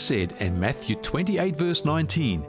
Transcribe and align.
Said 0.00 0.34
in 0.40 0.58
Matthew 0.58 0.96
28, 0.96 1.56
verse 1.56 1.84
19, 1.84 2.42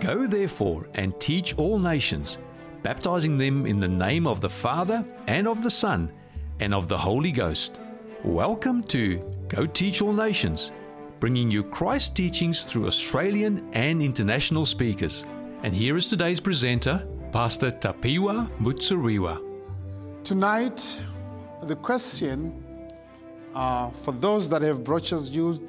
Go 0.00 0.26
therefore 0.26 0.88
and 0.94 1.18
teach 1.20 1.56
all 1.56 1.78
nations, 1.78 2.38
baptizing 2.82 3.38
them 3.38 3.66
in 3.66 3.78
the 3.78 3.86
name 3.86 4.26
of 4.26 4.40
the 4.40 4.50
Father 4.50 5.04
and 5.28 5.46
of 5.46 5.62
the 5.62 5.70
Son 5.70 6.12
and 6.58 6.74
of 6.74 6.88
the 6.88 6.98
Holy 6.98 7.30
Ghost. 7.30 7.80
Welcome 8.24 8.82
to 8.88 9.18
Go 9.46 9.64
Teach 9.64 10.02
All 10.02 10.12
Nations, 10.12 10.72
bringing 11.20 11.52
you 11.52 11.62
Christ 11.62 12.16
teachings 12.16 12.62
through 12.64 12.88
Australian 12.88 13.70
and 13.74 14.02
international 14.02 14.66
speakers. 14.66 15.24
And 15.62 15.72
here 15.72 15.96
is 15.96 16.08
today's 16.08 16.40
presenter, 16.40 17.06
Pastor 17.30 17.70
Tapiwa 17.70 18.50
Mutsuriwa. 18.58 19.40
Tonight, 20.24 21.00
the 21.62 21.76
question 21.76 22.60
uh, 23.54 23.88
for 23.90 24.10
those 24.10 24.50
that 24.50 24.62
have 24.62 24.82
brochures, 24.82 25.30
you, 25.30 25.64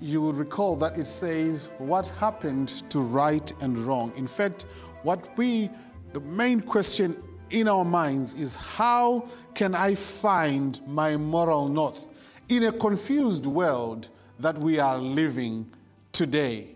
you 0.00 0.22
will 0.22 0.32
recall 0.32 0.76
that 0.76 0.96
it 0.96 1.06
says, 1.06 1.70
What 1.78 2.06
happened 2.06 2.68
to 2.90 3.00
right 3.00 3.52
and 3.62 3.76
wrong? 3.78 4.12
In 4.16 4.26
fact, 4.26 4.66
what 5.02 5.36
we, 5.36 5.70
the 6.12 6.20
main 6.20 6.60
question 6.60 7.16
in 7.50 7.68
our 7.68 7.84
minds 7.84 8.34
is, 8.34 8.54
How 8.54 9.28
can 9.54 9.74
I 9.74 9.94
find 9.94 10.80
my 10.86 11.16
moral 11.16 11.68
north 11.68 12.06
in 12.48 12.64
a 12.64 12.72
confused 12.72 13.46
world 13.46 14.08
that 14.38 14.56
we 14.58 14.78
are 14.78 14.98
living 14.98 15.70
today? 16.12 16.74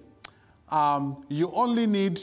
Um, 0.70 1.24
you 1.28 1.50
only 1.54 1.86
need 1.86 2.20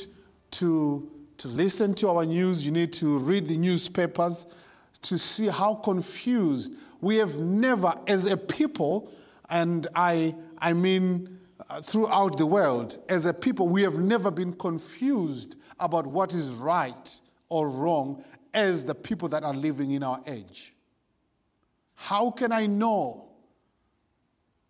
to, 0.52 1.10
to 1.38 1.48
listen 1.48 1.94
to 1.96 2.10
our 2.10 2.26
news, 2.26 2.66
you 2.66 2.72
need 2.72 2.92
to 2.94 3.20
read 3.20 3.48
the 3.48 3.58
newspapers 3.58 4.48
to 5.04 5.18
see 5.18 5.48
how 5.48 5.76
confused 5.76 6.74
we 7.02 7.18
have 7.18 7.40
never, 7.40 7.94
as 8.08 8.26
a 8.26 8.36
people, 8.36 9.12
and 9.50 9.88
I, 9.96 10.36
I 10.62 10.74
mean 10.74 11.40
uh, 11.70 11.82
throughout 11.82 12.38
the 12.38 12.46
world, 12.46 12.98
as 13.10 13.26
a 13.26 13.34
people, 13.34 13.68
we 13.68 13.82
have 13.84 13.98
never 13.98 14.32
been 14.32 14.54
confused 14.54 15.56
about 15.80 16.08
what 16.08 16.34
is 16.34 16.52
right 16.52 17.20
or 17.50 17.70
wrong 17.70 18.24
as 18.54 18.86
the 18.86 18.96
people 18.96 19.28
that 19.30 19.44
are 19.44 19.54
living 19.54 19.92
in 19.92 20.04
our 20.04 20.22
age. 20.28 20.74
How 21.96 22.32
can 22.32 22.52
I 22.52 22.66
know 22.66 23.30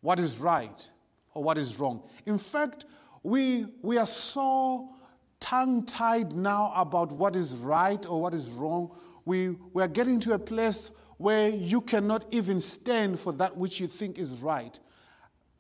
what 0.02 0.20
is 0.20 0.40
right 0.40 0.90
or 1.34 1.44
what 1.44 1.58
is 1.58 1.80
wrong? 1.80 2.02
In 2.26 2.38
fact, 2.38 2.86
we, 3.22 3.66
we 3.82 3.98
are 3.98 4.08
so 4.08 4.90
tongue 5.40 5.86
tied 5.86 6.34
now 6.34 6.74
about 6.76 7.12
what 7.12 7.36
is 7.36 7.56
right 7.56 8.04
or 8.08 8.22
what 8.22 8.34
is 8.34 8.50
wrong. 8.50 8.96
We, 9.26 9.50
we 9.74 9.84
are 9.84 9.88
getting 9.88 10.20
to 10.22 10.34
a 10.34 10.40
place 10.40 10.92
where 11.18 11.50
you 11.50 11.82
cannot 11.82 12.26
even 12.34 12.60
stand 12.62 13.20
for 13.20 13.34
that 13.34 13.58
which 13.58 13.80
you 13.80 13.88
think 13.88 14.18
is 14.18 14.42
right. 14.42 14.80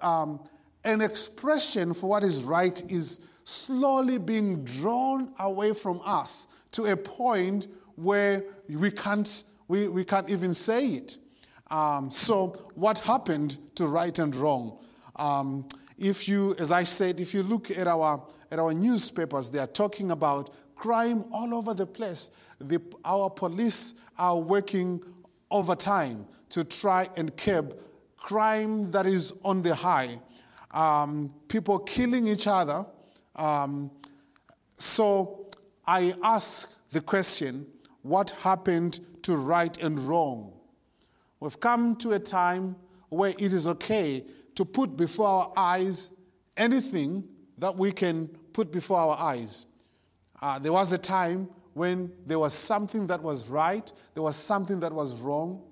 Um, 0.02 0.40
an 0.84 1.02
expression 1.02 1.94
for 1.94 2.10
what 2.10 2.24
is 2.24 2.44
right 2.44 2.82
is 2.90 3.20
slowly 3.44 4.18
being 4.18 4.64
drawn 4.64 5.34
away 5.40 5.74
from 5.74 6.02
us 6.06 6.48
to 6.72 6.86
a 6.86 6.96
point 6.96 7.68
where 7.96 8.44
we 8.70 8.92
can't, 8.92 9.44
we, 9.68 9.88
we 9.88 10.06
can't 10.06 10.30
even 10.30 10.54
say 10.54 10.88
it. 10.88 11.18
Um, 11.70 12.10
so, 12.10 12.50
what 12.76 13.00
happened 13.00 13.58
to 13.76 13.86
right 13.86 14.18
and 14.18 14.36
wrong? 14.36 14.80
Um, 15.18 15.68
if 15.98 16.28
you, 16.28 16.56
as 16.58 16.72
I 16.72 16.84
said, 16.84 17.20
if 17.20 17.34
you 17.34 17.44
look 17.44 17.70
at 17.70 17.88
our, 17.88 18.26
at 18.50 18.58
our 18.58 18.74
newspapers, 18.74 19.50
they 19.52 19.60
are 19.60 19.68
talking 19.68 20.12
about 20.12 20.52
crime 20.76 21.26
all 21.32 21.54
over 21.54 21.74
the 21.74 21.86
place. 21.86 22.32
The, 22.60 22.82
our 23.04 23.30
police 23.30 23.96
are 24.18 24.40
working 24.40 25.02
overtime 25.52 26.26
to 26.50 26.64
try 26.64 27.10
and 27.18 27.36
curb 27.36 27.80
crime 28.30 28.92
that 28.92 29.08
is 29.08 29.34
on 29.44 29.64
the 29.64 29.74
high, 29.74 30.22
um, 30.70 31.34
people 31.48 31.80
killing 31.80 32.28
each 32.28 32.46
other. 32.46 32.86
Um, 33.36 33.90
so 34.76 35.50
I 35.88 36.14
ask 36.22 36.72
the 36.92 37.02
question 37.02 37.66
what 38.04 38.30
happened 38.42 39.00
to 39.24 39.36
right 39.36 39.76
and 39.82 39.98
wrong? 39.98 40.54
We've 41.40 41.60
come 41.60 41.96
to 41.96 42.12
a 42.14 42.20
time 42.20 42.76
where 43.10 43.32
it 43.32 43.52
is 43.52 43.66
okay 43.66 44.24
to 44.54 44.64
put 44.64 44.96
before 44.96 45.28
our 45.28 45.54
eyes 45.58 46.12
anything 46.56 47.28
that 47.58 47.76
we 47.76 47.92
can 47.92 48.28
put 48.54 48.72
before 48.72 49.00
our 49.00 49.18
eyes. 49.18 49.66
Uh, 50.40 50.60
there 50.60 50.74
was 50.74 50.92
a 50.92 51.00
time 51.00 51.50
when 51.74 52.12
there 52.28 52.38
was 52.38 52.54
something 52.54 53.08
that 53.08 53.24
was 53.24 53.50
right, 53.50 53.92
there 54.14 54.22
was 54.22 54.36
something 54.36 54.80
that 54.82 54.94
was 54.94 55.20
wrong, 55.20 55.64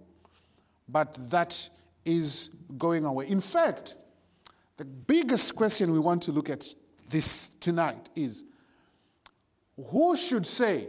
but 0.89 1.15
that 1.29 1.69
is 2.07 2.49
going 2.77 3.05
away. 3.05 3.27
In 3.27 3.41
fact, 3.41 3.95
the 4.77 4.85
biggest 4.85 5.55
question 5.55 5.91
we 5.91 5.99
want 5.99 6.23
to 6.23 6.31
look 6.31 6.49
at 6.49 6.65
this 7.09 7.49
tonight 7.59 8.09
is 8.15 8.43
who 9.91 10.15
should 10.15 10.45
say 10.45 10.87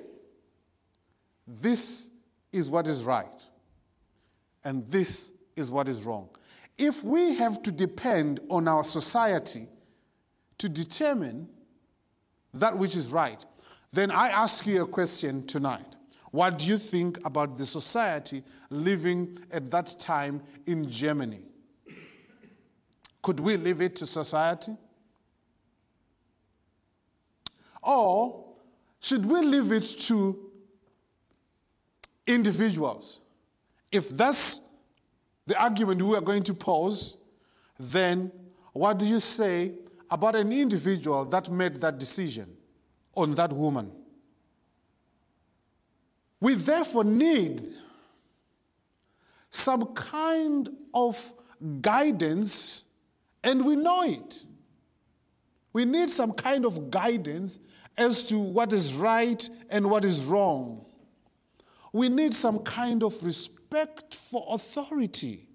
this 1.46 2.10
is 2.52 2.70
what 2.70 2.86
is 2.86 3.02
right 3.02 3.26
and 4.64 4.88
this 4.90 5.32
is 5.56 5.70
what 5.70 5.88
is 5.88 6.04
wrong? 6.04 6.28
If 6.76 7.02
we 7.02 7.34
have 7.34 7.62
to 7.64 7.72
depend 7.72 8.40
on 8.48 8.68
our 8.68 8.84
society 8.84 9.66
to 10.58 10.68
determine 10.68 11.48
that 12.54 12.78
which 12.78 12.94
is 12.94 13.10
right, 13.10 13.44
then 13.92 14.10
I 14.10 14.28
ask 14.28 14.66
you 14.66 14.82
a 14.82 14.86
question 14.86 15.46
tonight. 15.46 15.96
What 16.30 16.58
do 16.58 16.66
you 16.66 16.78
think 16.78 17.24
about 17.24 17.56
the 17.56 17.66
society 17.66 18.42
living 18.70 19.38
at 19.50 19.70
that 19.70 19.96
time 19.98 20.42
in 20.66 20.90
Germany? 20.90 21.42
Could 23.22 23.40
we 23.40 23.56
leave 23.56 23.80
it 23.80 23.96
to 23.96 24.06
society? 24.06 24.76
Or 27.82 28.44
should 29.00 29.24
we 29.24 29.40
leave 29.40 29.72
it 29.72 29.86
to 30.00 30.50
individuals? 32.26 33.20
If 33.90 34.10
that's 34.10 34.60
the 35.46 35.60
argument 35.60 36.02
we 36.02 36.16
are 36.16 36.20
going 36.20 36.42
to 36.44 36.54
pose, 36.54 37.16
then 37.78 38.30
what 38.72 38.98
do 38.98 39.06
you 39.06 39.20
say 39.20 39.72
about 40.10 40.36
an 40.36 40.52
individual 40.52 41.24
that 41.26 41.50
made 41.50 41.80
that 41.80 41.98
decision? 41.98 42.58
on 43.18 43.34
that 43.34 43.52
woman. 43.52 43.90
We 46.41 46.54
therefore 46.54 47.04
need 47.04 47.62
some 49.50 49.87
kind 49.94 50.69
of 50.94 51.34
guidance, 51.81 52.84
and 53.43 53.65
we 53.65 53.76
know 53.76 54.03
it. 54.03 54.44
We 55.72 55.84
need 55.84 56.10
some 56.10 56.32
kind 56.32 56.65
of 56.65 56.91
guidance 56.91 57.59
as 57.97 58.22
to 58.25 58.38
what 58.38 58.72
is 58.72 58.94
right 58.94 59.49
and 59.71 59.91
what 59.91 60.04
is 60.04 60.25
wrong. 60.25 60.84
We 61.93 62.09
need 62.09 62.34
some 62.34 62.60
kind 62.60 63.03
of 63.03 63.22
respect 63.25 64.15
for 64.15 64.47
authority, 64.50 65.49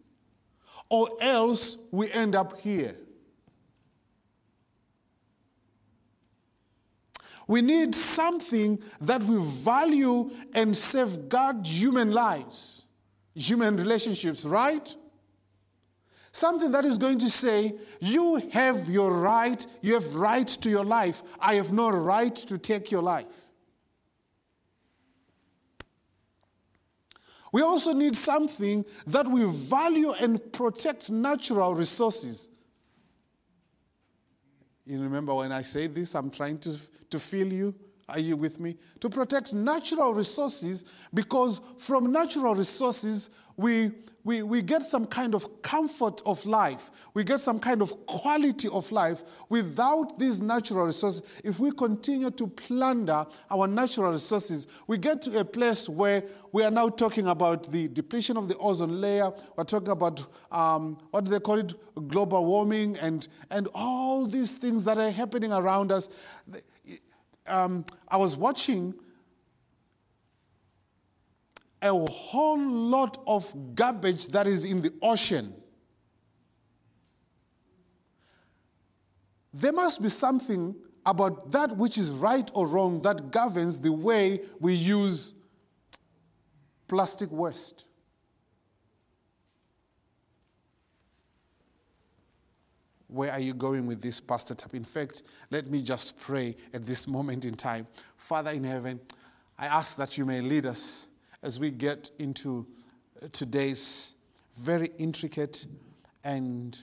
or 0.90 1.10
else 1.22 1.78
we 1.92 2.12
end 2.12 2.36
up 2.36 2.60
here. 2.60 2.96
We 7.48 7.62
need 7.62 7.94
something 7.94 8.82
that 9.02 9.24
will 9.24 9.44
value 9.44 10.32
and 10.54 10.76
safeguard 10.76 11.66
human 11.66 12.12
lives, 12.12 12.84
human 13.36 13.76
relationships, 13.78 14.46
right? 14.46 14.96
Something 16.32 16.72
that 16.72 16.86
is 16.86 16.98
going 16.98 17.20
to 17.20 17.30
say, 17.30 17.76
you 18.00 18.50
have 18.54 18.90
your 18.90 19.12
right, 19.12 19.66
you 19.82 19.94
have 19.94 20.16
right 20.16 20.48
to 20.48 20.70
your 20.70 20.86
life. 20.86 21.22
I 21.40 21.56
have 21.56 21.72
no 21.72 21.90
right 21.90 22.36
to 22.36 22.58
take 22.58 22.90
your 22.90 23.04
life. 23.04 23.50
We 27.52 27.62
also 27.62 27.94
need 27.94 28.16
something 28.16 28.84
that 29.06 29.28
will 29.28 29.52
value 29.52 30.12
and 30.14 30.52
protect 30.52 31.12
natural 31.12 31.76
resources. 31.76 32.50
You 34.86 35.02
remember 35.02 35.34
when 35.34 35.52
I 35.52 35.62
say 35.62 35.88
this, 35.88 36.16
I'm 36.16 36.30
trying 36.30 36.60
to 36.60 36.78
to 37.14 37.20
fill 37.20 37.54
you. 37.54 37.76
Are 38.10 38.20
you 38.20 38.36
with 38.36 38.60
me? 38.60 38.76
To 39.00 39.10
protect 39.10 39.54
natural 39.54 40.14
resources 40.14 40.84
because 41.14 41.62
from 41.78 42.12
natural 42.12 42.54
resources, 42.54 43.30
we, 43.56 43.92
we, 44.24 44.42
we 44.42 44.62
get 44.62 44.84
some 44.84 45.06
kind 45.06 45.36
of 45.36 45.62
comfort 45.62 46.22
of 46.26 46.46
life. 46.46 46.92
We 47.14 47.24
get 47.24 47.42
some 47.42 47.60
kind 47.60 47.82
of 47.82 48.06
quality 48.06 48.70
of 48.70 48.92
life. 48.92 49.24
Without 49.50 50.18
these 50.18 50.42
natural 50.42 50.86
resources, 50.86 51.42
if 51.44 51.60
we 51.60 51.72
continue 51.72 52.32
to 52.32 52.48
plunder 52.48 53.26
our 53.52 53.68
natural 53.68 54.12
resources, 54.12 54.68
we 54.88 54.98
get 54.98 55.22
to 55.24 55.40
a 55.40 55.46
place 55.46 55.90
where 55.90 56.24
we 56.52 56.64
are 56.64 56.72
now 56.72 56.90
talking 56.90 57.28
about 57.28 57.72
the 57.72 57.88
depletion 57.90 58.38
of 58.38 58.48
the 58.48 58.58
ozone 58.58 59.02
layer. 59.02 59.32
We're 59.58 59.66
talking 59.66 59.90
about 59.90 60.26
um, 60.52 60.98
what 61.12 61.26
do 61.26 61.32
they 61.32 61.40
call 61.40 61.60
it? 61.60 61.74
Global 62.08 62.46
warming 62.46 62.98
and, 62.98 63.28
and 63.52 63.68
all 63.76 64.26
these 64.26 64.58
things 64.58 64.84
that 64.86 64.98
are 64.98 65.12
happening 65.12 65.54
around 65.54 65.92
us 65.92 66.10
um, 67.48 67.86
I 68.08 68.18
was 68.18 68.36
watching 68.36 68.94
a 71.84 71.94
whole 71.94 72.60
lot 72.60 73.22
of 73.28 73.76
garbage 73.76 74.28
that 74.28 74.48
is 74.48 74.66
in 74.66 74.82
the 74.82 74.94
ocean. 75.02 75.54
there 79.54 79.72
must 79.72 80.02
be 80.02 80.10
something 80.10 80.76
about 81.06 81.52
that 81.52 81.78
which 81.78 81.98
is 81.98 82.10
right 82.10 82.50
or 82.54 82.68
wrong 82.68 83.02
that 83.04 83.30
governs 83.32 83.80
the 83.80 83.92
way 83.92 84.40
we 84.60 84.74
use 84.74 85.36
plastic 86.88 87.32
waste. 87.32 87.86
Where 93.08 93.32
are 93.32 93.40
you 93.40 93.54
going 93.54 93.86
with 93.86 94.02
this, 94.02 94.20
Pastor 94.20 94.56
Tap? 94.56 94.74
In 94.74 94.86
fact, 94.86 95.22
let 95.52 95.68
me 95.68 95.84
just 95.84 96.20
pray 96.20 96.56
at 96.74 96.84
this 96.86 97.08
moment 97.08 97.46
in 97.46 97.54
time. 97.54 97.86
Father 98.18 98.50
in 98.52 98.64
heaven, 98.64 99.00
I 99.60 99.68
ask 99.68 99.98
that 99.98 100.18
you 100.18 100.26
may 100.26 100.42
lead 100.42 100.66
us 100.66 101.06
as 101.44 101.60
we 101.60 101.70
get 101.70 102.10
into 102.18 102.66
today's 103.32 104.16
very 104.56 104.90
intricate 104.98 105.68
and 106.24 106.80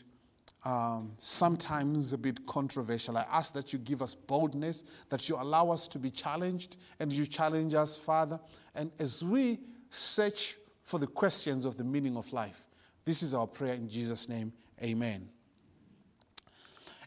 um, 0.64 1.12
sometimes 1.18 2.12
a 2.12 2.18
bit 2.18 2.46
controversial. 2.46 3.16
I 3.16 3.24
ask 3.30 3.54
that 3.54 3.72
you 3.72 3.78
give 3.78 4.02
us 4.02 4.14
boldness, 4.14 4.84
that 5.08 5.28
you 5.28 5.36
allow 5.36 5.70
us 5.70 5.88
to 5.88 5.98
be 5.98 6.10
challenged, 6.10 6.76
and 7.00 7.10
you 7.10 7.24
challenge 7.26 7.72
us, 7.72 7.96
Father. 7.96 8.38
And 8.74 8.92
as 9.00 9.24
we 9.24 9.60
search 9.88 10.56
for 10.82 11.00
the 11.00 11.06
questions 11.06 11.64
of 11.64 11.76
the 11.78 11.84
meaning 11.84 12.16
of 12.16 12.30
life, 12.32 12.66
this 13.04 13.22
is 13.22 13.32
our 13.32 13.46
prayer 13.46 13.74
in 13.74 13.88
Jesus' 13.88 14.28
name. 14.28 14.52
Amen. 14.82 15.30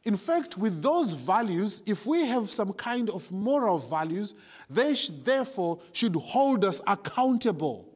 In 0.06 0.18
fact, 0.18 0.58
with 0.58 0.82
those 0.82 1.14
values, 1.14 1.82
if 1.86 2.06
we 2.06 2.26
have 2.26 2.52
some 2.52 2.74
kind 2.74 3.10
of 3.10 3.32
moral 3.32 3.78
values, 3.78 4.34
they 4.70 4.96
therefore 5.24 5.80
should 5.94 6.16
hold 6.16 6.66
us 6.66 6.82
accountable. 6.86 7.90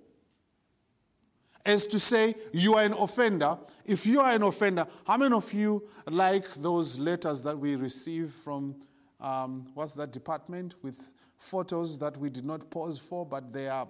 As 1.66 1.86
to 1.88 2.00
say, 2.00 2.36
you 2.54 2.76
are 2.76 2.84
an 2.84 2.94
offender. 2.94 3.58
If 3.86 4.06
you 4.06 4.22
are 4.22 4.32
an 4.32 4.44
offender, 4.44 4.88
how 5.06 5.18
many 5.18 5.36
of 5.36 5.52
you 5.52 5.86
like 6.08 6.54
those 6.54 6.98
letters 6.98 7.42
that 7.42 7.60
we 7.60 7.76
receive 7.76 8.32
from, 8.32 8.78
um, 9.20 9.68
what's 9.74 9.92
that 9.94 10.14
department, 10.14 10.76
with 10.82 11.12
photos 11.38 12.00
that 12.00 12.16
we 12.16 12.30
did 12.30 12.46
not 12.46 12.70
pose 12.70 12.98
for, 12.98 13.26
but 13.26 13.52
they 13.52 13.68
are 13.68 13.88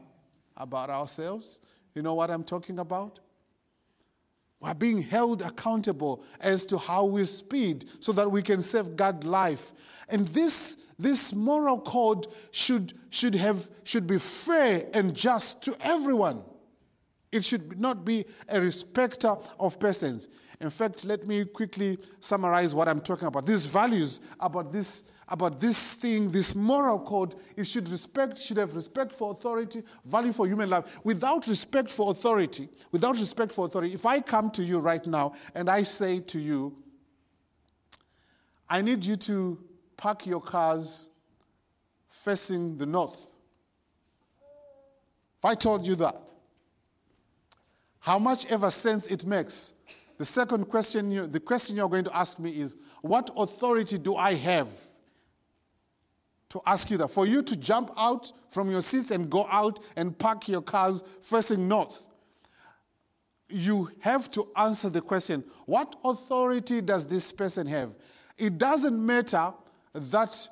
about 0.56 0.90
ourselves? 0.90 1.60
You 1.94 2.02
know 2.02 2.16
what 2.16 2.32
I'm 2.32 2.44
talking 2.44 2.80
about? 2.80 3.20
We're 4.60 4.74
being 4.74 5.04
held 5.04 5.42
accountable 5.44 6.24
as 6.40 6.66
to 6.66 6.78
how 6.78 7.06
we 7.06 7.26
speed 7.26 7.86
so 8.00 8.12
that 8.14 8.32
we 8.32 8.42
can 8.42 8.62
safeguard 8.62 9.24
life. 9.24 9.72
And 10.10 10.28
this, 10.30 10.78
this 10.98 11.34
moral 11.34 11.80
code 11.80 12.28
should, 12.52 12.94
should, 13.10 13.36
have, 13.36 13.70
should 13.84 14.08
be 14.08 14.18
fair 14.18 14.88
and 14.94 15.16
just 15.16 15.62
to 15.64 15.78
everyone. 15.80 16.44
It 17.32 17.44
should 17.44 17.80
not 17.80 18.04
be 18.04 18.26
a 18.50 18.60
respecter 18.60 19.36
of 19.60 19.80
persons. 19.80 20.28
In 20.60 20.72
fact, 20.72 21.06
let 21.06 21.28
me 21.28 21.46
quickly 21.46 22.00
summarize 22.20 22.74
what 22.74 22.88
I'm 22.88 23.02
talking 23.02 23.28
about. 23.28 23.46
These 23.46 23.68
values 23.68 24.22
about 24.40 24.72
this 24.72 25.04
about 25.30 25.60
this 25.60 25.96
thing, 25.96 26.32
this 26.32 26.56
moral 26.56 27.00
code, 27.00 27.36
it 27.56 27.66
should 27.66 27.90
respect, 27.90 28.38
should 28.38 28.58
have 28.58 28.76
respect 28.76 29.12
for 29.12 29.32
authority, 29.32 29.84
value 30.06 30.32
for 30.32 30.48
human 30.48 30.70
life. 30.70 30.86
Without 31.04 31.48
respect 31.48 31.92
for 31.92 32.12
authority, 32.12 32.70
without 32.92 33.18
respect 33.18 33.52
for 33.52 33.66
authority, 33.66 33.94
if 33.94 34.06
I 34.06 34.22
come 34.22 34.50
to 34.52 34.64
you 34.64 34.80
right 34.80 35.06
now 35.06 35.34
and 35.54 35.70
I 35.70 35.84
say 35.84 36.20
to 36.22 36.40
you, 36.40 36.78
I 38.70 38.82
need 38.82 39.06
you 39.06 39.16
to 39.18 39.60
park 39.98 40.26
your 40.26 40.42
cars 40.42 41.10
facing 42.10 42.78
the 42.78 42.86
north. 42.86 43.32
If 45.38 45.46
I 45.46 45.56
told 45.56 45.86
you 45.86 45.96
that, 45.96 46.16
how 48.00 48.18
much 48.18 48.46
ever 48.48 48.72
sense 48.72 49.08
it 49.08 49.26
makes, 49.26 49.74
the 50.18 50.26
second 50.26 50.70
question, 50.70 51.12
you, 51.12 51.28
the 51.28 51.40
question 51.40 51.76
you're 51.76 51.90
going 51.90 52.06
to 52.06 52.16
ask 52.16 52.40
me 52.40 52.52
is, 52.52 52.76
what 53.02 53.30
authority 53.38 53.98
do 53.98 54.16
I 54.16 54.34
have? 54.34 54.70
To 56.60 56.70
ask 56.70 56.90
you 56.90 56.98
that. 56.98 57.10
For 57.10 57.26
you 57.26 57.42
to 57.44 57.56
jump 57.56 57.92
out 57.98 58.32
from 58.50 58.70
your 58.70 58.82
seats 58.82 59.12
and 59.12 59.30
go 59.30 59.48
out 59.50 59.80
and 59.96 60.18
park 60.18 60.48
your 60.48 60.62
cars 60.62 61.04
facing 61.22 61.68
north, 61.68 62.08
you 63.50 63.90
have 64.00 64.30
to 64.32 64.50
answer 64.56 64.90
the 64.90 65.02
question 65.02 65.44
what 65.66 65.96
authority 66.04 66.82
does 66.82 67.08
this 67.08 67.32
person 67.32 67.68
have? 67.68 67.96
It 68.38 68.58
doesn't 68.58 69.06
matter 69.06 69.54
that 69.94 70.48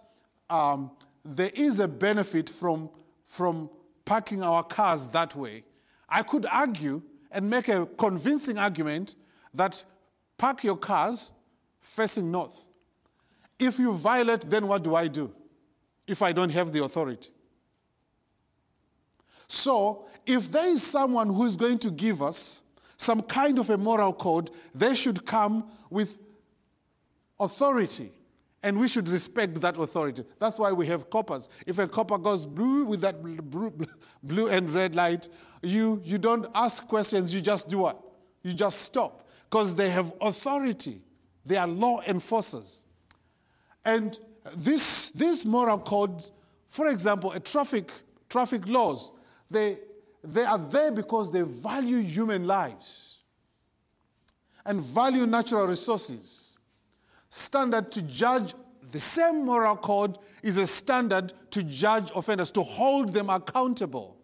um, 0.50 0.92
there 1.24 1.52
is 1.54 1.80
a 1.80 1.88
benefit 1.88 2.50
from, 2.50 2.90
from 3.26 3.70
parking 4.06 4.44
our 4.44 4.64
cars 4.64 5.08
that 5.10 5.36
way. 5.36 5.64
I 6.08 6.24
could 6.24 6.46
argue 6.46 7.02
and 7.32 7.50
make 7.50 7.68
a 7.68 7.86
convincing 7.86 8.58
argument 8.58 9.16
that 9.54 9.84
park 10.38 10.64
your 10.64 10.78
cars 10.78 11.32
facing 11.80 12.32
north. 12.32 12.68
If 13.60 13.80
you 13.80 13.94
violate, 13.94 14.50
then 14.50 14.68
what 14.68 14.84
do 14.84 14.96
I 14.96 15.08
do? 15.08 15.34
If 16.08 16.22
I 16.22 16.32
don't 16.32 16.52
have 16.52 16.72
the 16.72 16.84
authority. 16.84 17.30
So, 19.48 20.08
if 20.26 20.52
there 20.52 20.68
is 20.68 20.82
someone 20.82 21.28
who 21.28 21.46
is 21.46 21.56
going 21.56 21.80
to 21.80 21.92
give 21.92 22.22
us 22.22 22.64
some 22.98 23.22
kind 23.22 23.60
of 23.60 23.70
a 23.70 23.78
moral 23.78 24.14
code, 24.14 24.50
they 24.74 24.96
should 24.96 25.26
come 25.26 25.70
with 25.90 26.18
authority. 27.40 28.12
And 28.64 28.80
we 28.80 28.88
should 28.88 29.08
respect 29.08 29.62
that 29.62 29.78
authority. 29.78 30.24
That's 30.40 30.58
why 30.58 30.72
we 30.72 30.88
have 30.88 31.10
coppers. 31.12 31.50
If 31.68 31.78
a 31.78 31.88
copper 31.88 32.18
goes 32.18 32.48
blue 32.48 32.86
with 32.86 33.02
that 33.02 33.22
blue, 34.24 34.48
and 34.48 34.70
red 34.72 34.96
light, 34.96 35.30
you, 35.62 36.02
you 36.04 36.18
don't 36.18 36.48
ask 36.56 36.88
questions, 36.88 37.32
you 37.32 37.42
just 37.42 37.70
do 37.70 37.80
what? 37.80 38.02
You 38.42 38.54
just 38.54 38.82
stop. 38.82 39.28
Because 39.48 39.76
they 39.76 39.92
have 39.92 40.16
authority. 40.20 41.02
They 41.46 41.58
are 41.58 41.68
law 41.68 42.02
enforcers. 42.08 42.86
And 43.84 44.20
this, 44.58 45.12
these 45.12 45.46
moral 45.46 45.80
codes, 45.80 46.32
for 46.68 46.88
example, 46.88 47.32
a 47.32 47.40
traffic, 47.40 47.92
traffic 48.30 48.68
laws, 48.68 49.12
they, 49.50 49.78
they 50.24 50.44
are 50.44 50.58
there 50.58 50.92
because 50.92 51.32
they 51.32 51.42
value 51.42 51.98
human 52.00 52.46
lives 52.48 53.20
and 54.66 54.82
value 54.82 55.26
natural 55.26 55.68
resources. 55.68 56.58
Standard 57.30 57.92
to 57.92 58.02
judge 58.02 58.54
the 58.92 59.00
same 59.00 59.46
moral 59.46 59.76
code 59.76 60.18
is 60.42 60.58
a 60.58 60.68
standard 60.68 61.34
to 61.52 61.64
judge 61.64 62.12
offenders, 62.16 62.52
to 62.52 62.64
hold 62.64 63.14
them 63.14 63.30
accountable 63.30 64.18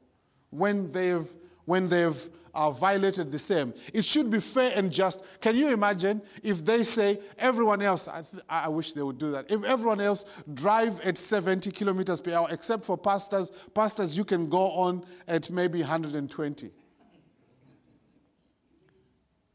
when 0.49 0.91
they've, 0.91 1.27
when 1.71 1.87
they've 1.87 2.29
are 2.53 2.73
violated 2.73 3.31
the 3.31 3.39
same. 3.39 3.73
It 3.93 4.03
should 4.03 4.29
be 4.29 4.41
fair 4.41 4.73
and 4.75 4.91
just. 4.91 5.23
Can 5.39 5.55
you 5.55 5.71
imagine 5.71 6.21
if 6.43 6.65
they 6.65 6.83
say 6.83 7.17
everyone 7.37 7.81
else, 7.81 8.09
I, 8.09 8.23
th- 8.23 8.43
I 8.49 8.67
wish 8.67 8.91
they 8.91 9.01
would 9.01 9.17
do 9.17 9.31
that, 9.31 9.49
if 9.49 9.63
everyone 9.63 10.01
else 10.01 10.25
drive 10.53 10.99
at 10.99 11.17
70 11.17 11.71
kilometers 11.71 12.19
per 12.19 12.33
hour, 12.33 12.49
except 12.51 12.83
for 12.83 12.97
pastors, 12.97 13.53
pastors, 13.73 14.17
you 14.17 14.25
can 14.25 14.49
go 14.49 14.71
on 14.71 15.05
at 15.29 15.49
maybe 15.49 15.79
120. 15.79 16.71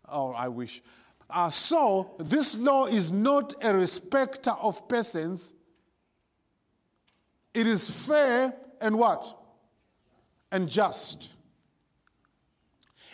Oh, 0.08 0.32
I 0.32 0.48
wish. 0.48 0.80
Uh, 1.28 1.50
so, 1.50 2.12
this 2.18 2.56
law 2.56 2.86
is 2.86 3.12
not 3.12 3.52
a 3.62 3.74
respecter 3.74 4.52
of 4.52 4.88
persons. 4.88 5.54
It 7.52 7.66
is 7.66 7.90
fair 8.06 8.54
and 8.80 8.98
what? 8.98 9.36
And 10.50 10.66
just. 10.66 11.35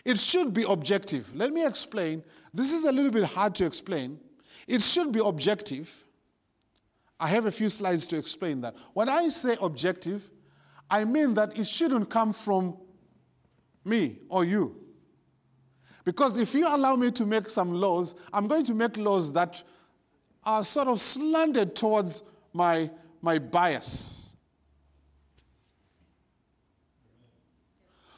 It 0.05 0.19
should 0.19 0.53
be 0.53 0.65
objective. 0.69 1.35
Let 1.35 1.53
me 1.53 1.65
explain. 1.65 2.25
This 2.53 2.73
is 2.73 2.85
a 2.85 2.93
little 2.93 3.11
bit 3.11 3.25
hard 3.25 3.55
to 3.57 3.67
explain. 3.67 4.19
It 4.67 4.83
should 4.83 5.13
be 5.13 5.21
objective. 5.25 6.05
I 7.21 7.29
have 7.29 7.47
a 7.47 7.53
few 7.53 7.69
slides 7.69 8.07
to 8.09 8.19
explain 8.19 8.61
that. 8.63 8.75
When 8.95 9.09
I 9.09 9.29
say 9.29 9.57
objective, 9.61 10.29
I 10.91 11.05
mean 11.05 11.35
that 11.35 11.59
it 11.59 11.67
shouldn't 11.67 12.11
come 12.11 12.33
from 12.33 12.77
me 13.85 14.19
or 14.29 14.45
you. 14.45 14.77
Because 16.05 16.39
if 16.39 16.53
you 16.55 16.67
allow 16.67 16.97
me 16.97 17.11
to 17.13 17.25
make 17.25 17.49
some 17.49 17.73
laws, 17.73 18.15
I'm 18.33 18.49
going 18.49 18.65
to 18.65 18.75
make 18.75 18.97
laws 18.97 19.33
that 19.35 19.63
are 20.45 20.65
sort 20.65 20.89
of 20.89 21.01
slanted 21.01 21.77
towards 21.77 22.25
my, 22.53 22.91
my 23.21 23.39
bias. 23.39 24.31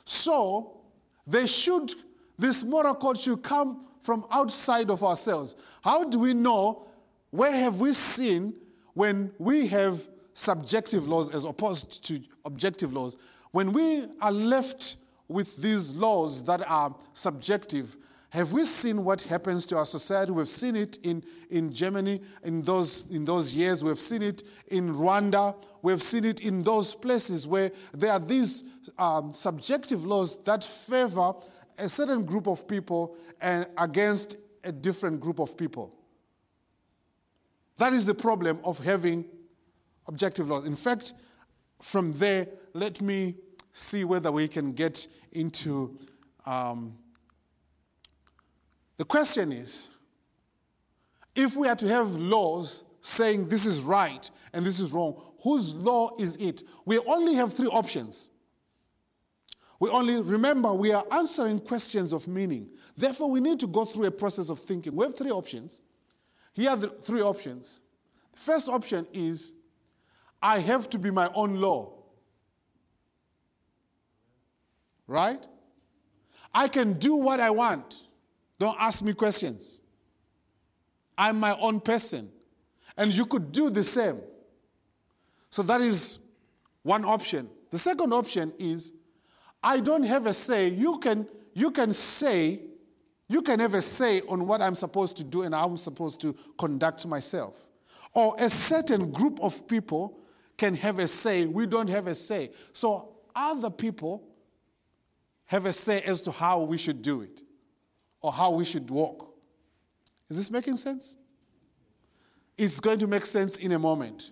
So, 0.06 0.80
they 1.26 1.46
should, 1.46 1.92
this 2.38 2.64
moral 2.64 2.94
code 2.94 3.18
should 3.18 3.42
come 3.42 3.86
from 4.00 4.26
outside 4.30 4.90
of 4.90 5.02
ourselves. 5.02 5.54
How 5.82 6.04
do 6.04 6.18
we 6.18 6.34
know? 6.34 6.86
Where 7.30 7.52
have 7.52 7.80
we 7.80 7.92
seen 7.94 8.54
when 8.92 9.32
we 9.38 9.66
have 9.68 10.08
subjective 10.34 11.08
laws 11.08 11.34
as 11.34 11.44
opposed 11.44 12.04
to 12.04 12.20
objective 12.44 12.92
laws? 12.92 13.16
When 13.50 13.72
we 13.72 14.04
are 14.20 14.32
left 14.32 14.96
with 15.28 15.56
these 15.56 15.94
laws 15.94 16.44
that 16.44 16.68
are 16.70 16.94
subjective, 17.14 17.96
have 18.34 18.52
we 18.52 18.64
seen 18.64 19.04
what 19.04 19.22
happens 19.22 19.64
to 19.66 19.76
our 19.76 19.86
society? 19.86 20.32
We've 20.32 20.48
seen 20.48 20.74
it 20.74 20.98
in, 21.04 21.22
in 21.50 21.72
Germany 21.72 22.20
in 22.42 22.62
those, 22.62 23.06
in 23.06 23.24
those 23.24 23.54
years. 23.54 23.84
We've 23.84 23.96
seen 23.96 24.22
it 24.22 24.42
in 24.72 24.92
Rwanda. 24.92 25.54
We've 25.82 26.02
seen 26.02 26.24
it 26.24 26.40
in 26.40 26.64
those 26.64 26.96
places 26.96 27.46
where 27.46 27.70
there 27.92 28.10
are 28.10 28.18
these 28.18 28.64
um, 28.98 29.30
subjective 29.32 30.04
laws 30.04 30.36
that 30.42 30.64
favor 30.64 31.34
a 31.78 31.88
certain 31.88 32.24
group 32.24 32.48
of 32.48 32.66
people 32.66 33.16
and 33.40 33.68
against 33.78 34.36
a 34.64 34.72
different 34.72 35.20
group 35.20 35.38
of 35.38 35.56
people. 35.56 35.94
That 37.78 37.92
is 37.92 38.04
the 38.04 38.16
problem 38.16 38.58
of 38.64 38.80
having 38.80 39.26
objective 40.08 40.48
laws. 40.48 40.66
In 40.66 40.74
fact, 40.74 41.12
from 41.80 42.12
there, 42.14 42.48
let 42.72 43.00
me 43.00 43.36
see 43.70 44.02
whether 44.02 44.32
we 44.32 44.48
can 44.48 44.72
get 44.72 45.06
into. 45.30 45.96
Um, 46.46 46.98
the 48.96 49.04
question 49.04 49.52
is 49.52 49.90
if 51.34 51.56
we 51.56 51.68
are 51.68 51.76
to 51.76 51.88
have 51.88 52.14
laws 52.14 52.84
saying 53.00 53.48
this 53.48 53.66
is 53.66 53.82
right 53.82 54.30
and 54.52 54.64
this 54.64 54.80
is 54.80 54.92
wrong, 54.92 55.20
whose 55.42 55.74
law 55.74 56.10
is 56.18 56.36
it? 56.36 56.62
We 56.84 56.98
only 57.00 57.34
have 57.34 57.52
three 57.52 57.66
options. 57.66 58.30
We 59.80 59.90
only 59.90 60.22
remember 60.22 60.72
we 60.72 60.92
are 60.92 61.04
answering 61.10 61.60
questions 61.60 62.12
of 62.12 62.28
meaning. 62.28 62.70
Therefore, 62.96 63.30
we 63.30 63.40
need 63.40 63.60
to 63.60 63.66
go 63.66 63.84
through 63.84 64.06
a 64.06 64.10
process 64.10 64.48
of 64.48 64.58
thinking. 64.58 64.94
We 64.94 65.04
have 65.04 65.16
three 65.16 65.30
options. 65.30 65.80
Here 66.52 66.70
are 66.70 66.76
the 66.76 66.88
three 66.88 67.20
options. 67.20 67.80
The 68.32 68.38
first 68.38 68.68
option 68.68 69.06
is 69.12 69.52
I 70.40 70.60
have 70.60 70.88
to 70.90 70.98
be 70.98 71.10
my 71.10 71.28
own 71.34 71.56
law. 71.60 71.92
Right? 75.06 75.40
I 76.54 76.68
can 76.68 76.94
do 76.94 77.16
what 77.16 77.40
I 77.40 77.50
want. 77.50 78.03
Don't 78.64 78.80
ask 78.80 79.04
me 79.04 79.12
questions. 79.12 79.82
I'm 81.18 81.38
my 81.38 81.54
own 81.60 81.80
person. 81.80 82.30
And 82.96 83.14
you 83.14 83.26
could 83.26 83.52
do 83.52 83.68
the 83.68 83.84
same. 83.84 84.22
So 85.50 85.62
that 85.64 85.82
is 85.82 86.18
one 86.82 87.04
option. 87.04 87.50
The 87.70 87.78
second 87.78 88.14
option 88.14 88.54
is 88.58 88.94
I 89.62 89.80
don't 89.80 90.04
have 90.04 90.24
a 90.24 90.32
say. 90.32 90.68
You 90.68 90.98
can, 90.98 91.28
you 91.52 91.72
can 91.72 91.92
say, 91.92 92.62
you 93.28 93.42
can 93.42 93.60
have 93.60 93.74
a 93.74 93.82
say 93.82 94.22
on 94.22 94.46
what 94.46 94.62
I'm 94.62 94.76
supposed 94.76 95.18
to 95.18 95.24
do 95.24 95.42
and 95.42 95.54
how 95.54 95.66
I'm 95.66 95.76
supposed 95.76 96.22
to 96.22 96.34
conduct 96.56 97.06
myself. 97.06 97.68
Or 98.14 98.34
a 98.38 98.48
certain 98.48 99.12
group 99.12 99.40
of 99.42 99.68
people 99.68 100.18
can 100.56 100.74
have 100.76 101.00
a 101.00 101.06
say, 101.06 101.44
we 101.44 101.66
don't 101.66 101.90
have 101.90 102.06
a 102.06 102.14
say. 102.14 102.50
So 102.72 103.10
other 103.36 103.68
people 103.68 104.26
have 105.44 105.66
a 105.66 105.72
say 105.74 106.00
as 106.00 106.22
to 106.22 106.30
how 106.30 106.62
we 106.62 106.78
should 106.78 107.02
do 107.02 107.20
it 107.20 107.43
or 108.24 108.32
how 108.32 108.50
we 108.52 108.64
should 108.64 108.88
walk. 108.88 109.34
Is 110.30 110.38
this 110.38 110.50
making 110.50 110.78
sense? 110.78 111.18
It's 112.56 112.80
going 112.80 112.98
to 113.00 113.06
make 113.06 113.26
sense 113.26 113.58
in 113.58 113.72
a 113.72 113.78
moment. 113.78 114.30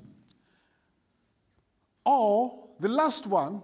Or 2.03 2.71
the 2.81 2.89
last 2.89 3.27
one 3.27 3.61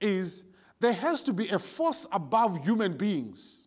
is 0.00 0.44
there 0.80 0.94
has 0.94 1.20
to 1.20 1.34
be 1.34 1.50
a 1.50 1.58
force 1.58 2.06
above 2.12 2.64
human 2.64 2.96
beings 2.96 3.66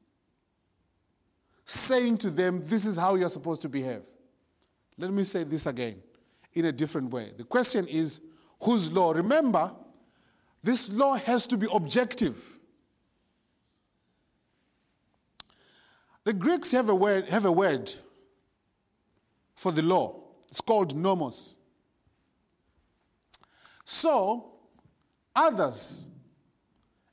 saying 1.66 2.18
to 2.18 2.32
them, 2.32 2.64
This 2.66 2.88
is 2.88 2.98
how 2.98 3.14
you're 3.14 3.30
supposed 3.30 3.62
to 3.62 3.70
behave. 3.70 4.02
Let 4.98 5.12
me 5.12 5.24
say 5.24 5.44
this 5.44 5.68
again 5.68 6.02
in 6.56 6.66
a 6.66 6.72
different 6.72 7.12
way. 7.12 7.30
The 7.38 7.44
question 7.44 7.88
is 7.88 8.22
whose 8.60 8.92
law? 8.92 9.12
Remember, 9.12 9.72
this 10.64 10.92
law 10.92 11.14
has 11.14 11.46
to 11.46 11.58
be 11.58 11.68
objective. 11.72 12.56
The 16.24 16.34
Greeks 16.34 16.72
have 16.72 16.90
a 16.90 16.96
word, 16.96 17.30
have 17.30 17.46
a 17.46 17.52
word 17.52 17.94
for 19.56 19.72
the 19.72 19.82
law. 19.82 20.22
It's 20.48 20.62
called 20.62 20.96
nomos. 20.96 21.56
So, 23.86 24.52
others, 25.36 26.08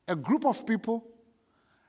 a 0.07 0.15
group 0.15 0.45
of 0.45 0.67
people, 0.67 1.07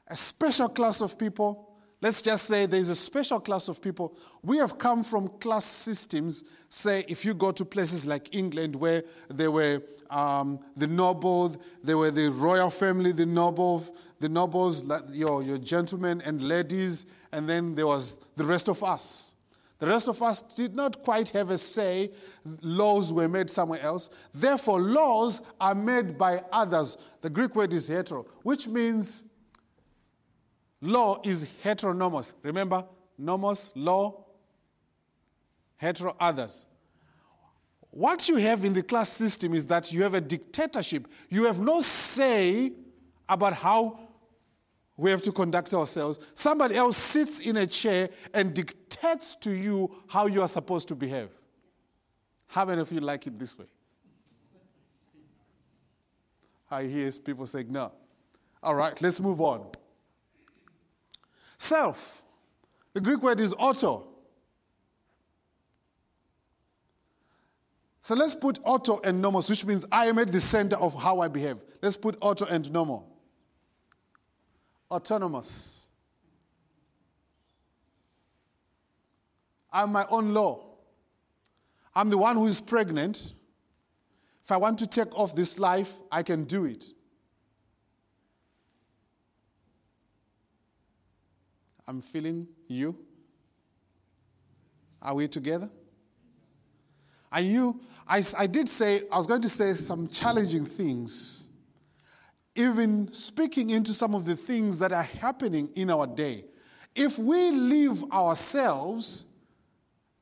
a 0.08 0.16
special 0.16 0.70
class 0.70 1.02
of 1.02 1.18
people, 1.18 1.67
Let's 2.00 2.22
just 2.22 2.46
say 2.46 2.68
there's 2.68 2.90
a 2.90 2.96
special 2.96 3.40
class 3.40 3.68
of 3.68 3.82
people. 3.82 4.16
We 4.44 4.58
have 4.58 4.78
come 4.78 5.04
from 5.04 5.28
class 5.28 5.66
systems. 5.66 6.44
Say, 6.70 7.04
if 7.08 7.26
you 7.26 7.34
go 7.34 7.52
to 7.52 7.66
places 7.66 8.06
like 8.06 8.36
England, 8.36 8.76
where 8.76 9.04
there 9.30 9.50
were 9.50 9.82
um, 10.12 10.60
the 10.76 10.88
noble, 10.88 11.56
there 11.84 11.98
were 11.98 12.12
the 12.12 12.30
royal 12.30 12.70
family, 12.70 13.12
the 13.12 13.26
noble, 13.26 13.84
the 14.20 14.30
nobles, 14.30 14.84
your, 15.12 15.42
your 15.42 15.58
gentlemen 15.58 16.22
and 16.22 16.42
ladies, 16.42 17.08
and 17.32 17.50
then 17.50 17.74
there 17.76 17.88
was 17.88 18.18
the 18.36 18.46
rest 18.46 18.70
of 18.70 18.84
us. 18.84 19.34
The 19.80 19.88
rest 19.88 20.08
of 20.08 20.22
us 20.24 20.42
did 20.42 20.76
not 20.76 21.04
quite 21.04 21.30
have 21.30 21.52
a 21.52 21.58
say. 21.58 22.12
Laws 22.62 23.14
were 23.14 23.28
made 23.28 23.50
somewhere 23.50 23.82
else. 23.82 24.10
Therefore, 24.34 24.82
laws 24.82 25.42
are 25.62 25.76
made 25.76 26.18
by 26.18 26.44
others. 26.52 26.98
The 27.22 27.30
Greek 27.30 27.56
word 27.56 27.74
is 27.74 27.88
hetero, 27.88 28.26
which 28.42 28.68
means 28.68 29.24
Law 30.82 31.22
is 31.24 31.48
heteronomous. 31.64 32.36
Remember, 32.44 32.86
nomos, 33.18 33.72
law, 33.76 34.26
hetero, 35.78 36.16
others. 36.20 36.66
What 37.90 38.30
you 38.30 38.36
have 38.36 38.64
in 38.64 38.74
the 38.74 38.84
class 38.84 39.10
system 39.10 39.54
is 39.54 39.66
that 39.68 39.92
you 39.92 40.04
have 40.04 40.14
a 40.14 40.22
dictatorship. 40.22 41.08
You 41.30 41.46
have 41.46 41.60
no 41.60 41.82
say 41.82 42.74
about 43.28 43.54
how 43.54 44.00
we 44.98 45.12
have 45.12 45.22
to 45.24 45.32
conduct 45.32 45.74
ourselves. 45.74 46.20
Somebody 46.36 46.76
else 46.76 46.98
sits 46.98 47.40
in 47.40 47.58
a 47.58 47.68
chair 47.68 48.10
and 48.34 48.54
dictates 48.54 49.36
to 49.36 49.52
you 49.52 49.96
how 50.08 50.28
you 50.28 50.42
are 50.42 50.48
supposed 50.48 50.88
to 50.90 50.96
behave. 50.96 51.30
How 52.48 52.66
many 52.66 52.82
of 52.82 52.92
you 52.92 53.00
like 53.00 53.26
it 53.28 53.38
this 53.38 53.58
way? 53.58 53.66
I 56.70 56.84
hear 56.84 57.12
people 57.12 57.46
saying 57.46 57.72
no. 57.72 57.92
All 58.62 58.76
right, 58.76 59.00
let's 59.02 59.20
move 59.20 59.40
on. 59.40 59.72
Self. 61.58 62.24
The 62.94 63.02
Greek 63.02 63.22
word 63.22 63.40
is 63.40 63.54
auto. 63.58 64.08
So 68.02 68.16
let's 68.16 68.36
put 68.36 68.60
auto 68.64 69.02
and 69.04 69.22
nomos, 69.22 69.50
which 69.50 69.66
means 69.66 69.86
I 69.92 70.06
am 70.06 70.18
at 70.18 70.32
the 70.32 70.40
center 70.40 70.78
of 70.78 70.96
how 70.96 71.20
I 71.20 71.28
behave. 71.28 71.58
Let's 71.82 71.98
put 71.98 72.18
auto 72.22 72.46
and 72.46 72.64
nomo. 72.66 73.04
Autonomous. 74.90 75.88
I'm 79.74 79.92
my 79.92 80.06
own 80.10 80.34
law. 80.34 80.64
I'm 81.94 82.10
the 82.10 82.18
one 82.18 82.38
who 82.38 82.48
is 82.48 82.62
pregnant. 82.62 83.34
If 84.44 84.52
I 84.52 84.58
want 84.58 84.80
to 84.80 84.88
take 84.88 85.14
off 85.18 85.36
this 85.36 85.60
life, 85.60 85.96
I 86.10 86.24
can 86.24 86.46
do 86.46 86.64
it. 86.64 86.86
I'm 91.88 92.02
feeling 92.02 92.48
you. 92.68 92.98
Are 95.02 95.16
we 95.16 95.28
together? 95.28 95.70
And 97.32 97.46
you, 97.46 97.82
I, 98.08 98.24
I 98.38 98.48
did 98.48 98.68
say, 98.68 99.02
I 99.12 99.18
was 99.18 99.28
going 99.28 99.42
to 99.42 99.50
say 99.50 99.74
some 99.74 100.08
challenging 100.08 100.66
things, 100.66 101.48
even 102.56 103.12
speaking 103.14 103.70
into 103.70 103.94
some 103.94 104.16
of 104.16 104.26
the 104.26 104.36
things 104.36 104.80
that 104.80 104.92
are 104.92 105.04
happening 105.04 105.70
in 105.76 105.90
our 105.90 106.08
day. 106.08 106.46
If 106.96 107.20
we 107.20 107.52
leave 107.52 108.04
ourselves 108.12 109.26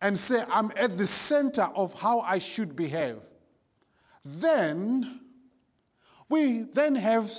and 0.01 0.17
say, 0.17 0.43
I'm 0.49 0.71
at 0.75 0.97
the 0.97 1.07
center 1.07 1.69
of 1.75 1.93
how 1.93 2.19
I 2.21 2.37
should 2.37 2.75
behave, 2.75 3.17
then 4.23 5.21
we 6.27 6.63
then 6.63 6.95
have, 6.95 7.31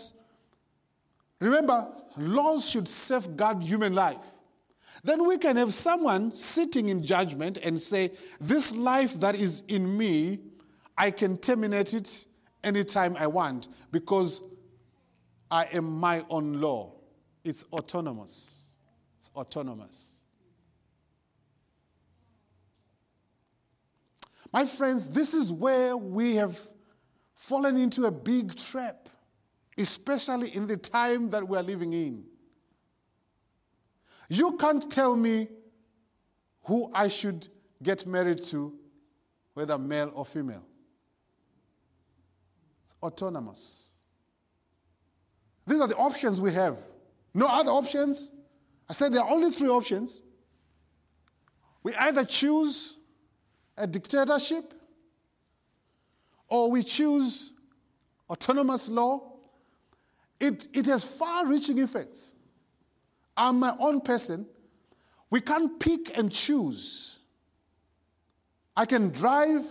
remember, 1.41 1.89
laws 2.19 2.69
should 2.69 2.89
safeguard 2.89 3.63
human 3.63 3.95
life. 3.95 4.27
Then 5.05 5.27
we 5.27 5.39
can 5.39 5.57
have 5.57 5.73
someone 5.73 6.33
sitting 6.33 6.89
in 6.89 7.05
judgment 7.05 7.59
and 7.59 7.81
say, 7.81 8.13
This 8.41 8.75
life 8.75 9.21
that 9.21 9.35
is 9.35 9.63
in 9.69 9.97
me, 9.97 10.39
I 10.97 11.11
can 11.11 11.39
terminate 11.39 11.95
it 11.95 12.27
anytime 12.65 13.17
I 13.19 13.27
want 13.27 13.69
because 13.93 14.43
I 15.51 15.67
am 15.73 15.85
my 15.85 16.25
own 16.29 16.61
law. 16.61 16.93
It's 17.45 17.65
autonomous. 17.73 18.67
It's 19.19 19.31
autonomous. 19.37 20.13
My 24.53 24.65
friends, 24.65 25.09
this 25.09 25.35
is 25.35 25.53
where 25.53 25.97
we 25.97 26.37
have 26.37 26.59
fallen 27.35 27.77
into 27.77 28.07
a 28.07 28.11
big 28.11 28.57
trap 28.57 29.06
especially 29.79 30.55
in 30.55 30.67
the 30.67 30.77
time 30.77 31.31
that 31.31 31.47
we're 31.47 31.63
living 31.63 31.93
in. 31.93 32.25
You 34.29 34.57
can't 34.57 34.91
tell 34.91 35.17
me 35.17 35.49
who 36.65 36.91
I 36.93 37.09
should 37.09 37.47
get 37.83 38.07
married 38.07 38.43
to, 38.45 38.75
whether 39.55 39.79
male 39.79 40.11
or 40.15 40.27
female. 40.27 40.67
It's 42.85 42.97
autonomous. 43.03 43.97
These 45.67 45.81
are 45.81 45.89
the 45.89 45.97
options 45.97 46.41
we 46.41 46.53
have. 46.53 46.79
No 47.35 47.47
other 47.47 47.71
options. 47.71 48.31
I 48.89 48.93
said 48.93 49.13
there 49.13 49.23
are 49.23 49.31
only 49.31 49.51
three 49.51 49.69
options. 49.69 50.23
We 51.83 51.95
either 51.95 52.25
choose 52.25 52.97
a 53.77 53.87
dictatorship 53.87 54.75
or 56.49 56.71
we 56.71 56.83
choose 56.83 57.53
autonomous 58.31 58.89
law 58.89 59.36
it, 60.41 60.69
it 60.73 60.87
has 60.87 61.05
far 61.05 61.47
reaching 61.47 61.79
effects. 61.79 62.33
I'm 63.37 63.59
my 63.59 63.75
own 63.79 64.01
person. 64.01 64.47
We 65.31 65.41
can't 65.41 65.79
pick 65.79 66.17
and 66.17 66.33
choose. 66.33 67.19
I 68.77 68.87
can 68.87 69.11
drive 69.11 69.65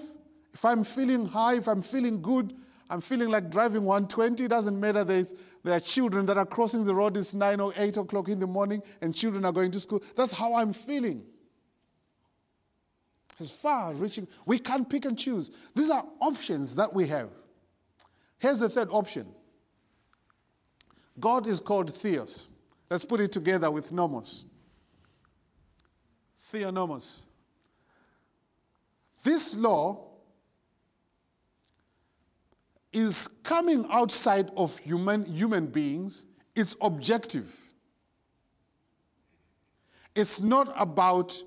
if 0.53 0.63
I'm 0.63 0.85
feeling 0.85 1.27
high, 1.27 1.57
if 1.57 1.67
I'm 1.67 1.81
feeling 1.81 2.21
good, 2.21 2.53
I'm 2.89 3.01
feeling 3.01 3.29
like 3.29 3.49
driving 3.49 3.83
120. 3.83 4.45
It 4.45 4.47
doesn't 4.47 4.79
matter. 4.79 5.03
There's, 5.03 5.33
there 5.63 5.73
are 5.73 5.81
children 5.81 6.25
that 6.27 6.37
are 6.37 6.45
crossing 6.45 6.85
the 6.85 6.95
road. 6.95 7.17
It's 7.17 7.33
9 7.33 7.59
or 7.59 7.73
8 7.75 7.97
o'clock 7.97 8.29
in 8.29 8.39
the 8.39 8.47
morning 8.47 8.81
and 9.01 9.13
children 9.13 9.43
are 9.43 9.51
going 9.51 9.71
to 9.71 9.79
school. 9.79 10.01
That's 10.15 10.31
how 10.31 10.55
I'm 10.55 10.71
feeling. 10.71 11.25
It's 13.37 13.51
far 13.51 13.93
reaching. 13.93 14.27
We 14.45 14.59
can't 14.59 14.89
pick 14.89 15.03
and 15.03 15.19
choose. 15.19 15.51
These 15.75 15.89
are 15.89 16.05
options 16.21 16.75
that 16.75 16.93
we 16.93 17.07
have. 17.07 17.29
Here's 18.39 18.59
the 18.59 18.69
third 18.69 18.89
option 18.91 19.33
God 21.19 21.47
is 21.47 21.59
called 21.59 21.93
Theos. 21.93 22.49
Let's 22.89 23.05
put 23.05 23.21
it 23.21 23.31
together 23.31 23.71
with 23.71 23.91
nomos. 23.91 24.45
Theonomos. 26.51 27.21
This 29.23 29.55
law 29.55 30.05
is 32.93 33.27
coming 33.43 33.85
outside 33.91 34.49
of 34.55 34.77
human, 34.77 35.25
human 35.25 35.67
beings, 35.67 36.25
it's 36.55 36.77
objective. 36.81 37.59
It's 40.15 40.39
not 40.39 40.73
about, 40.79 41.37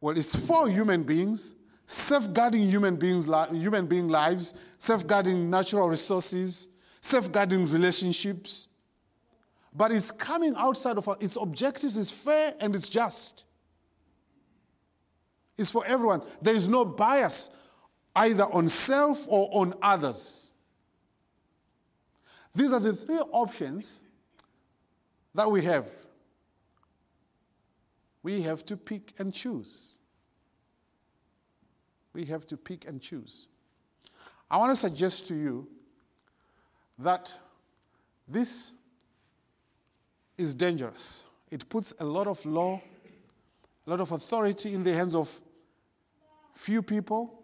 well, 0.00 0.16
it's 0.16 0.34
for 0.34 0.68
human 0.68 1.04
beings, 1.04 1.54
safeguarding 1.86 2.62
human 2.62 2.96
beings' 2.96 3.28
human 3.52 3.86
being 3.86 4.08
lives, 4.08 4.54
safeguarding 4.78 5.48
natural 5.48 5.88
resources, 5.88 6.68
safeguarding 7.00 7.66
relationships. 7.66 8.66
But 9.76 9.92
it's 9.92 10.10
coming 10.10 10.54
outside 10.56 10.96
of 10.96 11.06
its 11.20 11.36
objectives 11.36 11.98
is 11.98 12.10
fair 12.10 12.54
and 12.60 12.74
it's 12.74 12.88
just. 12.88 13.44
It's 15.58 15.70
for 15.70 15.84
everyone. 15.86 16.22
There 16.40 16.54
is 16.54 16.66
no 16.66 16.84
bias 16.84 17.50
either 18.14 18.44
on 18.44 18.70
self 18.70 19.26
or 19.28 19.50
on 19.52 19.74
others. 19.82 20.52
These 22.54 22.72
are 22.72 22.80
the 22.80 22.94
three 22.94 23.18
options 23.32 24.00
that 25.34 25.50
we 25.50 25.62
have. 25.64 25.90
We 28.22 28.40
have 28.42 28.64
to 28.66 28.78
pick 28.78 29.12
and 29.18 29.32
choose. 29.32 29.94
We 32.14 32.24
have 32.24 32.46
to 32.46 32.56
pick 32.56 32.88
and 32.88 32.98
choose. 32.98 33.46
I 34.50 34.56
want 34.56 34.72
to 34.72 34.76
suggest 34.76 35.26
to 35.28 35.34
you 35.34 35.68
that 36.98 37.38
this 38.26 38.72
is 40.36 40.54
dangerous. 40.54 41.24
It 41.50 41.68
puts 41.68 41.94
a 42.00 42.04
lot 42.04 42.26
of 42.26 42.44
law, 42.44 42.80
a 43.86 43.90
lot 43.90 44.00
of 44.00 44.12
authority 44.12 44.74
in 44.74 44.84
the 44.84 44.92
hands 44.92 45.14
of 45.14 45.40
few 46.54 46.82
people. 46.82 47.42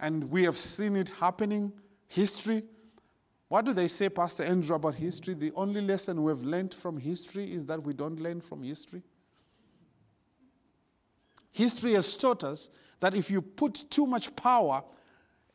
And 0.00 0.24
we 0.30 0.42
have 0.44 0.58
seen 0.58 0.96
it 0.96 1.10
happening. 1.20 1.72
History. 2.08 2.64
What 3.48 3.64
do 3.64 3.72
they 3.72 3.88
say, 3.88 4.08
Pastor 4.08 4.44
Andrew, 4.44 4.74
about 4.74 4.94
history? 4.94 5.34
The 5.34 5.52
only 5.54 5.80
lesson 5.80 6.22
we've 6.22 6.42
learned 6.42 6.74
from 6.74 6.98
history 6.98 7.44
is 7.44 7.66
that 7.66 7.82
we 7.82 7.92
don't 7.92 8.18
learn 8.20 8.40
from 8.40 8.62
history. 8.62 9.02
History 11.52 11.92
has 11.92 12.16
taught 12.16 12.44
us 12.44 12.70
that 13.00 13.14
if 13.14 13.30
you 13.30 13.42
put 13.42 13.84
too 13.90 14.06
much 14.06 14.34
power 14.34 14.82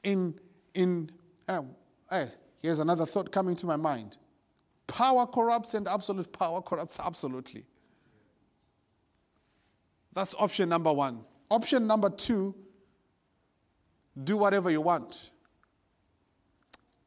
in, 0.03 0.39
in 0.73 1.09
um, 1.47 1.71
hey, 2.09 2.27
here's 2.61 2.79
another 2.79 3.05
thought 3.05 3.31
coming 3.31 3.55
to 3.55 3.65
my 3.65 3.75
mind. 3.75 4.17
Power 4.87 5.25
corrupts 5.25 5.73
and 5.73 5.87
absolute 5.87 6.31
power 6.31 6.61
corrupts 6.61 6.99
absolutely. 6.99 7.65
That's 10.13 10.33
option 10.39 10.69
number 10.69 10.91
one. 10.91 11.25
Option 11.51 11.85
number 11.85 12.09
two 12.09 12.55
do 14.23 14.37
whatever 14.37 14.71
you 14.71 14.81
want. 14.81 15.29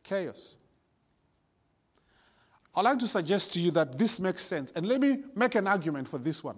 Chaos. 0.05 0.57
I'd 2.77 2.83
like 2.83 2.99
to 3.01 3.09
suggest 3.09 3.53
to 3.55 3.61
you 3.61 3.73
that 3.73 3.99
this 3.99 4.21
makes 4.21 4.45
sense. 4.45 4.71
And 4.73 4.87
let 4.87 5.01
me 5.01 5.25
make 5.35 5.57
an 5.57 5.67
argument 5.67 6.07
for 6.07 6.19
this 6.19 6.45
one. 6.45 6.57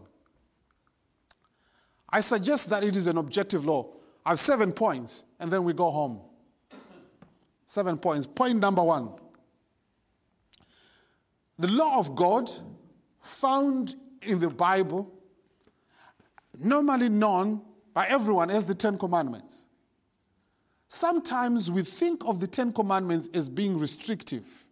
I 2.09 2.21
suggest 2.21 2.69
that 2.71 2.85
it 2.85 2.95
is 2.97 3.07
an 3.07 3.17
objective 3.17 3.65
law. 3.65 3.95
I 4.25 4.31
have 4.31 4.39
seven 4.39 4.73
points, 4.73 5.25
and 5.41 5.51
then 5.51 5.65
we 5.65 5.73
go 5.73 5.91
home. 5.91 6.21
Seven 7.67 7.97
points. 7.97 8.27
Point 8.27 8.59
number 8.59 8.83
one 8.83 9.15
the 11.59 11.69
law 11.69 11.99
of 11.99 12.15
God 12.15 12.51
found 13.21 13.95
in 14.23 14.41
the 14.41 14.51
Bible, 14.51 15.13
normally 16.59 17.09
known 17.09 17.63
by 17.95 18.07
everyone 18.07 18.51
as 18.51 18.65
the 18.65 18.75
Ten 18.75 18.97
Commandments. 18.97 19.67
Sometimes 20.89 21.71
we 21.71 21.83
think 21.83 22.23
of 22.27 22.41
the 22.41 22.47
Ten 22.47 22.73
Commandments 22.73 23.29
as 23.33 23.49
being 23.49 23.79
restrictive. 23.79 24.67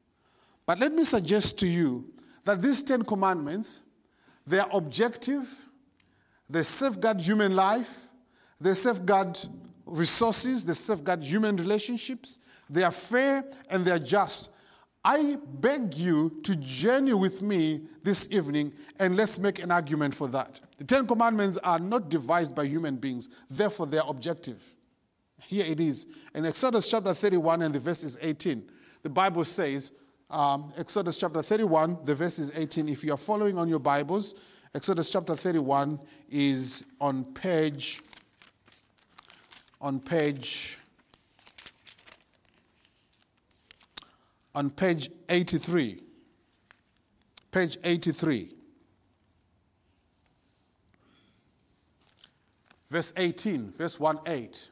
But 0.66 0.78
let 0.78 0.92
me 0.92 1.04
suggest 1.04 1.58
to 1.60 1.66
you 1.66 2.12
that 2.44 2.60
these 2.60 2.82
Ten 2.82 3.02
Commandments, 3.02 3.80
they 4.46 4.58
are 4.58 4.68
objective, 4.72 5.64
they 6.48 6.62
safeguard 6.62 7.20
human 7.20 7.56
life, 7.56 8.08
they 8.60 8.74
safeguard 8.74 9.38
resources, 9.86 10.64
they 10.64 10.74
safeguard 10.74 11.22
human 11.22 11.56
relationships, 11.56 12.38
they 12.68 12.82
are 12.82 12.90
fair 12.90 13.44
and 13.68 13.84
they 13.84 13.90
are 13.90 13.98
just. 13.98 14.49
I 15.04 15.38
beg 15.46 15.94
you 15.94 16.40
to 16.42 16.56
journey 16.56 17.14
with 17.14 17.40
me 17.40 17.80
this 18.02 18.28
evening 18.30 18.72
and 18.98 19.16
let's 19.16 19.38
make 19.38 19.62
an 19.62 19.70
argument 19.70 20.14
for 20.14 20.28
that. 20.28 20.60
The 20.76 20.84
Ten 20.84 21.06
Commandments 21.06 21.56
are 21.58 21.78
not 21.78 22.08
devised 22.10 22.54
by 22.54 22.64
human 22.64 22.96
beings, 22.96 23.28
therefore, 23.48 23.86
they 23.86 23.98
are 23.98 24.08
objective. 24.08 24.74
Here 25.42 25.64
it 25.66 25.80
is. 25.80 26.06
In 26.34 26.44
Exodus 26.44 26.88
chapter 26.88 27.14
31 27.14 27.62
and 27.62 27.74
the 27.74 27.80
verse 27.80 28.04
is 28.04 28.18
18, 28.20 28.70
the 29.02 29.08
Bible 29.08 29.44
says, 29.44 29.92
um, 30.28 30.72
Exodus 30.76 31.18
chapter 31.18 31.42
31, 31.42 31.98
the 32.04 32.14
verse 32.14 32.38
is 32.38 32.56
18. 32.56 32.88
If 32.88 33.02
you 33.02 33.12
are 33.12 33.18
following 33.18 33.58
on 33.58 33.68
your 33.68 33.80
Bibles, 33.80 34.34
Exodus 34.74 35.10
chapter 35.10 35.34
31 35.34 35.98
is 36.28 36.84
on 37.00 37.24
page, 37.24 38.02
on 39.80 39.98
page 39.98 40.78
on 44.54 44.70
page 44.70 45.10
83. 45.28 46.02
Page 47.50 47.78
83. 47.82 48.54
Verse 52.90 53.12
18, 53.16 53.70
verse 53.70 54.00
1 54.00 54.18
8. 54.26 54.70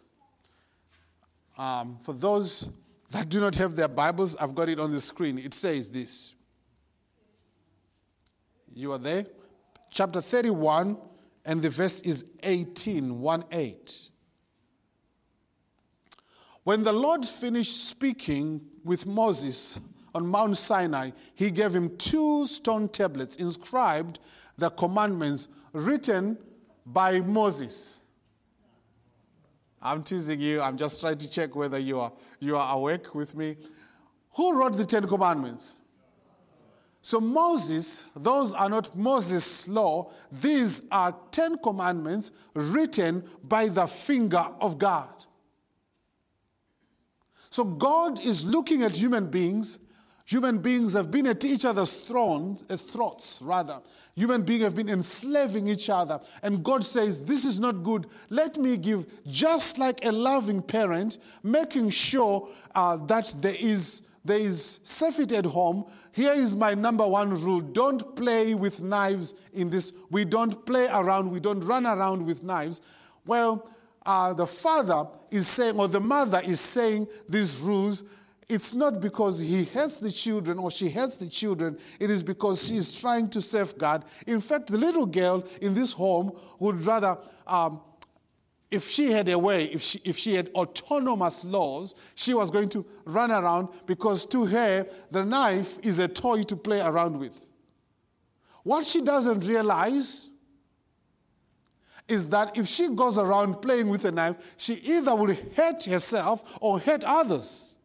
Um, 1.56 1.98
for 2.02 2.12
those 2.12 2.68
that 3.10 3.28
do 3.28 3.40
not 3.40 3.54
have 3.54 3.76
their 3.76 3.88
Bibles, 3.88 4.36
I've 4.36 4.54
got 4.54 4.68
it 4.68 4.80
on 4.80 4.90
the 4.90 5.00
screen. 5.00 5.38
It 5.38 5.54
says 5.54 5.88
this. 5.88 6.34
You 8.74 8.92
are 8.92 8.98
there? 8.98 9.26
Chapter 9.90 10.20
31, 10.20 10.98
and 11.46 11.62
the 11.62 11.70
verse 11.70 12.00
is 12.02 12.26
18, 12.42 13.20
1 13.20 13.44
8. 13.50 14.10
When 16.64 16.82
the 16.82 16.92
Lord 16.92 17.24
finished 17.24 17.88
speaking 17.88 18.60
with 18.88 19.06
Moses 19.06 19.78
on 20.14 20.26
Mount 20.26 20.56
Sinai, 20.56 21.10
he 21.34 21.50
gave 21.50 21.74
him 21.74 21.96
two 21.98 22.46
stone 22.46 22.88
tablets 22.88 23.36
inscribed 23.36 24.18
the 24.56 24.70
commandments 24.70 25.46
written 25.72 26.38
by 26.84 27.20
Moses. 27.20 28.00
I'm 29.80 30.02
teasing 30.02 30.40
you. 30.40 30.60
I'm 30.60 30.76
just 30.76 31.00
trying 31.00 31.18
to 31.18 31.30
check 31.30 31.54
whether 31.54 31.78
you 31.78 32.00
are, 32.00 32.12
you 32.40 32.56
are 32.56 32.76
awake 32.76 33.14
with 33.14 33.36
me. 33.36 33.56
Who 34.32 34.58
wrote 34.58 34.76
the 34.76 34.86
Ten 34.86 35.06
Commandments? 35.06 35.76
So, 37.00 37.20
Moses, 37.20 38.04
those 38.16 38.54
are 38.54 38.68
not 38.68 38.96
Moses' 38.96 39.68
law, 39.68 40.10
these 40.32 40.82
are 40.90 41.14
Ten 41.30 41.58
Commandments 41.58 42.32
written 42.54 43.24
by 43.44 43.68
the 43.68 43.86
finger 43.86 44.44
of 44.60 44.78
God. 44.78 45.08
So 47.50 47.64
God 47.64 48.20
is 48.20 48.44
looking 48.44 48.82
at 48.82 48.96
human 48.96 49.26
beings. 49.26 49.78
Human 50.26 50.58
beings 50.58 50.92
have 50.92 51.10
been 51.10 51.26
at 51.26 51.42
each 51.42 51.64
other's 51.64 52.02
uh, 52.10 52.76
throats, 52.76 53.40
rather. 53.40 53.80
Human 54.14 54.42
beings 54.42 54.64
have 54.64 54.74
been 54.74 54.90
enslaving 54.90 55.68
each 55.68 55.88
other. 55.88 56.20
And 56.42 56.62
God 56.62 56.84
says, 56.84 57.24
This 57.24 57.46
is 57.46 57.58
not 57.58 57.82
good. 57.82 58.06
Let 58.28 58.58
me 58.58 58.76
give, 58.76 59.06
just 59.26 59.78
like 59.78 60.04
a 60.04 60.12
loving 60.12 60.60
parent, 60.60 61.16
making 61.42 61.90
sure 61.90 62.46
uh, 62.74 62.98
that 63.06 63.34
there 63.40 63.56
is, 63.58 64.02
there 64.22 64.38
is 64.38 64.80
safety 64.82 65.34
at 65.34 65.46
home. 65.46 65.86
Here 66.12 66.32
is 66.32 66.54
my 66.54 66.74
number 66.74 67.08
one 67.08 67.30
rule 67.40 67.60
don't 67.60 68.14
play 68.14 68.52
with 68.52 68.82
knives 68.82 69.34
in 69.54 69.70
this. 69.70 69.94
We 70.10 70.26
don't 70.26 70.66
play 70.66 70.88
around, 70.92 71.30
we 71.30 71.40
don't 71.40 71.60
run 71.60 71.86
around 71.86 72.26
with 72.26 72.42
knives. 72.42 72.82
Well, 73.24 73.66
uh, 74.08 74.32
the 74.32 74.46
father 74.46 75.06
is 75.30 75.46
saying, 75.46 75.78
or 75.78 75.86
the 75.86 76.00
mother 76.00 76.40
is 76.42 76.60
saying 76.60 77.06
these 77.28 77.60
rules 77.60 78.02
it's 78.48 78.72
not 78.72 79.02
because 79.02 79.38
he 79.38 79.64
hates 79.64 79.98
the 79.98 80.10
children 80.10 80.58
or 80.58 80.70
she 80.70 80.88
hates 80.88 81.16
the 81.16 81.26
children. 81.26 81.78
It 82.00 82.08
is 82.08 82.22
because 82.22 82.66
she 82.66 82.76
is 82.76 82.98
trying 82.98 83.28
to 83.30 83.42
safeguard. 83.42 84.04
In 84.26 84.40
fact, 84.40 84.68
the 84.68 84.78
little 84.78 85.04
girl 85.04 85.44
in 85.60 85.74
this 85.74 85.92
home 85.92 86.32
would 86.58 86.80
rather, 86.80 87.18
um, 87.46 87.82
if 88.70 88.88
she 88.88 89.12
had 89.12 89.28
a 89.28 89.38
way, 89.38 89.64
if 89.64 89.82
she, 89.82 90.00
if 90.02 90.16
she 90.16 90.34
had 90.34 90.48
autonomous 90.54 91.44
laws, 91.44 91.94
she 92.14 92.32
was 92.32 92.50
going 92.50 92.70
to 92.70 92.86
run 93.04 93.30
around 93.30 93.68
because 93.84 94.24
to 94.24 94.46
her, 94.46 94.86
the 95.10 95.26
knife 95.26 95.78
is 95.82 95.98
a 95.98 96.08
toy 96.08 96.42
to 96.44 96.56
play 96.56 96.80
around 96.80 97.18
with. 97.18 97.50
What 98.62 98.86
she 98.86 99.02
doesn't 99.02 99.46
realize 99.46 100.30
is 102.08 102.28
that 102.28 102.56
if 102.56 102.66
she 102.66 102.88
goes 102.88 103.18
around 103.18 103.60
playing 103.60 103.88
with 103.88 104.04
a 104.04 104.12
knife, 104.12 104.54
she 104.56 104.74
either 104.74 105.14
will 105.14 105.36
hurt 105.54 105.84
herself 105.84 106.58
or 106.60 106.80
hurt 106.80 107.04
others. 107.04 107.76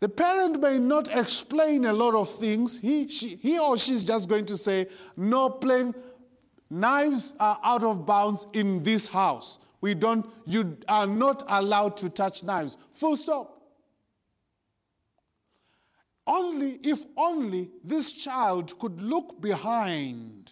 The 0.00 0.08
parent 0.08 0.60
may 0.60 0.78
not 0.78 1.08
explain 1.16 1.86
a 1.86 1.92
lot 1.92 2.14
of 2.14 2.28
things. 2.28 2.78
He, 2.78 3.08
she, 3.08 3.36
he 3.36 3.58
or 3.58 3.78
she 3.78 3.92
is 3.92 4.04
just 4.04 4.28
going 4.28 4.44
to 4.46 4.56
say, 4.56 4.88
No 5.16 5.48
playing, 5.48 5.94
knives 6.68 7.34
are 7.40 7.58
out 7.62 7.82
of 7.82 8.04
bounds 8.04 8.46
in 8.52 8.82
this 8.82 9.06
house. 9.06 9.58
We 9.80 9.94
don't, 9.94 10.26
you 10.46 10.76
are 10.88 11.06
not 11.06 11.42
allowed 11.48 11.96
to 11.98 12.10
touch 12.10 12.42
knives. 12.42 12.76
Full 12.92 13.16
stop. 13.16 13.62
Only 16.26 16.78
if 16.82 17.04
only 17.16 17.70
this 17.82 18.10
child 18.10 18.78
could 18.78 19.00
look 19.00 19.40
behind 19.40 20.43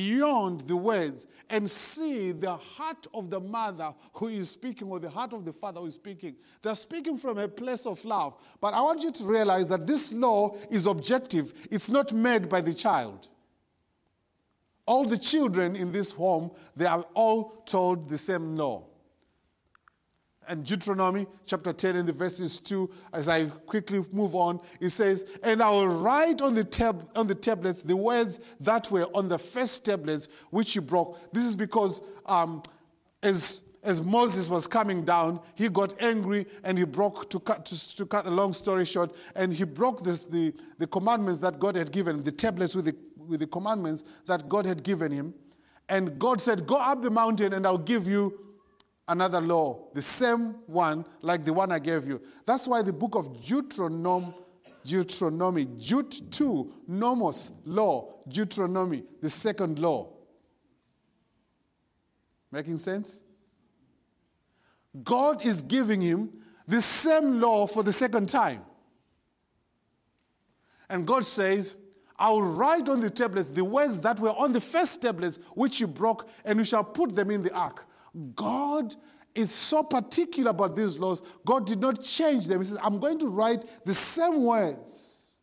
beyond 0.00 0.62
the 0.62 0.76
words 0.76 1.26
and 1.50 1.68
see 1.70 2.32
the 2.32 2.56
heart 2.56 3.06
of 3.12 3.28
the 3.28 3.38
mother 3.38 3.92
who 4.14 4.28
is 4.28 4.48
speaking 4.48 4.88
or 4.88 4.98
the 4.98 5.10
heart 5.10 5.34
of 5.34 5.44
the 5.44 5.52
father 5.52 5.80
who 5.80 5.86
is 5.86 5.94
speaking. 5.94 6.36
They're 6.62 6.74
speaking 6.74 7.18
from 7.18 7.36
a 7.36 7.46
place 7.46 7.84
of 7.84 8.02
love. 8.04 8.34
But 8.62 8.72
I 8.72 8.80
want 8.80 9.02
you 9.02 9.12
to 9.12 9.24
realize 9.24 9.68
that 9.68 9.86
this 9.86 10.10
law 10.12 10.56
is 10.70 10.86
objective, 10.86 11.52
it's 11.70 11.90
not 11.90 12.14
made 12.14 12.48
by 12.48 12.62
the 12.62 12.72
child. 12.72 13.28
All 14.86 15.04
the 15.04 15.18
children 15.18 15.76
in 15.76 15.92
this 15.92 16.12
home, 16.12 16.50
they 16.74 16.86
are 16.86 17.04
all 17.12 17.62
told 17.66 18.08
the 18.08 18.18
same 18.18 18.56
law 18.56 18.86
and 20.50 20.64
Deuteronomy 20.64 21.26
chapter 21.46 21.72
10 21.72 21.96
and 21.96 22.08
the 22.08 22.12
verses 22.12 22.58
2, 22.58 22.90
as 23.14 23.28
I 23.28 23.46
quickly 23.46 24.04
move 24.12 24.34
on, 24.34 24.60
it 24.80 24.90
says, 24.90 25.24
And 25.44 25.62
I 25.62 25.70
will 25.70 25.88
write 25.88 26.42
on 26.42 26.56
the, 26.56 26.64
tab- 26.64 27.08
on 27.14 27.28
the 27.28 27.36
tablets 27.36 27.82
the 27.82 27.96
words 27.96 28.40
that 28.58 28.90
were 28.90 29.04
on 29.14 29.28
the 29.28 29.38
first 29.38 29.84
tablets 29.84 30.28
which 30.50 30.74
you 30.74 30.82
broke. 30.82 31.32
This 31.32 31.44
is 31.44 31.54
because 31.54 32.02
um, 32.26 32.64
as, 33.22 33.62
as 33.84 34.02
Moses 34.02 34.48
was 34.48 34.66
coming 34.66 35.04
down, 35.04 35.40
he 35.54 35.68
got 35.68 36.02
angry 36.02 36.46
and 36.64 36.76
he 36.76 36.84
broke, 36.84 37.30
to 37.30 37.38
cut, 37.38 37.64
to, 37.66 37.96
to 37.96 38.04
cut 38.04 38.24
the 38.24 38.32
long 38.32 38.52
story 38.52 38.84
short, 38.84 39.14
and 39.36 39.54
he 39.54 39.64
broke 39.64 40.02
this, 40.02 40.24
the, 40.24 40.52
the 40.78 40.86
commandments 40.88 41.38
that 41.40 41.60
God 41.60 41.76
had 41.76 41.92
given, 41.92 42.24
the 42.24 42.32
tablets 42.32 42.74
with 42.74 42.86
the, 42.86 42.96
with 43.16 43.38
the 43.38 43.46
commandments 43.46 44.02
that 44.26 44.48
God 44.48 44.66
had 44.66 44.82
given 44.82 45.12
him. 45.12 45.32
And 45.88 46.18
God 46.18 46.40
said, 46.40 46.66
Go 46.66 46.80
up 46.80 47.02
the 47.02 47.10
mountain 47.10 47.52
and 47.52 47.64
I'll 47.66 47.78
give 47.78 48.08
you 48.08 48.49
another 49.10 49.40
law, 49.40 49.88
the 49.92 50.00
same 50.00 50.54
one 50.66 51.04
like 51.20 51.44
the 51.44 51.52
one 51.52 51.72
I 51.72 51.80
gave 51.80 52.06
you. 52.06 52.22
That's 52.46 52.66
why 52.66 52.80
the 52.82 52.92
book 52.92 53.16
of 53.16 53.44
Deuteronomy, 53.44 54.32
Deuteronomy, 54.84 55.66
Jut 55.78 56.20
2, 56.30 56.72
Nomos, 56.86 57.52
law, 57.64 58.14
Deuteronomy, 58.28 59.02
the 59.20 59.28
second 59.28 59.78
law. 59.80 60.12
Making 62.52 62.78
sense? 62.78 63.20
God 65.02 65.44
is 65.44 65.62
giving 65.62 66.00
him 66.00 66.30
the 66.66 66.80
same 66.80 67.40
law 67.40 67.66
for 67.66 67.82
the 67.82 67.92
second 67.92 68.28
time. 68.28 68.62
And 70.88 71.06
God 71.06 71.24
says, 71.24 71.74
I 72.16 72.30
will 72.30 72.42
write 72.42 72.88
on 72.88 73.00
the 73.00 73.10
tablets 73.10 73.48
the 73.48 73.64
words 73.64 74.00
that 74.00 74.20
were 74.20 74.30
on 74.30 74.52
the 74.52 74.60
first 74.60 75.02
tablets 75.02 75.38
which 75.54 75.80
you 75.80 75.86
broke, 75.88 76.28
and 76.44 76.58
you 76.58 76.64
shall 76.64 76.84
put 76.84 77.16
them 77.16 77.30
in 77.30 77.42
the 77.42 77.52
ark. 77.52 77.86
God 78.34 78.94
is 79.34 79.52
so 79.52 79.82
particular 79.82 80.50
about 80.50 80.76
these 80.76 80.98
laws, 80.98 81.22
God 81.44 81.66
did 81.66 81.80
not 81.80 82.02
change 82.02 82.46
them. 82.46 82.60
He 82.60 82.64
says, 82.64 82.78
I'm 82.82 82.98
going 82.98 83.18
to 83.20 83.28
write 83.28 83.64
the 83.84 83.94
same 83.94 84.42
words. 84.42 85.36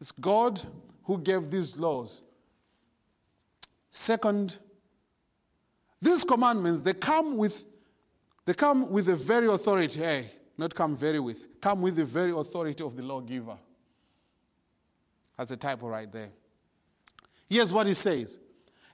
It's 0.00 0.12
God 0.12 0.60
who 1.04 1.18
gave 1.18 1.50
these 1.50 1.76
laws. 1.78 2.22
Second, 3.88 4.58
these 6.02 6.24
commandments, 6.24 6.82
they 6.82 6.92
come 6.92 7.36
with 7.36 7.64
they 8.44 8.52
come 8.52 8.90
with 8.90 9.06
the 9.06 9.16
very 9.16 9.46
authority, 9.46 10.00
hey, 10.00 10.30
not 10.58 10.74
come 10.74 10.96
very 10.96 11.18
with, 11.18 11.60
come 11.60 11.80
with 11.80 11.96
the 11.96 12.04
very 12.04 12.30
authority 12.30 12.84
of 12.84 12.96
the 12.96 13.02
lawgiver. 13.02 13.56
That's 15.36 15.50
a 15.50 15.56
typo 15.56 15.88
right 15.88 16.10
there. 16.10 16.30
Here's 17.48 17.72
what 17.72 17.86
he 17.86 17.94
says 17.94 18.38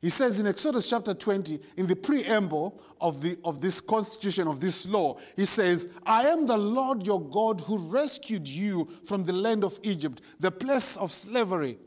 he 0.00 0.08
says 0.08 0.40
in 0.40 0.46
Exodus 0.46 0.88
chapter 0.88 1.12
20, 1.12 1.60
in 1.76 1.86
the 1.86 1.94
preamble 1.94 2.82
of, 3.00 3.20
the, 3.20 3.36
of 3.44 3.60
this 3.60 3.80
constitution, 3.80 4.48
of 4.48 4.58
this 4.58 4.86
law, 4.86 5.18
he 5.36 5.44
says, 5.44 5.88
I 6.06 6.22
am 6.22 6.46
the 6.46 6.56
Lord 6.56 7.06
your 7.06 7.20
God 7.20 7.60
who 7.60 7.76
rescued 7.76 8.48
you 8.48 8.88
from 9.04 9.24
the 9.24 9.34
land 9.34 9.62
of 9.62 9.78
Egypt, 9.82 10.22
the 10.40 10.50
place 10.50 10.96
of 10.96 11.12
slavery. 11.12 11.78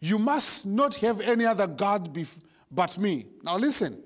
You 0.00 0.18
must 0.18 0.64
not 0.64 0.94
have 0.96 1.20
any 1.20 1.44
other 1.44 1.66
God 1.66 2.14
bef- 2.14 2.40
but 2.70 2.96
me. 2.96 3.26
Now 3.42 3.58
listen. 3.58 4.02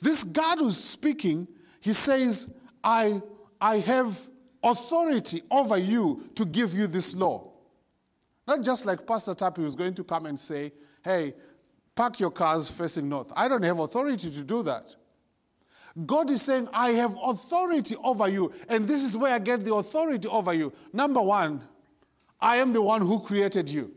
This 0.00 0.24
God 0.24 0.60
who's 0.60 0.78
speaking, 0.78 1.46
he 1.80 1.92
says, 1.92 2.50
I, 2.82 3.20
I 3.60 3.80
have 3.80 4.18
authority 4.62 5.42
over 5.50 5.76
you 5.76 6.30
to 6.36 6.46
give 6.46 6.72
you 6.72 6.86
this 6.86 7.14
law. 7.14 7.52
Not 8.46 8.62
just 8.62 8.86
like 8.86 9.06
Pastor 9.06 9.34
Tappy 9.34 9.60
was 9.60 9.74
going 9.74 9.92
to 9.94 10.04
come 10.04 10.24
and 10.24 10.38
say, 10.38 10.72
hey, 11.04 11.34
park 11.94 12.20
your 12.20 12.30
cars 12.30 12.68
facing 12.68 13.08
north. 13.08 13.32
I 13.36 13.48
don't 13.48 13.62
have 13.62 13.78
authority 13.78 14.30
to 14.30 14.42
do 14.42 14.62
that. 14.62 14.96
God 16.06 16.30
is 16.30 16.42
saying, 16.42 16.68
I 16.72 16.90
have 16.90 17.16
authority 17.22 17.96
over 18.02 18.28
you. 18.28 18.52
And 18.68 18.86
this 18.86 19.02
is 19.02 19.16
where 19.16 19.34
I 19.34 19.38
get 19.38 19.64
the 19.64 19.74
authority 19.74 20.28
over 20.28 20.54
you. 20.54 20.72
Number 20.92 21.20
one, 21.20 21.62
I 22.40 22.56
am 22.56 22.72
the 22.72 22.82
one 22.82 23.00
who 23.00 23.20
created 23.20 23.68
you. 23.68 23.92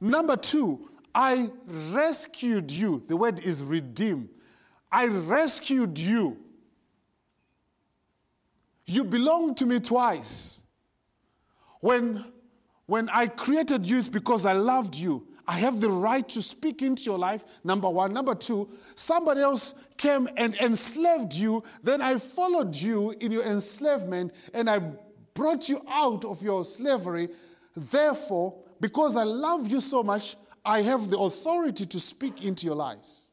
Number 0.00 0.36
two, 0.36 0.90
I 1.14 1.50
rescued 1.66 2.70
you. 2.70 3.02
The 3.08 3.16
word 3.16 3.40
is 3.40 3.62
redeem. 3.62 4.28
I 4.90 5.06
rescued 5.06 5.98
you. 5.98 6.38
You 8.86 9.04
belong 9.04 9.54
to 9.56 9.66
me 9.66 9.80
twice. 9.80 10.60
When 11.80 12.24
when 12.86 13.08
I 13.08 13.26
created 13.26 13.86
you, 13.86 13.98
it's 13.98 14.08
because 14.08 14.44
I 14.44 14.52
loved 14.52 14.94
you. 14.94 15.26
I 15.46 15.58
have 15.58 15.80
the 15.80 15.90
right 15.90 16.26
to 16.30 16.40
speak 16.40 16.82
into 16.82 17.04
your 17.04 17.18
life, 17.18 17.44
number 17.62 17.88
one. 17.88 18.12
Number 18.12 18.34
two, 18.34 18.68
somebody 18.94 19.42
else 19.42 19.74
came 19.96 20.28
and 20.36 20.54
enslaved 20.56 21.34
you. 21.34 21.62
Then 21.82 22.00
I 22.00 22.18
followed 22.18 22.74
you 22.74 23.10
in 23.12 23.30
your 23.30 23.44
enslavement 23.44 24.32
and 24.54 24.70
I 24.70 24.80
brought 25.34 25.68
you 25.68 25.84
out 25.88 26.24
of 26.24 26.42
your 26.42 26.64
slavery. 26.64 27.28
Therefore, 27.76 28.58
because 28.80 29.16
I 29.16 29.24
love 29.24 29.68
you 29.68 29.80
so 29.80 30.02
much, 30.02 30.36
I 30.64 30.80
have 30.82 31.10
the 31.10 31.18
authority 31.18 31.84
to 31.86 32.00
speak 32.00 32.42
into 32.42 32.64
your 32.64 32.76
lives. 32.76 33.30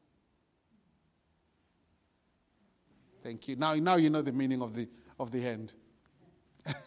Thank 3.22 3.48
you. 3.48 3.56
Now, 3.56 3.74
now 3.74 3.96
you 3.96 4.10
know 4.10 4.20
the 4.20 4.32
meaning 4.32 4.60
of 4.60 4.74
the, 4.74 4.88
of 5.18 5.30
the 5.30 5.40
hand. 5.40 5.72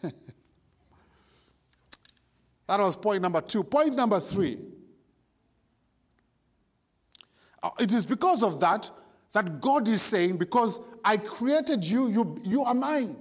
That 2.68 2.80
was 2.80 2.96
point 2.96 3.22
number 3.22 3.42
two. 3.42 3.64
Point 3.64 3.96
number 3.96 4.20
three. 4.20 4.58
Uh, 7.62 7.70
it 7.80 7.92
is 7.92 8.06
because 8.06 8.44
of 8.44 8.60
that 8.60 8.90
that 9.34 9.60
God 9.62 9.88
is 9.88 10.02
saying, 10.02 10.38
Because 10.38 10.80
I 11.04 11.18
created 11.18 11.84
you, 11.84 12.08
you, 12.08 12.42
you 12.44 12.64
are 12.64 12.74
mine. 12.74 13.18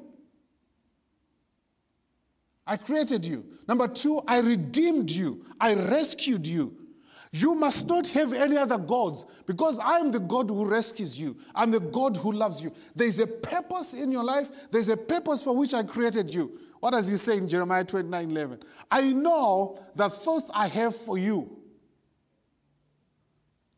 I 2.66 2.76
created 2.76 3.26
you. 3.26 3.44
Number 3.68 3.88
two, 3.88 4.22
I 4.26 4.40
redeemed 4.40 5.10
you. 5.10 5.44
I 5.60 5.74
rescued 5.74 6.46
you. 6.46 6.76
You 7.36 7.56
must 7.56 7.88
not 7.88 8.06
have 8.10 8.32
any 8.32 8.56
other 8.56 8.78
gods 8.78 9.26
because 9.44 9.80
I 9.80 9.98
am 9.98 10.12
the 10.12 10.20
God 10.20 10.48
who 10.48 10.64
rescues 10.66 11.18
you. 11.18 11.36
I'm 11.52 11.72
the 11.72 11.80
God 11.80 12.16
who 12.16 12.30
loves 12.30 12.62
you. 12.62 12.72
There's 12.94 13.18
a 13.18 13.26
purpose 13.26 13.92
in 13.92 14.12
your 14.12 14.22
life, 14.22 14.70
there's 14.70 14.88
a 14.88 14.96
purpose 14.96 15.42
for 15.42 15.52
which 15.56 15.74
I 15.74 15.82
created 15.82 16.32
you. 16.32 16.60
What 16.78 16.92
does 16.92 17.08
he 17.08 17.16
say 17.16 17.38
in 17.38 17.48
Jeremiah 17.48 17.82
29 17.82 18.30
11? 18.30 18.62
I 18.88 19.12
know 19.12 19.80
the 19.96 20.08
thoughts 20.10 20.48
I 20.54 20.68
have 20.68 20.94
for 20.94 21.18
you. 21.18 21.58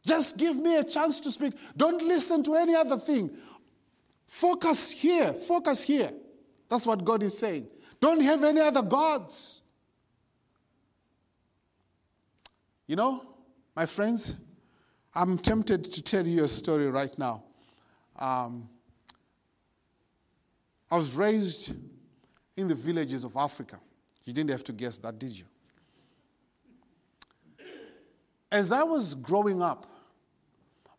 Just 0.05 0.37
give 0.37 0.59
me 0.59 0.77
a 0.77 0.85
chance 0.85 1.19
to 1.21 1.33
speak. 1.33 1.55
Don't 1.75 2.03
listen 2.03 2.43
to 2.43 2.57
any 2.57 2.75
other 2.75 2.99
thing. 2.99 3.31
Focus 4.29 4.91
here. 4.91 5.33
Focus 5.33 5.81
here. 5.81 6.13
That's 6.69 6.87
what 6.87 7.03
God 7.03 7.23
is 7.23 7.39
saying. 7.39 7.69
Don't 8.01 8.21
have 8.21 8.45
any 8.45 8.61
other 8.61 8.83
gods. 8.83 9.63
You 12.87 12.97
know, 12.97 13.36
my 13.77 13.85
friends, 13.85 14.37
I'm 15.15 15.37
tempted 15.37 15.85
to 15.93 16.03
tell 16.03 16.27
you 16.27 16.45
a 16.45 16.49
story 16.49 16.89
right 16.89 17.17
now. 17.19 17.45
Um, 18.19 18.71
I 20.91 20.97
was 20.97 21.15
raised 21.15 21.75
in 22.57 22.69
the 22.69 22.75
villages 22.75 23.23
of 23.23 23.37
Africa. 23.37 23.79
You 24.25 24.33
didn't 24.33 24.51
have 24.51 24.65
to 24.65 24.73
guess 24.73 24.97
that, 24.99 25.19
did 25.19 25.39
you? 25.39 25.45
As 28.51 28.73
I 28.73 28.83
was 28.83 29.15
growing 29.15 29.61
up, 29.61 29.87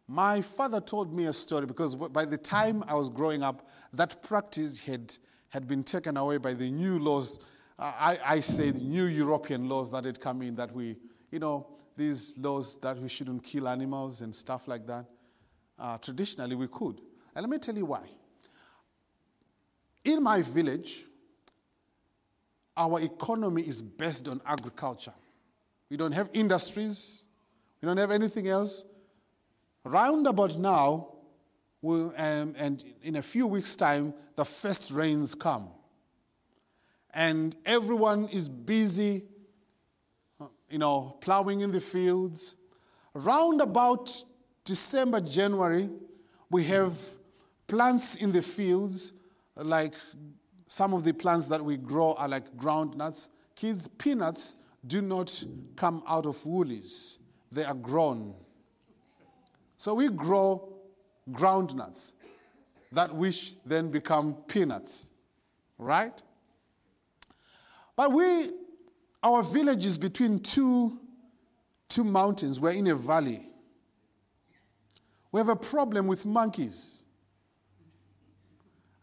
my 0.07 0.41
father 0.41 0.79
told 0.79 1.11
me 1.13 1.25
a 1.25 1.33
story 1.33 1.65
because 1.65 1.95
by 1.95 2.25
the 2.25 2.37
time 2.37 2.83
I 2.87 2.93
was 2.93 3.09
growing 3.09 3.41
up, 3.41 3.67
that 3.93 4.21
practice 4.21 4.83
had, 4.83 5.15
had 5.49 5.67
been 5.67 5.83
taken 5.83 6.15
away 6.15 6.37
by 6.37 6.53
the 6.53 6.69
new 6.69 6.99
laws. 6.99 7.39
I, 7.79 8.19
I 8.23 8.39
say 8.39 8.69
the 8.69 8.83
new 8.83 9.05
European 9.05 9.67
laws 9.67 9.91
that 9.91 10.05
had 10.05 10.19
come 10.19 10.43
in 10.43 10.55
that 10.55 10.71
we, 10.73 10.95
you 11.31 11.39
know, 11.39 11.76
these 11.97 12.37
laws 12.37 12.77
that 12.77 12.97
we 12.97 13.09
shouldn't 13.09 13.43
kill 13.43 13.67
animals 13.67 14.21
and 14.21 14.33
stuff 14.33 14.67
like 14.67 14.85
that. 14.87 15.05
Uh, 15.77 15.97
traditionally, 15.97 16.55
we 16.55 16.67
could. 16.67 17.01
And 17.35 17.43
let 17.43 17.49
me 17.49 17.57
tell 17.57 17.75
you 17.75 17.85
why. 17.85 18.03
In 20.05 20.23
my 20.23 20.41
village, 20.41 21.05
our 22.77 23.01
economy 23.01 23.63
is 23.63 23.81
based 23.81 24.27
on 24.27 24.39
agriculture. 24.45 25.13
We 25.89 25.97
don't 25.97 26.13
have 26.13 26.29
industries, 26.33 27.25
we 27.81 27.87
don't 27.87 27.97
have 27.97 28.11
anything 28.11 28.47
else. 28.47 28.85
Round 29.83 30.27
about 30.27 30.57
now, 30.57 31.09
we, 31.81 32.01
um, 32.01 32.53
and 32.57 32.83
in 33.03 33.15
a 33.15 33.21
few 33.21 33.47
weeks' 33.47 33.75
time, 33.75 34.13
the 34.35 34.45
first 34.45 34.91
rains 34.91 35.33
come. 35.33 35.69
And 37.13 37.55
everyone 37.65 38.27
is 38.29 38.47
busy, 38.47 39.23
you 40.69 40.77
know, 40.77 41.17
plowing 41.21 41.61
in 41.61 41.71
the 41.71 41.81
fields. 41.81 42.55
Round 43.13 43.61
about 43.61 44.11
December, 44.65 45.21
January, 45.21 45.89
we 46.49 46.63
have 46.65 46.97
plants 47.67 48.15
in 48.15 48.31
the 48.31 48.41
fields, 48.41 49.13
like 49.55 49.93
some 50.67 50.93
of 50.93 51.03
the 51.03 51.13
plants 51.13 51.47
that 51.47 51.63
we 51.63 51.77
grow 51.77 52.13
are 52.13 52.27
like 52.27 52.55
groundnuts. 52.57 53.29
Kids, 53.55 53.87
peanuts 53.87 54.55
do 54.85 55.01
not 55.01 55.43
come 55.75 56.03
out 56.07 56.25
of 56.25 56.45
Woolies, 56.45 57.19
they 57.51 57.63
are 57.63 57.73
grown. 57.73 58.35
So 59.77 59.93
we 59.93 60.09
grow 60.09 60.73
groundnuts 61.31 62.13
that 62.91 63.13
which 63.13 63.55
then 63.65 63.89
become 63.89 64.33
peanuts, 64.47 65.09
right? 65.77 66.13
But 67.95 68.11
we, 68.11 68.49
our 69.23 69.43
village 69.43 69.85
is 69.85 69.97
between 69.97 70.39
two, 70.39 70.99
two 71.89 72.03
mountains. 72.03 72.59
We're 72.59 72.71
in 72.71 72.87
a 72.87 72.95
valley. 72.95 73.49
We 75.31 75.39
have 75.39 75.49
a 75.49 75.55
problem 75.55 76.07
with 76.07 76.25
monkeys. 76.25 77.03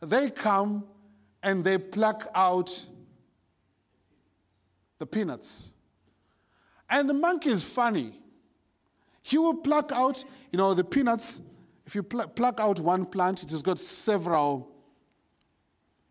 They 0.01 0.31
come 0.31 0.85
and 1.43 1.65
they 1.65 1.79
pluck 1.79 2.29
out 2.35 2.87
the 4.99 5.07
peanuts. 5.07 5.73
And 6.89 7.09
the 7.09 7.15
monkey 7.15 7.51
is 7.51 7.63
funny. 7.63 8.21
He 9.23 9.39
will 9.39 9.55
pluck 9.55 9.91
out, 9.93 10.23
you 10.53 10.59
know, 10.59 10.75
the 10.75 10.85
peanuts. 10.85 11.41
If 11.87 11.95
you 11.95 12.03
pl- 12.03 12.29
pluck 12.29 12.61
out 12.61 12.79
one 12.81 13.05
plant, 13.05 13.43
it 13.43 13.51
has 13.51 13.63
got 13.63 13.79
several 13.79 14.74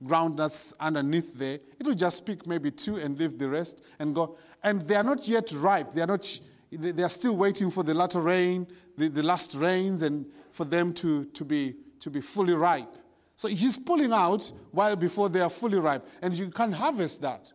groundnuts 0.03 0.73
underneath 0.79 1.33
there. 1.33 1.59
It 1.79 1.85
will 1.85 1.95
just 1.95 2.25
pick 2.25 2.45
maybe 2.45 2.71
two 2.71 2.97
and 2.97 3.17
leave 3.17 3.37
the 3.37 3.49
rest 3.49 3.83
and 3.99 4.13
go. 4.13 4.37
And 4.63 4.81
they 4.81 4.95
are 4.95 5.03
not 5.03 5.27
yet 5.27 5.51
ripe. 5.53 5.93
They 5.93 6.01
are 6.01 6.07
not. 6.07 6.39
They 6.71 7.03
are 7.03 7.09
still 7.09 7.35
waiting 7.35 7.69
for 7.69 7.83
the 7.83 7.93
latter 7.93 8.19
rain, 8.19 8.65
the, 8.97 9.07
the 9.07 9.21
last 9.21 9.53
rains, 9.53 10.01
and 10.01 10.25
for 10.51 10.65
them 10.65 10.91
to, 10.93 11.25
to, 11.25 11.45
be, 11.45 11.75
to 11.99 12.09
be 12.09 12.19
fully 12.19 12.55
ripe. 12.55 12.95
So 13.35 13.47
he's 13.47 13.77
pulling 13.77 14.11
out 14.11 14.51
while 14.71 14.95
before 14.95 15.29
they 15.29 15.41
are 15.41 15.49
fully 15.49 15.79
ripe, 15.79 16.07
and 16.21 16.33
you 16.33 16.49
can't 16.49 16.73
harvest 16.73 17.21
that. 17.21 17.51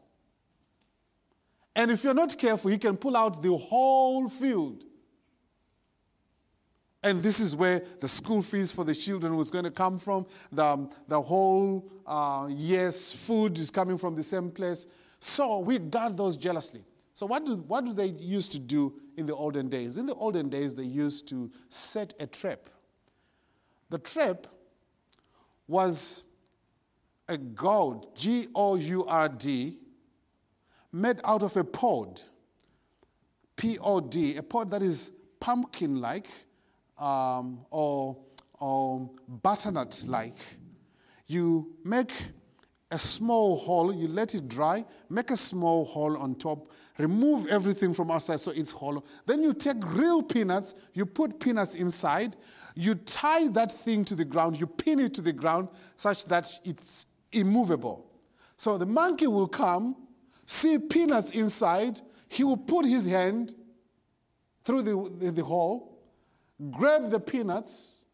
And 1.74 1.90
if 1.90 2.04
you're 2.04 2.14
not 2.14 2.36
careful, 2.36 2.70
he 2.70 2.78
can 2.78 2.96
pull 2.96 3.16
out 3.16 3.42
the 3.42 3.56
whole 3.56 4.28
field. 4.28 4.84
And 7.02 7.22
this 7.22 7.38
is 7.38 7.54
where 7.54 7.80
the 8.00 8.08
school 8.08 8.42
fees 8.42 8.72
for 8.72 8.84
the 8.84 8.94
children 8.94 9.36
was 9.36 9.50
going 9.50 9.64
to 9.64 9.70
come 9.70 9.98
from. 9.98 10.26
The, 10.50 10.90
the 11.06 11.20
whole 11.20 11.90
uh, 12.06 12.48
food 12.90 13.58
is 13.58 13.70
coming 13.70 13.98
from 13.98 14.16
the 14.16 14.22
same 14.22 14.50
place. 14.50 14.86
So 15.20 15.60
we 15.60 15.78
guard 15.78 16.16
those 16.16 16.36
jealously. 16.36 16.84
So, 17.18 17.26
what 17.26 17.44
do, 17.44 17.56
what 17.56 17.84
do 17.84 17.92
they 17.92 18.06
used 18.06 18.52
to 18.52 18.60
do 18.60 18.94
in 19.16 19.26
the 19.26 19.34
olden 19.34 19.68
days? 19.68 19.96
In 19.96 20.06
the 20.06 20.14
olden 20.14 20.48
days, 20.48 20.76
they 20.76 20.84
used 20.84 21.26
to 21.30 21.50
set 21.68 22.14
a 22.20 22.28
trap. 22.28 22.70
The 23.90 23.98
trap 23.98 24.46
was 25.66 26.22
a 27.28 27.36
gourd, 27.36 28.06
G 28.14 28.46
O 28.54 28.76
U 28.76 29.04
R 29.06 29.28
D, 29.28 29.78
made 30.92 31.18
out 31.24 31.42
of 31.42 31.56
a 31.56 31.64
pod, 31.64 32.22
P 33.56 33.78
O 33.80 33.98
D, 33.98 34.36
a 34.36 34.42
pod 34.44 34.70
that 34.70 34.82
is 34.82 35.10
pumpkin 35.40 36.00
like 36.00 36.28
um, 36.98 37.64
or, 37.70 38.16
or 38.60 39.10
butternut 39.28 40.04
like. 40.06 40.36
You 41.26 41.76
make 41.84 42.10
a 42.90 42.98
small 42.98 43.58
hole, 43.58 43.94
you 43.94 44.08
let 44.08 44.34
it 44.34 44.48
dry, 44.48 44.84
make 45.10 45.30
a 45.30 45.36
small 45.36 45.84
hole 45.84 46.16
on 46.16 46.34
top, 46.34 46.70
remove 46.96 47.46
everything 47.48 47.92
from 47.92 48.10
outside 48.10 48.40
so 48.40 48.50
it's 48.50 48.72
hollow. 48.72 49.04
Then 49.26 49.42
you 49.42 49.52
take 49.52 49.76
real 49.84 50.22
peanuts, 50.22 50.74
you 50.94 51.04
put 51.04 51.38
peanuts 51.38 51.74
inside, 51.74 52.36
you 52.74 52.94
tie 52.94 53.48
that 53.48 53.72
thing 53.72 54.04
to 54.06 54.14
the 54.14 54.24
ground, 54.24 54.58
you 54.58 54.66
pin 54.66 55.00
it 55.00 55.12
to 55.14 55.20
the 55.20 55.34
ground 55.34 55.68
such 55.96 56.24
that 56.26 56.50
it's 56.64 57.06
immovable. 57.30 58.10
So 58.56 58.78
the 58.78 58.86
monkey 58.86 59.26
will 59.26 59.48
come, 59.48 59.94
see 60.46 60.78
peanuts 60.78 61.32
inside, 61.32 62.00
he 62.28 62.42
will 62.42 62.56
put 62.56 62.86
his 62.86 63.06
hand 63.06 63.54
through 64.64 64.82
the, 64.82 65.10
the, 65.18 65.32
the 65.32 65.44
hole, 65.44 65.97
grab 66.70 67.10
the 67.10 67.20
peanuts, 67.20 68.04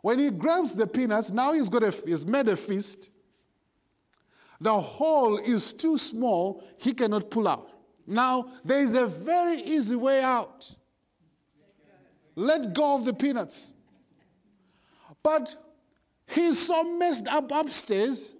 when 0.00 0.18
he 0.18 0.30
grabs 0.30 0.74
the 0.74 0.86
peanuts, 0.86 1.30
now 1.30 1.52
he's, 1.52 1.68
got 1.68 1.82
a, 1.82 1.90
he's 1.90 2.24
made 2.24 2.48
a 2.48 2.56
fist. 2.56 3.10
The 4.60 4.72
hole 4.72 5.38
is 5.38 5.72
too 5.72 5.98
small, 5.98 6.64
he 6.78 6.92
cannot 6.92 7.30
pull 7.30 7.48
out. 7.48 7.70
Now, 8.06 8.48
there 8.64 8.80
is 8.80 8.94
a 8.94 9.06
very 9.06 9.58
easy 9.58 9.96
way 9.96 10.22
out. 10.22 10.74
Let 12.34 12.72
go 12.72 12.96
of 12.96 13.04
the 13.04 13.12
peanuts. 13.12 13.74
But 15.22 15.54
he's 16.26 16.66
so 16.66 16.84
messed 16.98 17.28
up 17.28 17.50
upstairs, 17.52 18.36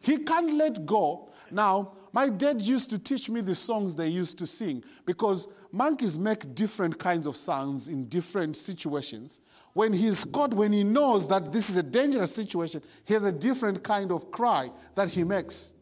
he 0.00 0.18
can't 0.18 0.54
let 0.54 0.86
go. 0.86 1.32
Now, 1.50 1.92
my 2.12 2.28
dad 2.28 2.60
used 2.60 2.90
to 2.90 2.98
teach 2.98 3.28
me 3.28 3.40
the 3.40 3.54
songs 3.54 3.94
they 3.94 4.08
used 4.08 4.38
to 4.38 4.46
sing 4.46 4.84
because 5.04 5.48
monkeys 5.72 6.18
make 6.18 6.54
different 6.54 6.98
kinds 6.98 7.26
of 7.26 7.36
sounds 7.36 7.88
in 7.88 8.04
different 8.04 8.56
situations. 8.56 9.40
When 9.72 9.92
he's 9.92 10.24
caught, 10.24 10.52
when 10.54 10.72
he 10.72 10.84
knows 10.84 11.28
that 11.28 11.52
this 11.52 11.70
is 11.70 11.76
a 11.76 11.82
dangerous 11.82 12.34
situation, 12.34 12.82
he 13.04 13.14
has 13.14 13.24
a 13.24 13.32
different 13.32 13.82
kind 13.82 14.10
of 14.10 14.30
cry 14.30 14.70
that 14.94 15.08
he 15.08 15.24
makes. 15.24 15.72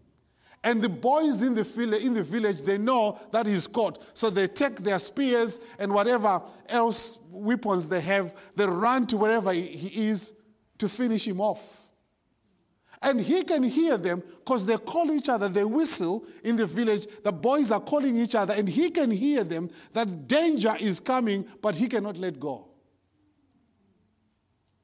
And 0.64 0.82
the 0.82 0.88
boys 0.88 1.40
in 1.42 1.54
the, 1.54 2.00
in 2.02 2.14
the 2.14 2.22
village, 2.22 2.62
they 2.62 2.78
know 2.78 3.18
that 3.32 3.46
he's 3.46 3.66
caught. 3.66 4.16
So 4.16 4.28
they 4.28 4.48
take 4.48 4.76
their 4.76 4.98
spears 4.98 5.60
and 5.78 5.92
whatever 5.92 6.42
else 6.68 7.18
weapons 7.30 7.88
they 7.88 8.00
have, 8.00 8.34
they 8.56 8.66
run 8.66 9.06
to 9.06 9.16
wherever 9.16 9.52
he 9.52 10.08
is 10.08 10.32
to 10.78 10.88
finish 10.88 11.26
him 11.26 11.40
off. 11.40 11.77
And 13.02 13.20
he 13.20 13.44
can 13.44 13.62
hear 13.62 13.96
them 13.96 14.22
because 14.38 14.66
they 14.66 14.76
call 14.76 15.10
each 15.12 15.28
other, 15.28 15.48
they 15.48 15.64
whistle 15.64 16.24
in 16.42 16.56
the 16.56 16.66
village. 16.66 17.06
The 17.22 17.32
boys 17.32 17.70
are 17.70 17.80
calling 17.80 18.16
each 18.16 18.34
other, 18.34 18.54
and 18.54 18.68
he 18.68 18.90
can 18.90 19.10
hear 19.10 19.44
them 19.44 19.70
that 19.92 20.26
danger 20.26 20.74
is 20.80 20.98
coming, 20.98 21.46
but 21.62 21.76
he 21.76 21.86
cannot 21.86 22.16
let 22.16 22.40
go. 22.40 22.68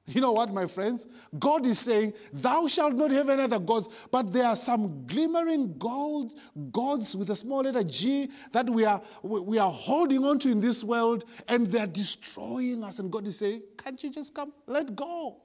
You 0.07 0.21
know 0.21 0.33
what, 0.33 0.53
my 0.53 0.67
friends? 0.67 1.07
God 1.39 1.65
is 1.65 1.79
saying, 1.79 2.13
Thou 2.31 2.69
shalt 2.69 2.93
not 2.93 3.11
have 3.11 3.29
any 3.31 3.43
other 3.43 3.59
gods, 3.59 3.89
but 4.11 4.31
there 4.33 4.45
are 4.45 4.57
some 4.57 5.07
glimmering 5.07 5.79
gold 5.79 6.35
gods 6.71 7.17
with 7.17 7.31
a 7.31 7.37
small 7.37 7.63
letter 7.63 7.83
G 7.83 8.31
that 8.53 8.69
we 8.69 8.85
are, 8.85 9.01
we 9.23 9.59
are 9.59 9.71
holding 9.71 10.23
on 10.25 10.39
to 10.41 10.51
in 10.51 10.61
this 10.61 10.85
world, 10.85 11.25
and 11.49 11.67
they're 11.67 11.87
destroying 11.87 12.85
us. 12.85 12.99
And 12.99 13.11
God 13.11 13.27
is 13.27 13.39
saying, 13.39 13.63
Can't 13.83 14.03
you 14.05 14.11
just 14.11 14.35
come? 14.35 14.53
Let 14.67 14.95
go 14.95 15.39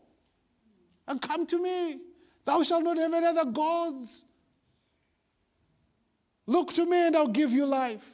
and 1.08 1.22
come 1.22 1.46
to 1.48 1.62
me. 1.62 2.00
Thou 2.46 2.64
shalt 2.64 2.84
not 2.84 2.98
have 2.98 3.14
any 3.14 3.26
other 3.26 3.46
gods. 3.46 4.26
Look 6.46 6.74
to 6.74 6.86
me 6.86 7.08
and 7.08 7.16
I'll 7.16 7.28
give 7.28 7.52
you 7.52 7.66
life. 7.66 8.06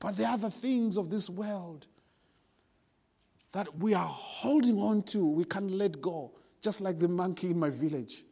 But 0.00 0.16
there 0.16 0.28
are 0.28 0.38
the 0.38 0.50
things 0.50 0.96
of 0.96 1.10
this 1.10 1.30
world 1.30 1.86
that 3.52 3.78
we 3.78 3.94
are 3.94 4.08
holding 4.08 4.78
on 4.78 5.02
to, 5.04 5.28
we 5.28 5.44
can't 5.44 5.70
let 5.70 6.00
go, 6.00 6.32
just 6.62 6.80
like 6.80 6.98
the 6.98 7.06
monkey 7.06 7.50
in 7.50 7.58
my 7.58 7.70
village. 7.70 8.24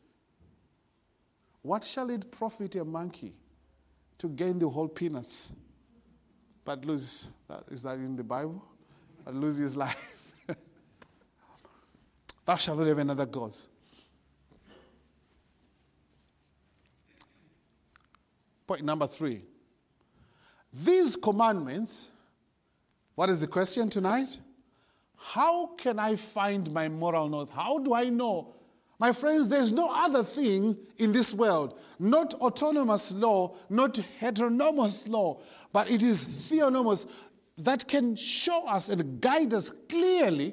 What 1.62 1.84
shall 1.84 2.10
it 2.10 2.32
profit 2.32 2.74
a 2.76 2.84
monkey 2.84 3.34
to 4.18 4.28
gain 4.28 4.58
the 4.58 4.68
whole 4.68 4.88
peanuts 4.88 5.52
but 6.64 6.84
lose. 6.84 7.28
Is 7.68 7.82
that 7.82 7.94
in 7.94 8.14
the 8.14 8.22
Bible? 8.22 8.62
But 9.24 9.34
lose 9.34 9.56
his 9.56 9.76
life. 9.84 10.19
Thou 12.50 12.56
shalt 12.56 12.78
not 12.78 12.88
have 12.88 12.98
another 12.98 13.26
gods. 13.26 13.68
Point 18.66 18.82
number 18.82 19.06
three. 19.06 19.42
These 20.72 21.14
commandments, 21.14 22.08
what 23.14 23.30
is 23.30 23.38
the 23.38 23.46
question 23.46 23.88
tonight? 23.88 24.36
How 25.16 25.66
can 25.76 26.00
I 26.00 26.16
find 26.16 26.72
my 26.72 26.88
moral 26.88 27.28
north? 27.28 27.52
How 27.52 27.78
do 27.78 27.94
I 27.94 28.08
know? 28.08 28.52
My 28.98 29.12
friends, 29.12 29.48
there's 29.48 29.70
no 29.70 29.88
other 29.94 30.24
thing 30.24 30.76
in 30.98 31.12
this 31.12 31.32
world, 31.32 31.78
not 32.00 32.34
autonomous 32.34 33.12
law, 33.12 33.54
not 33.68 33.96
heteronomous 34.18 35.06
law, 35.06 35.40
but 35.72 35.88
it 35.88 36.02
is 36.02 36.24
theonomous 36.24 37.06
that 37.58 37.86
can 37.86 38.16
show 38.16 38.66
us 38.66 38.88
and 38.88 39.20
guide 39.20 39.54
us 39.54 39.70
clearly 39.88 40.52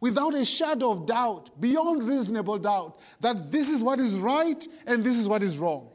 without 0.00 0.34
a 0.34 0.44
shadow 0.44 0.90
of 0.90 1.06
doubt, 1.06 1.60
beyond 1.60 2.02
reasonable 2.02 2.58
doubt, 2.58 2.98
that 3.20 3.50
this 3.50 3.68
is 3.68 3.82
what 3.82 4.00
is 4.00 4.14
right 4.16 4.66
and 4.86 5.04
this 5.04 5.16
is 5.16 5.28
what 5.28 5.42
is 5.42 5.58
wrong. 5.58 5.90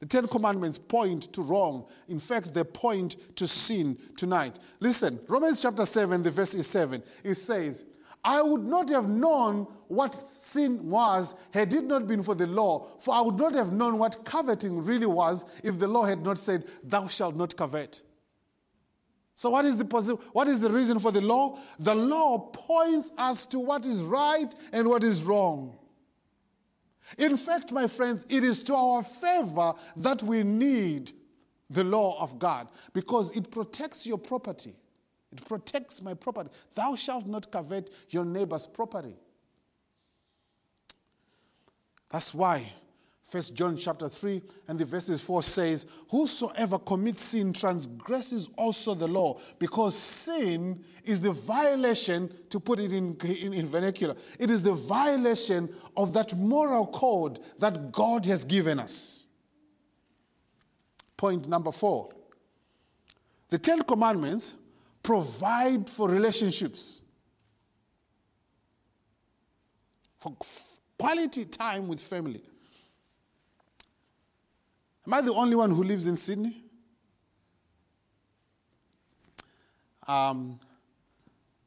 The 0.00 0.06
Ten 0.06 0.26
Commandments 0.26 0.78
point 0.78 1.32
to 1.32 1.42
wrong. 1.42 1.86
In 2.08 2.18
fact, 2.18 2.54
they 2.54 2.64
point 2.64 3.36
to 3.36 3.46
sin 3.46 3.96
tonight. 4.16 4.58
Listen, 4.80 5.20
Romans 5.28 5.62
chapter 5.62 5.86
7, 5.86 6.24
the 6.24 6.30
verse 6.30 6.54
is 6.54 6.66
7. 6.66 7.02
It 7.22 7.34
says, 7.34 7.84
I 8.24 8.42
would 8.42 8.64
not 8.64 8.88
have 8.90 9.08
known 9.08 9.66
what 9.88 10.14
sin 10.14 10.88
was 10.88 11.34
had 11.52 11.72
it 11.72 11.84
not 11.84 12.06
been 12.06 12.22
for 12.22 12.34
the 12.34 12.46
law, 12.46 12.88
for 12.98 13.14
I 13.14 13.20
would 13.20 13.38
not 13.38 13.54
have 13.54 13.72
known 13.72 13.98
what 13.98 14.24
coveting 14.24 14.84
really 14.84 15.06
was 15.06 15.44
if 15.62 15.78
the 15.78 15.88
law 15.88 16.04
had 16.04 16.24
not 16.24 16.38
said, 16.38 16.64
Thou 16.82 17.08
shalt 17.08 17.36
not 17.36 17.56
covet. 17.56 18.02
So, 19.34 19.50
what 19.50 19.64
is, 19.64 19.78
the 19.78 19.84
what 20.32 20.46
is 20.46 20.60
the 20.60 20.70
reason 20.70 20.98
for 20.98 21.10
the 21.10 21.20
law? 21.20 21.58
The 21.78 21.94
law 21.94 22.38
points 22.38 23.10
us 23.16 23.46
to 23.46 23.58
what 23.58 23.86
is 23.86 24.02
right 24.02 24.54
and 24.72 24.88
what 24.88 25.02
is 25.02 25.24
wrong. 25.24 25.78
In 27.18 27.36
fact, 27.36 27.72
my 27.72 27.88
friends, 27.88 28.24
it 28.28 28.44
is 28.44 28.62
to 28.64 28.74
our 28.74 29.02
favor 29.02 29.74
that 29.96 30.22
we 30.22 30.42
need 30.42 31.12
the 31.68 31.84
law 31.84 32.22
of 32.22 32.38
God 32.38 32.68
because 32.92 33.30
it 33.32 33.50
protects 33.50 34.06
your 34.06 34.18
property. 34.18 34.74
It 35.32 35.44
protects 35.46 36.02
my 36.02 36.14
property. 36.14 36.50
Thou 36.74 36.94
shalt 36.94 37.26
not 37.26 37.50
covet 37.50 37.90
your 38.10 38.24
neighbor's 38.24 38.66
property. 38.66 39.16
That's 42.10 42.34
why 42.34 42.70
First 43.24 43.54
John 43.54 43.76
chapter 43.76 44.08
3 44.08 44.42
and 44.68 44.78
the 44.78 44.84
verses 44.84 45.20
4 45.22 45.42
says, 45.42 45.86
Whosoever 46.10 46.78
commits 46.78 47.22
sin 47.22 47.52
transgresses 47.52 48.48
also 48.56 48.94
the 48.94 49.06
law, 49.06 49.38
because 49.58 49.96
sin 49.96 50.82
is 51.04 51.20
the 51.20 51.30
violation, 51.30 52.32
to 52.50 52.60
put 52.60 52.80
it 52.80 52.92
in, 52.92 53.16
in, 53.42 53.54
in 53.54 53.66
vernacular, 53.66 54.16
it 54.38 54.50
is 54.50 54.62
the 54.62 54.74
violation 54.74 55.72
of 55.96 56.12
that 56.14 56.36
moral 56.36 56.86
code 56.88 57.38
that 57.58 57.92
God 57.92 58.26
has 58.26 58.44
given 58.44 58.78
us. 58.78 59.26
Point 61.16 61.48
number 61.48 61.70
four 61.70 62.10
the 63.48 63.58
Ten 63.58 63.82
Commandments 63.82 64.54
provide 65.02 65.88
for 65.88 66.08
relationships, 66.08 67.02
for 70.18 70.36
quality 70.98 71.44
time 71.44 71.86
with 71.86 72.00
family. 72.00 72.42
Am 75.06 75.14
I 75.14 75.20
the 75.20 75.32
only 75.32 75.56
one 75.56 75.70
who 75.70 75.82
lives 75.82 76.06
in 76.06 76.16
Sydney? 76.16 76.62
Um, 80.06 80.58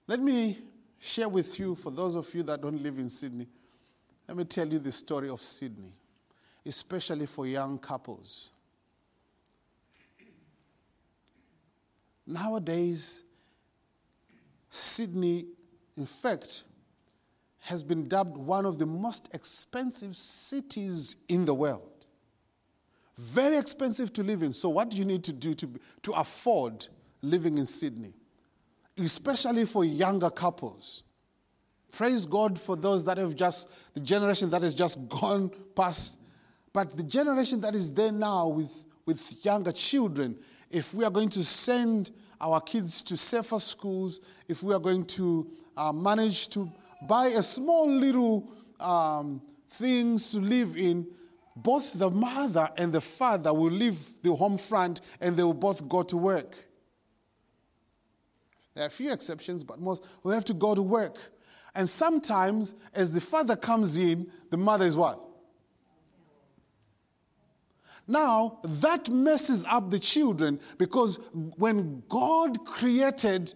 let 0.07 0.19
me 0.19 0.57
share 0.99 1.29
with 1.29 1.59
you, 1.59 1.75
for 1.75 1.91
those 1.91 2.15
of 2.15 2.33
you 2.33 2.43
that 2.43 2.61
don't 2.61 2.81
live 2.81 2.97
in 2.97 3.09
Sydney, 3.09 3.47
let 4.27 4.37
me 4.37 4.43
tell 4.43 4.67
you 4.67 4.79
the 4.79 4.91
story 4.91 5.29
of 5.29 5.41
Sydney, 5.41 5.93
especially 6.65 7.25
for 7.25 7.45
young 7.45 7.77
couples. 7.77 8.51
Nowadays, 12.25 13.21
Sydney, 14.69 15.45
in 15.95 16.05
fact, 16.05 16.63
has 17.61 17.83
been 17.83 18.07
dubbed 18.07 18.37
one 18.37 18.65
of 18.65 18.77
the 18.77 18.85
most 18.85 19.29
expensive 19.33 20.15
cities 20.15 21.15
in 21.27 21.45
the 21.45 21.53
world. 21.53 21.94
Very 23.17 23.57
expensive 23.57 24.11
to 24.13 24.23
live 24.23 24.43
in. 24.43 24.51
So, 24.51 24.69
what 24.69 24.89
do 24.89 24.97
you 24.97 25.05
need 25.05 25.23
to 25.25 25.33
do 25.33 25.53
to, 25.53 25.69
to 26.03 26.11
afford 26.13 26.87
living 27.21 27.57
in 27.57 27.65
Sydney? 27.65 28.13
Especially 28.97 29.65
for 29.65 29.85
younger 29.85 30.29
couples. 30.29 31.03
Praise 31.91 32.25
God 32.25 32.59
for 32.59 32.75
those 32.75 33.05
that 33.05 33.17
have 33.17 33.35
just, 33.35 33.69
the 33.93 34.01
generation 34.01 34.49
that 34.49 34.61
has 34.63 34.75
just 34.75 35.07
gone 35.09 35.49
past. 35.75 36.17
But 36.73 36.97
the 36.97 37.03
generation 37.03 37.61
that 37.61 37.73
is 37.73 37.93
there 37.93 38.11
now 38.11 38.49
with, 38.49 38.83
with 39.05 39.45
younger 39.45 39.71
children, 39.71 40.35
if 40.69 40.93
we 40.93 41.05
are 41.05 41.11
going 41.11 41.29
to 41.29 41.43
send 41.43 42.11
our 42.41 42.59
kids 42.59 43.01
to 43.03 43.15
safer 43.15 43.61
schools, 43.61 44.19
if 44.49 44.61
we 44.61 44.73
are 44.73 44.79
going 44.79 45.05
to 45.05 45.49
uh, 45.77 45.93
manage 45.93 46.49
to 46.49 46.69
buy 47.07 47.27
a 47.27 47.41
small 47.41 47.89
little 47.89 48.51
um, 48.81 49.41
things 49.69 50.31
to 50.31 50.39
live 50.39 50.75
in, 50.75 51.07
both 51.55 51.93
the 51.93 52.09
mother 52.11 52.69
and 52.77 52.91
the 52.91 53.01
father 53.01 53.53
will 53.53 53.71
leave 53.71 54.21
the 54.21 54.35
home 54.35 54.57
front 54.57 55.01
and 55.21 55.37
they 55.37 55.43
will 55.43 55.53
both 55.53 55.87
go 55.87 56.03
to 56.03 56.17
work. 56.17 56.55
There 58.73 58.83
are 58.83 58.87
a 58.87 58.91
few 58.91 59.11
exceptions, 59.11 59.63
but 59.63 59.79
most 59.79 60.03
will 60.23 60.33
have 60.33 60.45
to 60.45 60.53
go 60.53 60.75
to 60.75 60.81
work. 60.81 61.17
And 61.73 61.89
sometimes, 61.89 62.73
as 62.93 63.11
the 63.11 63.21
father 63.21 63.55
comes 63.55 63.95
in, 63.95 64.29
the 64.49 64.57
mother 64.57 64.85
is 64.85 64.95
what? 64.95 65.21
Now, 68.07 68.59
that 68.63 69.09
messes 69.09 69.65
up 69.65 69.89
the 69.89 69.99
children 69.99 70.59
because 70.77 71.19
when 71.33 72.03
God 72.07 72.65
created 72.65 73.53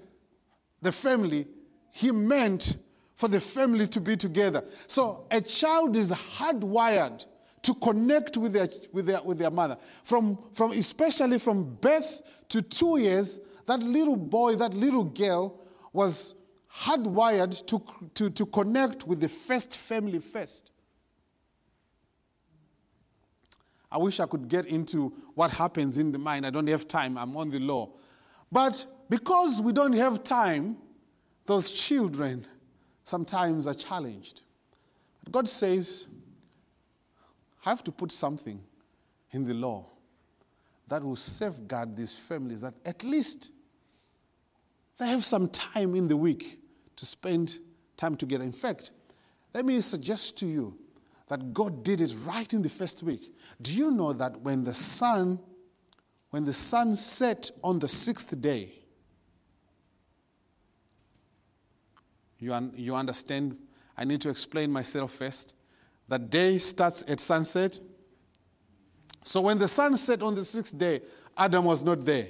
the 0.81 0.91
family, 0.91 1.47
He 1.91 2.11
meant 2.11 2.77
for 3.13 3.27
the 3.27 3.41
family 3.41 3.87
to 3.87 3.99
be 3.99 4.15
together. 4.15 4.63
So 4.87 5.27
a 5.29 5.41
child 5.41 5.97
is 5.97 6.11
hardwired 6.11 7.25
to 7.63 7.73
connect 7.75 8.37
with 8.37 8.53
their, 8.53 8.67
with 8.91 9.05
their, 9.05 9.21
with 9.23 9.37
their 9.37 9.51
mother. 9.51 9.77
From, 10.03 10.37
from, 10.53 10.71
especially 10.71 11.39
from 11.39 11.75
birth 11.75 12.21
to 12.49 12.61
two 12.61 12.99
years, 12.99 13.39
that 13.65 13.81
little 13.81 14.15
boy, 14.15 14.55
that 14.55 14.73
little 14.73 15.03
girl 15.03 15.59
was 15.93 16.35
hardwired 16.73 17.65
to, 17.67 17.83
to, 18.13 18.29
to 18.29 18.45
connect 18.45 19.07
with 19.07 19.19
the 19.19 19.29
first 19.29 19.77
family 19.77 20.19
first. 20.19 20.71
I 23.91 23.97
wish 23.97 24.19
I 24.19 24.27
could 24.27 24.47
get 24.47 24.67
into 24.67 25.09
what 25.33 25.51
happens 25.51 25.97
in 25.97 26.11
the 26.11 26.19
mind. 26.19 26.45
I 26.45 26.51
don't 26.51 26.67
have 26.67 26.87
time, 26.87 27.17
I'm 27.17 27.35
on 27.35 27.49
the 27.49 27.59
law. 27.59 27.89
But 28.51 28.85
because 29.09 29.61
we 29.61 29.73
don't 29.73 29.93
have 29.93 30.23
time, 30.23 30.77
those 31.45 31.71
children 31.71 32.45
sometimes 33.03 33.65
are 33.65 33.73
challenged. 33.73 34.41
But 35.23 35.33
God 35.33 35.49
says, 35.49 36.07
have 37.61 37.83
to 37.83 37.91
put 37.91 38.11
something 38.11 38.61
in 39.31 39.45
the 39.45 39.53
law 39.53 39.85
that 40.87 41.03
will 41.03 41.15
safeguard 41.15 41.95
these 41.95 42.17
families, 42.17 42.61
that 42.61 42.73
at 42.85 43.03
least 43.03 43.51
they 44.97 45.07
have 45.07 45.23
some 45.23 45.47
time 45.49 45.95
in 45.95 46.07
the 46.07 46.17
week 46.17 46.59
to 46.95 47.05
spend 47.05 47.59
time 47.95 48.15
together. 48.15 48.43
In 48.43 48.51
fact, 48.51 48.91
let 49.53 49.65
me 49.65 49.81
suggest 49.81 50.37
to 50.39 50.45
you 50.45 50.77
that 51.27 51.53
God 51.53 51.83
did 51.83 52.01
it 52.01 52.13
right 52.25 52.51
in 52.51 52.61
the 52.61 52.69
first 52.69 53.03
week. 53.03 53.33
Do 53.61 53.75
you 53.75 53.91
know 53.91 54.13
that 54.13 54.41
when 54.41 54.63
the 54.63 54.73
sun 54.73 55.39
when 56.31 56.45
the 56.45 56.53
sun 56.53 56.95
set 56.95 57.49
on 57.63 57.79
the 57.79 57.87
sixth 57.87 58.39
day, 58.39 58.73
you, 62.37 62.53
un- 62.53 62.73
you 62.75 62.95
understand? 62.95 63.57
I 63.97 64.05
need 64.05 64.21
to 64.21 64.29
explain 64.29 64.71
myself 64.71 65.11
first. 65.11 65.55
The 66.09 66.17
day 66.17 66.57
starts 66.57 67.03
at 67.07 67.19
sunset. 67.19 67.79
So 69.23 69.41
when 69.41 69.59
the 69.59 69.67
sun 69.67 69.95
set 69.95 70.23
on 70.23 70.33
the 70.33 70.43
sixth 70.43 70.75
day, 70.75 71.01
Adam 71.37 71.65
was 71.65 71.83
not 71.83 72.03
there. 72.03 72.27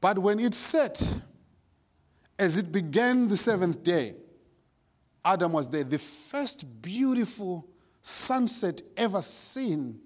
But 0.00 0.18
when 0.18 0.38
it 0.38 0.54
set, 0.54 1.16
as 2.38 2.56
it 2.58 2.70
began 2.70 3.26
the 3.26 3.36
seventh 3.36 3.82
day, 3.82 4.14
Adam 5.24 5.52
was 5.52 5.68
there. 5.68 5.82
The 5.82 5.98
first 5.98 6.80
beautiful 6.80 7.66
sunset 8.02 8.82
ever 8.96 9.20
seen 9.20 9.98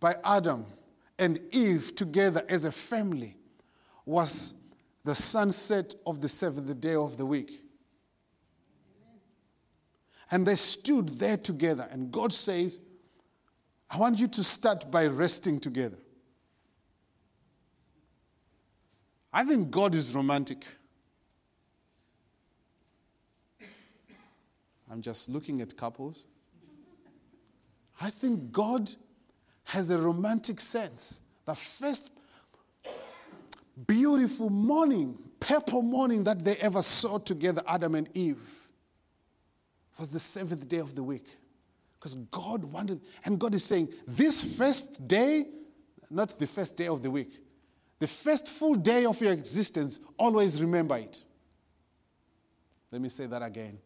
by 0.00 0.16
Adam 0.22 0.66
and 1.18 1.40
Eve 1.50 1.94
together 1.94 2.42
as 2.48 2.66
a 2.66 2.72
family 2.72 3.38
was 4.04 4.52
the 5.02 5.14
sunset 5.14 5.94
of 6.04 6.20
the 6.20 6.28
seventh 6.28 6.78
day 6.78 6.94
of 6.94 7.16
the 7.16 7.24
week. 7.24 7.63
And 10.30 10.46
they 10.46 10.56
stood 10.56 11.08
there 11.18 11.36
together. 11.36 11.88
And 11.90 12.10
God 12.10 12.32
says, 12.32 12.80
I 13.90 13.98
want 13.98 14.18
you 14.18 14.26
to 14.28 14.42
start 14.42 14.90
by 14.90 15.06
resting 15.06 15.60
together. 15.60 15.98
I 19.32 19.44
think 19.44 19.70
God 19.70 19.94
is 19.94 20.14
romantic. 20.14 20.64
I'm 24.90 25.02
just 25.02 25.28
looking 25.28 25.60
at 25.60 25.76
couples. 25.76 26.26
I 28.00 28.10
think 28.10 28.52
God 28.52 28.90
has 29.64 29.90
a 29.90 29.98
romantic 29.98 30.60
sense. 30.60 31.20
The 31.46 31.54
first 31.54 32.10
beautiful 33.86 34.50
morning, 34.50 35.18
purple 35.40 35.82
morning 35.82 36.24
that 36.24 36.44
they 36.44 36.56
ever 36.56 36.82
saw 36.82 37.18
together, 37.18 37.62
Adam 37.66 37.96
and 37.96 38.08
Eve, 38.16 38.63
was 39.98 40.08
the 40.08 40.18
seventh 40.18 40.68
day 40.68 40.78
of 40.78 40.94
the 40.94 41.02
week. 41.02 41.26
Because 41.98 42.14
God 42.14 42.64
wanted, 42.64 43.00
and 43.24 43.38
God 43.38 43.54
is 43.54 43.64
saying, 43.64 43.88
this 44.06 44.42
first 44.56 45.06
day, 45.08 45.44
not 46.10 46.38
the 46.38 46.46
first 46.46 46.76
day 46.76 46.88
of 46.88 47.02
the 47.02 47.10
week, 47.10 47.40
the 47.98 48.08
first 48.08 48.48
full 48.48 48.74
day 48.74 49.06
of 49.06 49.20
your 49.20 49.32
existence, 49.32 49.98
always 50.18 50.60
remember 50.60 50.96
it. 50.96 51.22
Let 52.90 53.00
me 53.00 53.08
say 53.08 53.26
that 53.26 53.42
again. 53.42 53.78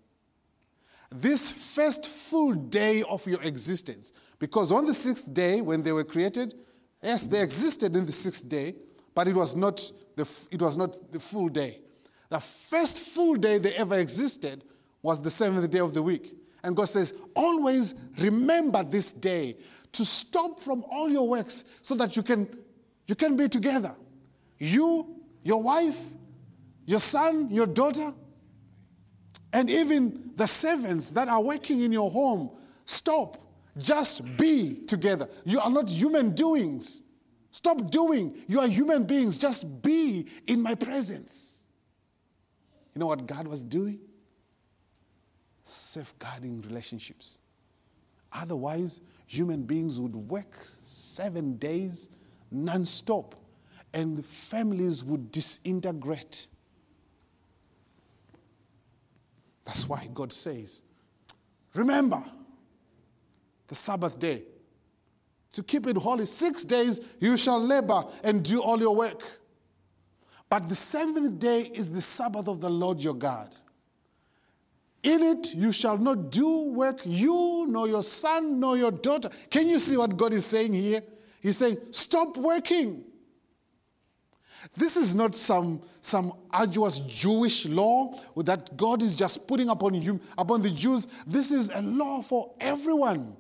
This 1.11 1.51
first 1.51 2.07
full 2.07 2.53
day 2.53 3.03
of 3.09 3.27
your 3.27 3.43
existence, 3.43 4.13
because 4.39 4.73
on 4.73 4.85
the 4.85 4.95
sixth 4.95 5.33
day, 5.33 5.61
when 5.61 5.83
they 5.83 5.93
were 5.93 6.05
created, 6.05 6.55
yes, 7.03 7.27
they 7.27 7.43
existed 7.43 7.97
in 7.97 8.05
the 8.05 8.13
sixth 8.13 8.49
day, 8.49 8.75
but 9.15 9.29
it 9.29 9.35
was 9.35 9.57
not 9.57 9.81
the, 10.17 10.29
it 10.51 10.61
was 10.61 10.77
not 10.77 11.13
the 11.13 11.21
full 11.21 11.49
day. 11.49 11.81
The 12.29 12.41
first 12.41 12.99
full 12.99 13.37
day 13.37 13.59
they 13.59 13.73
ever 13.75 13.99
existed 13.99 14.65
was 15.09 15.23
the 15.23 15.31
seventh 15.31 15.71
day 15.71 15.79
of 15.79 15.95
the 15.95 16.03
week. 16.03 16.35
And 16.63 16.77
God 16.77 16.85
says, 16.85 17.15
always 17.35 17.95
remember 18.19 18.83
this 18.83 19.11
day 19.11 19.57
to 19.93 20.05
stop 20.05 20.61
from 20.61 20.85
all 20.91 21.09
your 21.09 21.27
works 21.27 21.65
so 21.81 21.95
that 21.95 22.15
you 22.15 22.23
can, 22.23 22.47
you 23.07 23.15
can 23.15 23.35
be 23.35 23.49
together. 23.49 23.97
You, 24.59 25.17
your 25.43 25.63
wife, 25.63 25.99
your 26.85 27.01
son, 27.01 27.49
your 27.51 27.67
daughter, 27.67 28.13
and 29.51 29.71
even 29.71 30.33
the 30.37 30.47
servants 30.47 31.13
that 31.13 31.27
are 31.27 31.41
working 31.41 31.81
in 31.81 31.91
your 31.91 32.11
home. 32.11 32.51
Stop. 32.85 33.39
Just 33.79 34.37
be 34.37 34.83
together. 34.87 35.27
You 35.47 35.61
are 35.61 35.71
not 35.71 35.89
human 35.89 36.35
doings. 36.35 37.01
Stop 37.51 37.91
doing. 37.91 38.37
You 38.47 38.61
are 38.61 38.69
human 38.69 39.05
beings. 39.05 39.39
Just 39.39 39.81
be 39.81 40.29
in 40.47 40.61
my 40.61 40.75
presence. 40.75 41.65
You 42.95 43.01
know 43.01 43.07
what 43.07 43.27
God 43.27 43.47
was 43.47 43.63
doing? 43.63 44.01
Safeguarding 45.69 46.63
relationships. 46.63 47.39
Otherwise, 48.33 49.01
human 49.27 49.63
beings 49.63 49.99
would 50.01 50.15
work 50.15 50.57
seven 50.83 51.57
days 51.57 52.09
non-stop 52.51 53.35
and 53.93 54.25
families 54.25 55.05
would 55.05 55.31
disintegrate. 55.33 56.47
That's 59.65 59.89
why 59.89 60.09
God 60.13 60.33
says, 60.33 60.83
remember 61.75 62.23
the 63.67 63.75
Sabbath 63.75 64.19
day 64.19 64.45
to 65.53 65.63
keep 65.63 65.87
it 65.87 65.97
holy. 65.97 66.25
Six 66.25 66.65
days 66.65 67.01
you 67.21 67.37
shall 67.37 67.61
labor 67.61 68.05
and 68.25 68.43
do 68.43 68.63
all 68.63 68.79
your 68.79 68.97
work. 68.97 69.23
But 70.49 70.69
the 70.69 70.75
seventh 70.75 71.39
day 71.39 71.61
is 71.75 71.91
the 71.91 72.01
Sabbath 72.01 72.49
of 72.49 72.61
the 72.61 72.71
Lord 72.71 73.03
your 73.03 73.15
God. 73.15 73.55
In 75.09 75.23
it 75.23 75.55
you 75.55 75.73
shall 75.73 75.97
not 75.97 76.31
do 76.31 76.65
work, 76.71 77.01
you, 77.07 77.65
nor 77.67 77.89
your 77.89 78.03
son, 78.03 78.61
nor 78.61 78.77
your 78.77 78.91
daughter. 78.91 79.31
Can 79.49 79.67
you 79.67 79.79
see 79.79 79.97
what 79.97 80.15
God 80.15 80.35
is 80.35 80.45
saying 80.45 80.75
here? 80.75 81.03
He's 81.41 81.57
saying, 81.57 81.79
stop 81.93 82.37
working. 82.37 83.05
This 84.77 84.99
is 84.99 85.15
not 85.15 85.35
some, 85.35 85.81
some 86.03 86.35
arduous 86.51 86.99
Jewish 86.99 87.65
law 87.65 88.19
that 88.37 88.77
God 88.77 89.01
is 89.01 89.17
just 89.17 89.49
putting 89.49 89.71
upon 89.71 89.95
you, 89.95 90.21
upon 90.37 90.61
the 90.61 90.71
Jews. 90.71 91.07
This 91.27 91.53
is 91.53 91.71
a 91.71 91.81
law 91.81 92.21
for 92.21 92.55
everyone. 92.61 93.35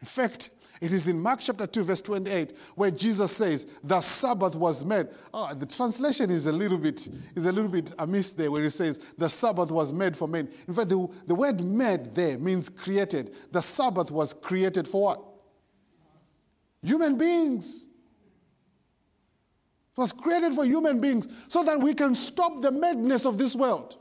In 0.00 0.06
fact, 0.06 0.48
it 0.80 0.94
is 0.94 1.08
in 1.08 1.20
Mark 1.20 1.40
chapter 1.40 1.66
2, 1.66 1.84
verse 1.84 2.00
28, 2.00 2.56
where 2.74 2.90
Jesus 2.90 3.36
says, 3.36 3.66
the 3.84 4.00
Sabbath 4.00 4.56
was 4.56 4.82
made. 4.82 5.08
Oh, 5.32 5.52
the 5.52 5.66
translation 5.66 6.30
is 6.30 6.46
a 6.46 6.52
little 6.52 6.78
bit 6.78 7.06
is 7.36 7.44
a 7.46 7.52
little 7.52 7.70
bit 7.70 7.92
amiss 7.98 8.30
there, 8.30 8.50
where 8.50 8.62
he 8.62 8.70
says, 8.70 8.98
the 9.18 9.28
Sabbath 9.28 9.70
was 9.70 9.92
made 9.92 10.16
for 10.16 10.26
men. 10.26 10.48
In 10.66 10.72
fact, 10.72 10.88
the, 10.88 11.06
the 11.26 11.34
word 11.34 11.62
made 11.62 12.14
there 12.14 12.38
means 12.38 12.70
created. 12.70 13.34
The 13.52 13.60
Sabbath 13.60 14.10
was 14.10 14.32
created 14.32 14.88
for 14.88 15.02
what? 15.02 15.22
Human 16.82 17.18
beings. 17.18 17.84
It 19.92 20.00
was 20.00 20.12
created 20.12 20.54
for 20.54 20.64
human 20.64 20.98
beings 20.98 21.28
so 21.48 21.62
that 21.62 21.78
we 21.78 21.92
can 21.92 22.14
stop 22.14 22.62
the 22.62 22.72
madness 22.72 23.26
of 23.26 23.36
this 23.36 23.54
world. 23.54 23.98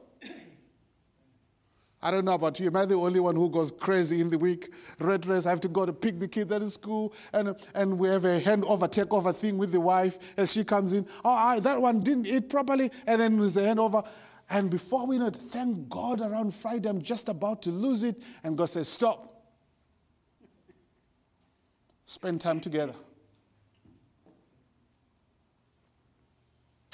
I 2.01 2.11
don't 2.11 2.23
know 2.23 2.33
about 2.33 2.59
you. 2.59 2.67
Am 2.67 2.75
I 2.77 2.85
the 2.85 2.95
only 2.95 3.19
one 3.19 3.35
who 3.35 3.49
goes 3.49 3.71
crazy 3.71 4.21
in 4.21 4.29
the 4.29 4.39
week? 4.39 4.73
Red 4.99 5.25
race, 5.25 5.45
I 5.45 5.49
have 5.49 5.59
to 5.61 5.67
go 5.67 5.85
to 5.85 5.91
pick 5.91 6.17
the 6.19 6.29
kids 6.29 6.51
at 6.51 6.61
school, 6.69 7.13
and, 7.33 7.55
and 7.75 7.99
we 7.99 8.07
have 8.07 8.23
a 8.23 8.39
handover, 8.39 8.87
takeover 8.87 9.35
thing 9.35 9.57
with 9.57 9.73
the 9.73 9.81
wife 9.81 10.17
as 10.37 10.53
she 10.53 10.63
comes 10.63 10.93
in. 10.93 11.05
Oh, 11.25 11.29
I, 11.29 11.59
that 11.59 11.81
one 11.81 11.99
didn't 11.99 12.27
eat 12.27 12.49
properly, 12.49 12.89
and 13.05 13.19
then 13.19 13.37
there's 13.37 13.57
a 13.57 13.63
handover. 13.63 14.07
And 14.49 14.69
before 14.69 15.07
we 15.07 15.17
know 15.17 15.27
it, 15.27 15.35
thank 15.35 15.89
God 15.89 16.21
around 16.21 16.55
Friday, 16.55 16.87
I'm 16.89 17.01
just 17.01 17.27
about 17.27 17.61
to 17.63 17.69
lose 17.69 18.03
it, 18.03 18.21
and 18.43 18.57
God 18.57 18.69
says, 18.69 18.87
Stop. 18.87 19.35
Spend 22.05 22.41
time 22.41 22.59
together. 22.59 22.95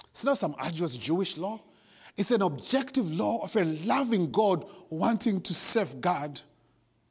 It's 0.09 0.25
not 0.25 0.37
some 0.37 0.55
arduous 0.57 0.95
Jewish 0.95 1.37
law. 1.37 1.61
It's 2.17 2.31
an 2.31 2.41
objective 2.41 3.11
law 3.11 3.43
of 3.43 3.55
a 3.55 3.65
loving 3.65 4.31
God 4.31 4.65
wanting 4.89 5.41
to 5.41 5.53
safeguard 5.53 6.41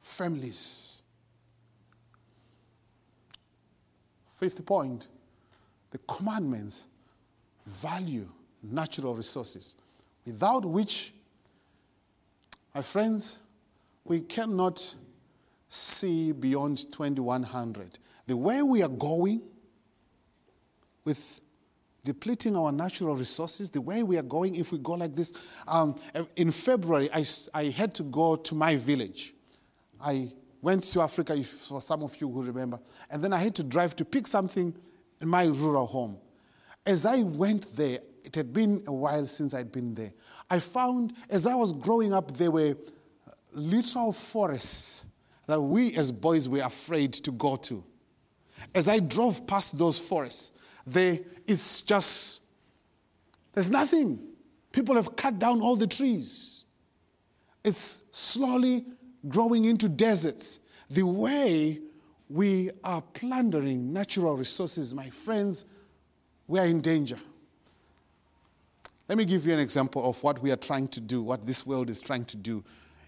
families. 0.00 1.02
Fifth 4.28 4.64
point 4.64 5.08
the 5.90 5.98
commandments 5.98 6.84
value 7.66 8.28
natural 8.62 9.14
resources, 9.14 9.76
without 10.24 10.64
which, 10.64 11.14
my 12.74 12.82
friends, 12.82 13.38
we 14.04 14.20
cannot 14.20 14.94
see 15.68 16.32
beyond 16.32 16.90
2100. 16.92 17.98
The 18.26 18.36
way 18.36 18.62
we 18.62 18.82
are 18.82 18.88
going 18.88 19.42
with 21.04 21.40
depleting 22.04 22.54
our 22.54 22.70
natural 22.70 23.16
resources, 23.16 23.70
the 23.70 23.80
way 23.80 24.02
we 24.02 24.18
are 24.18 24.22
going, 24.22 24.54
if 24.54 24.72
we 24.72 24.78
go 24.78 24.92
like 24.92 25.14
this. 25.14 25.32
Um, 25.66 25.98
in 26.36 26.52
February, 26.52 27.08
I, 27.12 27.24
I 27.54 27.64
had 27.64 27.94
to 27.94 28.02
go 28.02 28.36
to 28.36 28.54
my 28.54 28.76
village. 28.76 29.34
I 30.00 30.30
went 30.60 30.84
to 30.84 31.00
Africa, 31.00 31.34
if, 31.34 31.48
for 31.48 31.80
some 31.80 32.02
of 32.02 32.20
you 32.20 32.30
who 32.30 32.42
remember, 32.42 32.78
and 33.10 33.24
then 33.24 33.32
I 33.32 33.38
had 33.38 33.54
to 33.56 33.64
drive 33.64 33.96
to 33.96 34.04
pick 34.04 34.26
something 34.26 34.74
in 35.20 35.28
my 35.28 35.46
rural 35.46 35.86
home. 35.86 36.18
As 36.86 37.06
I 37.06 37.22
went 37.22 37.74
there, 37.74 38.00
it 38.22 38.34
had 38.34 38.52
been 38.52 38.82
a 38.86 38.92
while 38.92 39.26
since 39.26 39.54
I'd 39.54 39.72
been 39.72 39.94
there. 39.94 40.12
I 40.50 40.60
found, 40.60 41.14
as 41.30 41.46
I 41.46 41.54
was 41.54 41.72
growing 41.72 42.12
up, 42.12 42.36
there 42.36 42.50
were 42.50 42.76
literal 43.52 44.12
forests 44.12 45.04
that 45.46 45.60
we 45.60 45.94
as 45.94 46.10
boys 46.10 46.48
were 46.48 46.62
afraid 46.62 47.12
to 47.12 47.30
go 47.32 47.56
to. 47.56 47.84
As 48.74 48.88
I 48.88 48.98
drove 48.98 49.46
past 49.46 49.76
those 49.76 49.98
forests, 49.98 50.52
they, 50.86 51.24
it's 51.46 51.80
just, 51.82 52.40
there's 53.52 53.70
nothing. 53.70 54.18
People 54.72 54.96
have 54.96 55.16
cut 55.16 55.38
down 55.38 55.60
all 55.60 55.76
the 55.76 55.86
trees. 55.86 56.64
It's 57.62 58.00
slowly 58.10 58.84
growing 59.28 59.64
into 59.64 59.88
deserts. 59.88 60.60
The 60.90 61.04
way 61.04 61.80
we 62.28 62.70
are 62.82 63.00
plundering 63.00 63.92
natural 63.92 64.36
resources, 64.36 64.94
my 64.94 65.10
friends, 65.10 65.64
we 66.46 66.58
are 66.58 66.66
in 66.66 66.80
danger. 66.80 67.16
Let 69.08 69.18
me 69.18 69.24
give 69.24 69.46
you 69.46 69.52
an 69.52 69.60
example 69.60 70.08
of 70.08 70.22
what 70.22 70.42
we 70.42 70.50
are 70.50 70.56
trying 70.56 70.88
to 70.88 71.00
do, 71.00 71.22
what 71.22 71.46
this 71.46 71.66
world 71.66 71.90
is 71.90 72.00
trying 72.00 72.24
to 72.26 72.36
do. 72.36 72.64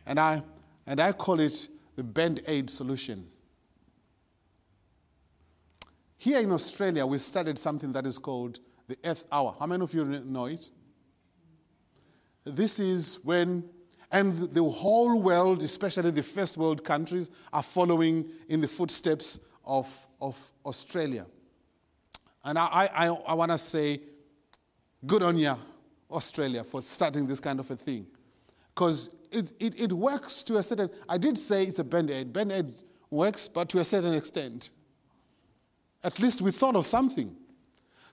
And 0.06 0.20
I, 0.20 0.42
and 0.86 1.00
I 1.00 1.12
call 1.12 1.40
it 1.40 1.68
the 1.96 2.02
band 2.02 2.40
aid 2.46 2.68
solution. 2.70 3.26
Here 6.26 6.40
in 6.40 6.50
Australia, 6.50 7.06
we 7.06 7.18
started 7.18 7.56
something 7.56 7.92
that 7.92 8.04
is 8.04 8.18
called 8.18 8.58
the 8.88 8.98
Earth 9.04 9.26
Hour. 9.30 9.54
How 9.60 9.66
many 9.66 9.84
of 9.84 9.94
you 9.94 10.04
know 10.04 10.46
it? 10.46 10.70
This 12.42 12.80
is 12.80 13.20
when, 13.22 13.62
and 14.10 14.36
the 14.50 14.64
whole 14.64 15.20
world, 15.22 15.62
especially 15.62 16.10
the 16.10 16.24
first 16.24 16.56
world 16.56 16.82
countries, 16.82 17.30
are 17.52 17.62
following 17.62 18.28
in 18.48 18.60
the 18.60 18.66
footsteps 18.66 19.38
of, 19.64 19.86
of 20.20 20.50
Australia. 20.64 21.26
And 22.42 22.58
I, 22.58 22.90
I, 22.92 23.06
I 23.06 23.34
want 23.34 23.52
to 23.52 23.58
say, 23.58 24.00
good 25.06 25.22
on 25.22 25.36
you, 25.36 25.54
Australia, 26.10 26.64
for 26.64 26.82
starting 26.82 27.28
this 27.28 27.38
kind 27.38 27.60
of 27.60 27.70
a 27.70 27.76
thing. 27.76 28.04
Because 28.74 29.10
it, 29.30 29.52
it, 29.60 29.80
it 29.80 29.92
works 29.92 30.42
to 30.42 30.56
a 30.56 30.62
certain, 30.64 30.90
I 31.08 31.18
did 31.18 31.38
say 31.38 31.62
it's 31.62 31.78
a 31.78 31.84
band 31.84 32.10
aid. 32.10 32.32
Band 32.32 32.50
aid 32.50 32.74
works, 33.10 33.46
but 33.46 33.68
to 33.68 33.78
a 33.78 33.84
certain 33.84 34.14
extent. 34.14 34.72
At 36.07 36.20
least 36.20 36.40
we 36.40 36.52
thought 36.52 36.76
of 36.76 36.86
something. 36.86 37.34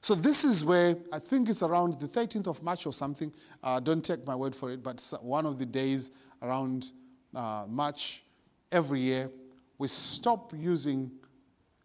So 0.01 0.15
this 0.15 0.43
is 0.43 0.65
where 0.65 0.97
I 1.11 1.19
think 1.19 1.47
it's 1.47 1.61
around 1.61 1.99
the 1.99 2.07
13th 2.07 2.47
of 2.47 2.63
March 2.63 2.87
or 2.87 2.91
something. 2.91 3.31
Uh, 3.61 3.79
don't 3.79 4.03
take 4.03 4.25
my 4.25 4.35
word 4.35 4.55
for 4.55 4.71
it, 4.71 4.81
but 4.81 5.13
one 5.21 5.45
of 5.45 5.59
the 5.59 5.65
days 5.67 6.09
around 6.41 6.87
uh, 7.35 7.67
March 7.69 8.23
every 8.71 8.99
year, 8.99 9.29
we 9.77 9.87
stop 9.87 10.51
using 10.57 11.11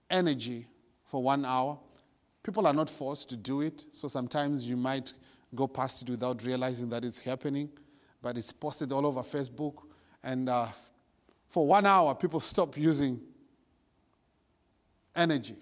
energy 0.08 0.66
for 1.04 1.22
one 1.22 1.44
hour. 1.44 1.78
People 2.42 2.66
are 2.66 2.72
not 2.72 2.88
forced 2.88 3.28
to 3.28 3.36
do 3.36 3.60
it, 3.60 3.84
so 3.92 4.08
sometimes 4.08 4.66
you 4.66 4.78
might 4.78 5.12
go 5.54 5.68
past 5.68 6.00
it 6.00 6.08
without 6.08 6.42
realizing 6.42 6.88
that 6.88 7.04
it's 7.04 7.18
happening, 7.18 7.68
but 8.22 8.38
it's 8.38 8.50
posted 8.50 8.92
all 8.92 9.04
over 9.06 9.20
Facebook. 9.20 9.74
And 10.24 10.48
uh, 10.48 10.68
for 11.50 11.66
one 11.66 11.84
hour, 11.84 12.14
people 12.14 12.40
stop 12.40 12.78
using 12.78 13.20
energy, 15.14 15.56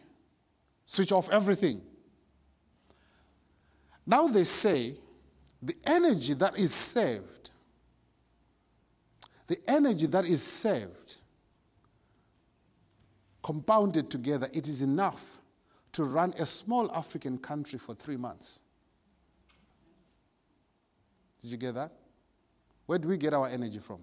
switch 0.87 1.13
off 1.13 1.29
everything. 1.31 1.83
Now 4.07 4.29
they 4.29 4.45
say 4.45 4.95
the 5.61 5.77
energy 5.85 6.33
that 6.35 6.57
is 6.57 6.73
saved, 6.73 7.51
the 9.49 9.59
energy 9.69 10.07
that 10.07 10.25
is 10.25 10.43
saved, 10.43 11.17
compounded 13.43 14.11
together, 14.11 14.49
it 14.53 14.69
is 14.69 14.83
enough 14.83 15.39
to 15.93 16.05
run 16.05 16.35
a 16.39 16.47
small 16.47 16.91
African 16.93 17.39
country 17.39 17.79
for 17.79 17.95
three 17.95 18.17
months. 18.17 18.61
Did 21.41 21.51
you 21.51 21.57
get 21.57 21.75
that? 21.75 21.93
Where 22.87 22.99
do 22.99 23.09
we 23.09 23.17
get 23.17 23.35
our 23.35 23.49
energy 23.49 23.79
from? 23.79 24.01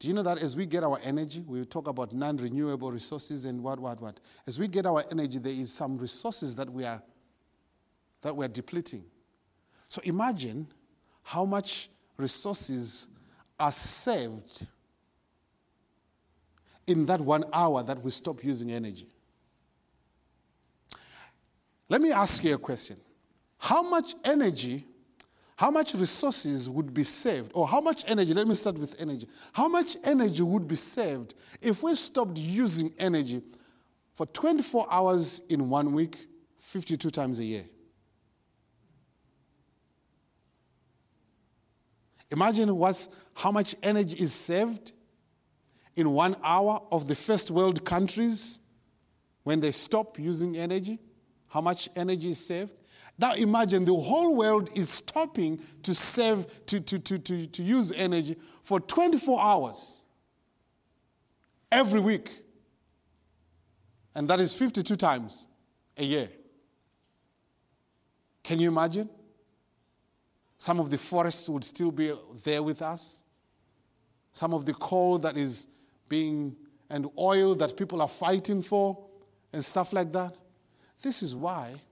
Do 0.00 0.08
you 0.08 0.14
know 0.14 0.22
that 0.22 0.38
as 0.38 0.56
we 0.56 0.64
get 0.64 0.82
our 0.82 0.98
energy, 1.04 1.44
we 1.46 1.62
talk 1.66 1.86
about 1.86 2.14
non 2.14 2.38
renewable 2.38 2.90
resources 2.90 3.44
and 3.44 3.62
what, 3.62 3.78
what, 3.78 4.00
what. 4.00 4.18
As 4.46 4.58
we 4.58 4.66
get 4.66 4.86
our 4.86 5.04
energy, 5.10 5.38
there 5.38 5.52
is 5.52 5.70
some 5.72 5.98
resources 5.98 6.56
that 6.56 6.70
we 6.70 6.86
are, 6.86 7.02
that 8.22 8.34
we 8.34 8.46
are 8.46 8.48
depleting. 8.48 9.04
So 9.88 10.00
imagine 10.02 10.66
how 11.22 11.44
much 11.44 11.90
resources 12.16 13.08
are 13.58 13.70
saved 13.70 14.66
in 16.86 17.04
that 17.04 17.20
one 17.20 17.44
hour 17.52 17.82
that 17.82 18.02
we 18.02 18.10
stop 18.10 18.42
using 18.42 18.72
energy. 18.72 19.08
Let 21.90 22.00
me 22.00 22.10
ask 22.10 22.42
you 22.42 22.54
a 22.54 22.58
question. 22.58 22.96
How 23.58 23.82
much 23.82 24.14
energy 24.24 24.86
how 25.60 25.70
much 25.70 25.92
resources 25.92 26.70
would 26.70 26.94
be 26.94 27.04
saved, 27.04 27.50
or 27.52 27.68
how 27.68 27.82
much 27.82 28.02
energy? 28.08 28.32
Let 28.32 28.48
me 28.48 28.54
start 28.54 28.78
with 28.78 28.98
energy. 28.98 29.28
How 29.52 29.68
much 29.68 29.94
energy 30.02 30.42
would 30.42 30.66
be 30.66 30.74
saved 30.74 31.34
if 31.60 31.82
we 31.82 31.94
stopped 31.96 32.38
using 32.38 32.94
energy 32.98 33.42
for 34.14 34.24
24 34.24 34.86
hours 34.90 35.42
in 35.50 35.68
one 35.68 35.92
week, 35.92 36.16
52 36.60 37.10
times 37.10 37.40
a 37.40 37.44
year? 37.44 37.66
Imagine 42.30 42.74
what's, 42.74 43.10
how 43.34 43.50
much 43.50 43.74
energy 43.82 44.16
is 44.16 44.32
saved 44.32 44.92
in 45.94 46.10
one 46.10 46.36
hour 46.42 46.80
of 46.90 47.06
the 47.06 47.14
first 47.14 47.50
world 47.50 47.84
countries 47.84 48.60
when 49.42 49.60
they 49.60 49.72
stop 49.72 50.18
using 50.18 50.56
energy. 50.56 50.98
How 51.48 51.60
much 51.60 51.90
energy 51.94 52.30
is 52.30 52.46
saved? 52.46 52.79
Now 53.20 53.34
imagine 53.34 53.84
the 53.84 53.94
whole 53.94 54.34
world 54.34 54.70
is 54.74 54.88
stopping 54.88 55.60
to 55.82 55.94
save, 55.94 56.46
to, 56.64 56.80
to, 56.80 56.98
to, 56.98 57.18
to, 57.18 57.46
to 57.48 57.62
use 57.62 57.92
energy 57.92 58.34
for 58.62 58.80
24 58.80 59.38
hours 59.38 60.04
every 61.70 62.00
week. 62.00 62.30
And 64.14 64.26
that 64.30 64.40
is 64.40 64.54
52 64.54 64.96
times 64.96 65.48
a 65.98 66.02
year. 66.02 66.30
Can 68.42 68.58
you 68.58 68.68
imagine? 68.68 69.10
Some 70.56 70.80
of 70.80 70.90
the 70.90 70.96
forests 70.96 71.46
would 71.50 71.64
still 71.64 71.90
be 71.90 72.14
there 72.42 72.62
with 72.62 72.80
us. 72.80 73.22
Some 74.32 74.54
of 74.54 74.64
the 74.64 74.72
coal 74.72 75.18
that 75.18 75.36
is 75.36 75.66
being, 76.08 76.56
and 76.88 77.06
oil 77.18 77.54
that 77.56 77.76
people 77.76 78.00
are 78.00 78.08
fighting 78.08 78.62
for, 78.62 78.98
and 79.52 79.62
stuff 79.62 79.92
like 79.92 80.10
that. 80.12 80.34
This 81.02 81.22
is 81.22 81.34
why 81.34 81.82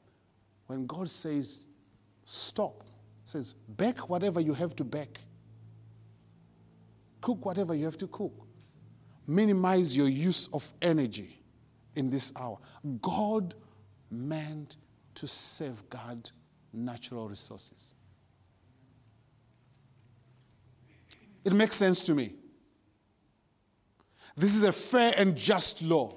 when 0.68 0.86
God 0.86 1.08
says, 1.08 1.66
stop, 2.24 2.84
says, 3.24 3.54
bake 3.76 4.08
whatever 4.08 4.38
you 4.40 4.54
have 4.54 4.76
to 4.76 4.84
bake, 4.84 5.18
cook 7.20 7.44
whatever 7.44 7.74
you 7.74 7.86
have 7.86 7.98
to 7.98 8.06
cook, 8.06 8.46
minimize 9.26 9.96
your 9.96 10.08
use 10.08 10.46
of 10.52 10.72
energy 10.80 11.42
in 11.96 12.10
this 12.10 12.32
hour. 12.38 12.58
God 13.00 13.54
meant 14.10 14.76
to 15.14 15.26
safeguard 15.26 16.30
natural 16.72 17.28
resources. 17.28 17.94
It 21.44 21.54
makes 21.54 21.76
sense 21.76 22.02
to 22.04 22.14
me. 22.14 22.34
This 24.36 24.54
is 24.54 24.64
a 24.64 24.72
fair 24.72 25.14
and 25.16 25.34
just 25.34 25.80
law. 25.80 26.14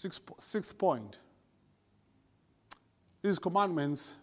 Sixth, 0.00 0.78
point. 0.78 1.18
These 3.20 3.38
commandments, 3.38 4.14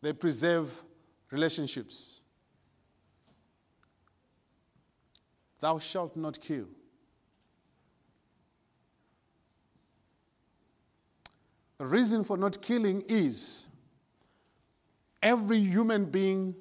they 0.00 0.12
preserve 0.12 0.80
relationships. 1.32 2.20
Thou 5.60 5.80
shalt 5.80 6.16
not 6.16 6.40
kill. 6.40 6.66
The 11.78 11.86
reason 11.86 12.22
for 12.22 12.36
not 12.36 12.62
killing 12.62 13.02
is 13.08 13.64
every 15.20 15.58
human 15.58 16.04
being 16.04 16.54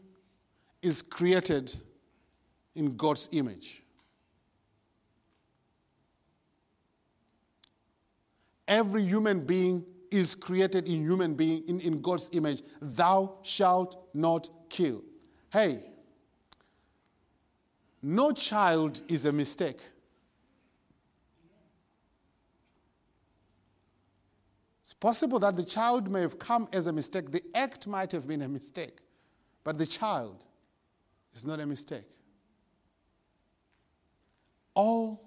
is 0.81 1.03
created 1.03 1.75
in 2.73 2.97
God's 2.97 3.29
image. 3.31 3.83
Every 8.67 9.03
human 9.03 9.45
being 9.45 9.85
is 10.11 10.35
created 10.35 10.87
in 10.87 11.01
human 11.01 11.35
being 11.35 11.63
in, 11.67 11.79
in 11.79 12.01
God's 12.01 12.29
image. 12.33 12.61
Thou 12.81 13.37
shalt 13.41 14.09
not 14.13 14.49
kill. 14.69 15.03
Hey, 15.51 15.81
no 18.01 18.31
child 18.31 19.01
is 19.07 19.25
a 19.25 19.31
mistake. 19.31 19.81
It's 24.81 24.93
possible 24.93 25.39
that 25.39 25.57
the 25.57 25.65
child 25.65 26.09
may 26.09 26.21
have 26.21 26.39
come 26.39 26.69
as 26.71 26.87
a 26.87 26.93
mistake. 26.93 27.31
The 27.31 27.43
act 27.53 27.87
might 27.87 28.11
have 28.13 28.27
been 28.27 28.41
a 28.41 28.47
mistake, 28.47 28.99
but 29.63 29.77
the 29.77 29.85
child 29.85 30.45
is 31.33 31.45
not 31.45 31.59
a 31.59 31.65
mistake. 31.65 32.09
All 34.73 35.26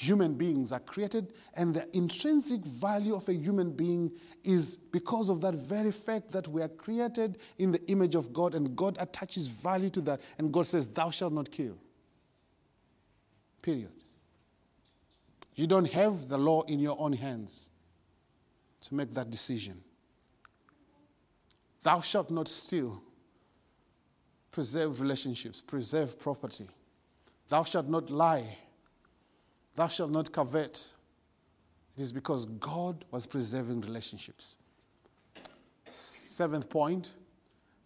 human 0.00 0.32
beings 0.32 0.72
are 0.72 0.80
created, 0.80 1.34
and 1.54 1.74
the 1.74 1.86
intrinsic 1.94 2.64
value 2.64 3.14
of 3.14 3.28
a 3.28 3.34
human 3.34 3.70
being 3.70 4.10
is 4.42 4.74
because 4.74 5.28
of 5.28 5.42
that 5.42 5.54
very 5.54 5.92
fact 5.92 6.30
that 6.30 6.48
we 6.48 6.62
are 6.62 6.68
created 6.68 7.36
in 7.58 7.70
the 7.70 7.84
image 7.90 8.14
of 8.14 8.32
God, 8.32 8.54
and 8.54 8.74
God 8.74 8.96
attaches 8.98 9.48
value 9.48 9.90
to 9.90 10.00
that, 10.02 10.22
and 10.38 10.50
God 10.50 10.66
says, 10.66 10.88
Thou 10.88 11.10
shalt 11.10 11.34
not 11.34 11.50
kill. 11.50 11.76
Period. 13.60 13.92
You 15.54 15.66
don't 15.66 15.90
have 15.92 16.28
the 16.28 16.38
law 16.38 16.62
in 16.62 16.80
your 16.80 16.96
own 16.98 17.12
hands 17.12 17.70
to 18.82 18.94
make 18.94 19.12
that 19.12 19.30
decision. 19.30 19.82
Thou 21.82 22.00
shalt 22.00 22.30
not 22.30 22.48
steal. 22.48 23.02
Preserve 24.50 25.02
relationships, 25.02 25.60
preserve 25.60 26.18
property. 26.18 26.68
Thou 27.50 27.64
shalt 27.64 27.88
not 27.88 28.08
lie 28.08 28.56
Thou 29.80 29.88
shalt 29.88 30.10
not 30.10 30.30
covet. 30.30 30.90
It 31.96 32.02
is 32.02 32.12
because 32.12 32.44
God 32.44 33.06
was 33.10 33.26
preserving 33.26 33.80
relationships. 33.80 34.56
Seventh 35.88 36.68
point 36.68 37.14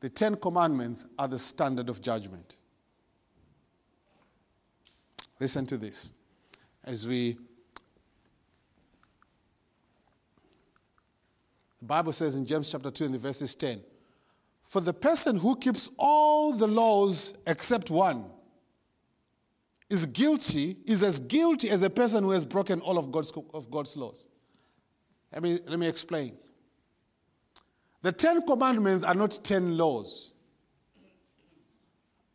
the 0.01 0.09
Ten 0.09 0.34
Commandments 0.34 1.07
are 1.16 1.28
the 1.28 1.38
standard 1.38 1.88
of 1.88 2.03
judgment. 2.03 2.57
Listen 5.38 5.66
to 5.66 5.76
this 5.76 6.11
as 6.82 7.07
we. 7.07 7.34
The 11.78 11.86
Bible 11.86 12.11
says 12.11 12.34
in 12.34 12.45
James 12.45 12.70
chapter 12.70 12.90
2 12.90 13.05
in 13.05 13.12
the 13.12 13.18
verses 13.18 13.55
10 13.55 13.80
For 14.62 14.80
the 14.80 14.95
person 14.95 15.36
who 15.36 15.55
keeps 15.55 15.88
all 15.97 16.55
the 16.55 16.66
laws 16.66 17.34
except 17.47 17.88
one 17.88 18.34
is 19.95 20.07
guilty, 20.07 20.76
is 20.84 21.03
as 21.03 21.20
guilty 21.20 21.70
as 21.70 21.82
a 21.82 21.88
person 21.88 22.24
who 22.24 22.32
has 22.32 22.45
broken 22.45 22.80
all 22.80 22.99
of 22.99 23.12
God's, 23.12 23.32
of 23.55 23.70
God's 23.70 23.97
laws. 23.97 24.26
Let 25.32 25.42
me, 25.42 25.59
let 25.66 25.78
me 25.78 25.88
explain. 25.88 26.36
The 28.03 28.12
Ten 28.12 28.42
Commandments 28.42 29.05
are 29.05 29.14
not 29.14 29.38
ten 29.42 29.78
laws. 29.78 30.32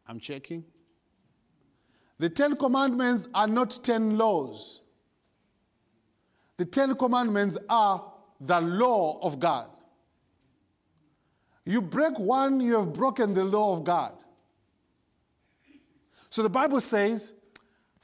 I'm 0.07 0.19
checking. 0.19 0.65
The 2.17 2.29
Ten 2.29 2.55
Commandments 2.55 3.27
are 3.33 3.47
not 3.47 3.77
ten 3.83 4.17
laws. 4.17 4.81
The 6.57 6.65
Ten 6.65 6.95
Commandments 6.95 7.57
are 7.69 8.03
the 8.39 8.61
law 8.61 9.19
of 9.21 9.39
God. 9.39 9.69
You 11.65 11.81
break 11.81 12.17
one, 12.17 12.61
you 12.61 12.79
have 12.79 12.93
broken 12.93 13.33
the 13.33 13.43
law 13.43 13.77
of 13.77 13.83
God. 13.83 14.13
So 16.29 16.41
the 16.41 16.49
Bible 16.49 16.79
says, 16.79 17.33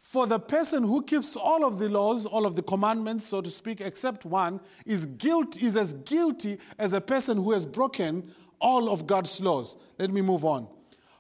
for 0.05 0.27
the 0.27 0.39
person 0.39 0.83
who 0.83 1.01
keeps 1.01 1.35
all 1.35 1.65
of 1.65 1.79
the 1.79 1.89
laws, 1.89 2.27
all 2.27 2.45
of 2.45 2.55
the 2.55 2.61
commandments, 2.61 3.25
so 3.25 3.41
to 3.41 3.49
speak, 3.49 3.81
except 3.81 4.23
one, 4.23 4.61
is 4.85 5.07
guilt 5.07 5.59
is 5.59 5.75
as 5.75 5.93
guilty 5.93 6.59
as 6.77 6.93
a 6.93 7.01
person 7.01 7.37
who 7.37 7.53
has 7.53 7.65
broken 7.65 8.31
all 8.59 8.93
of 8.93 9.07
God's 9.07 9.41
laws. 9.41 9.77
Let 9.97 10.11
me 10.11 10.21
move 10.21 10.45
on. 10.45 10.67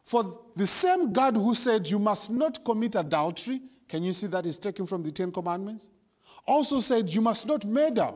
For 0.03 0.39
the 0.55 0.67
same 0.67 1.11
God 1.11 1.35
who 1.35 1.55
said 1.55 1.89
you 1.89 1.97
must 1.97 2.29
not 2.29 2.63
commit 2.63 2.93
adultery, 2.93 3.59
can 3.89 4.03
you 4.03 4.13
see 4.13 4.27
that 4.27 4.45
is 4.45 4.59
taken 4.59 4.85
from 4.85 5.01
the 5.01 5.11
Ten 5.11 5.31
Commandments? 5.31 5.89
Also 6.45 6.79
said 6.79 7.11
you 7.11 7.21
must 7.21 7.47
not 7.47 7.65
murder. 7.65 8.11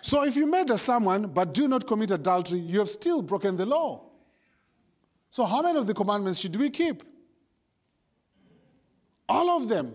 So 0.00 0.24
if 0.24 0.34
you 0.34 0.48
murder 0.48 0.76
someone 0.78 1.28
but 1.28 1.54
do 1.54 1.68
not 1.68 1.86
commit 1.86 2.10
adultery, 2.10 2.58
you 2.58 2.80
have 2.80 2.90
still 2.90 3.22
broken 3.22 3.56
the 3.56 3.66
law. 3.66 4.02
So 5.30 5.44
how 5.44 5.62
many 5.62 5.78
of 5.78 5.86
the 5.86 5.94
commandments 5.94 6.40
should 6.40 6.56
we 6.56 6.70
keep? 6.70 7.04
All 9.30 9.48
of 9.62 9.68
them. 9.68 9.94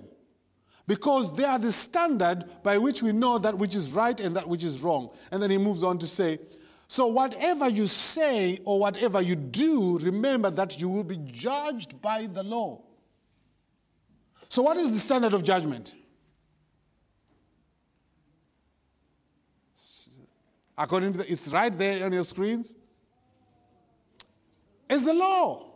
Because 0.88 1.34
they 1.34 1.44
are 1.44 1.60
the 1.60 1.72
standard 1.72 2.46
by 2.64 2.78
which 2.78 3.04
we 3.04 3.12
know 3.12 3.38
that 3.38 3.58
which 3.58 3.76
is 3.76 3.92
right 3.92 4.18
and 4.20 4.36
that 4.38 4.48
which 4.48 4.64
is 4.64 4.82
wrong. 4.82 5.10
And 5.32 5.44
then 5.44 5.52
he 5.52 5.58
moves 5.58 5.84
on 5.84 6.00
to 6.00 6.08
say, 6.08 6.40
so, 6.88 7.08
whatever 7.08 7.68
you 7.68 7.88
say 7.88 8.60
or 8.64 8.80
whatever 8.80 9.20
you 9.20 9.36
do, 9.36 9.98
remember 9.98 10.52
that 10.52 10.80
you 10.80 10.88
will 10.88 11.04
be 11.04 11.18
judged 11.18 12.00
by 12.00 12.28
the 12.28 12.44
law. 12.44 12.84
So, 14.50 14.62
what 14.62 14.78
is 14.78 14.92
the 14.92 15.00
standard 15.00 15.34
of 15.34 15.44
judgment? 15.44 15.96
According 20.78 21.14
to 21.14 21.18
the, 21.20 21.32
it's 21.32 21.48
right 21.48 21.76
there 21.76 22.06
on 22.06 22.14
your 22.14 22.24
screens. 22.24 22.76
It's 24.88 25.04
the 25.04 25.14
law. 25.14 25.72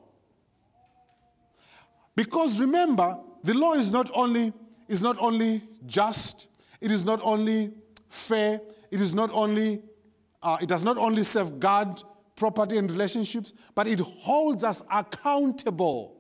Because 2.16 2.62
remember, 2.62 3.18
the 3.44 3.54
law 3.54 3.74
is 3.74 3.92
not 3.92 4.10
only 4.14 4.54
is 4.88 5.02
not 5.02 5.18
only 5.20 5.62
just, 5.86 6.48
it 6.82 6.92
is 6.92 7.06
not 7.06 7.20
only 7.24 7.72
fair, 8.10 8.60
it 8.92 9.02
is 9.02 9.14
not 9.14 9.30
only 9.32 9.82
uh, 10.42 10.58
it 10.62 10.70
does 10.70 10.84
not 10.84 10.98
only 10.98 11.24
safeguard 11.24 12.02
property 12.36 12.78
and 12.78 12.90
relationships, 12.90 13.54
but 13.76 13.88
it 13.88 14.00
holds 14.00 14.64
us 14.64 14.82
accountable. 14.92 16.16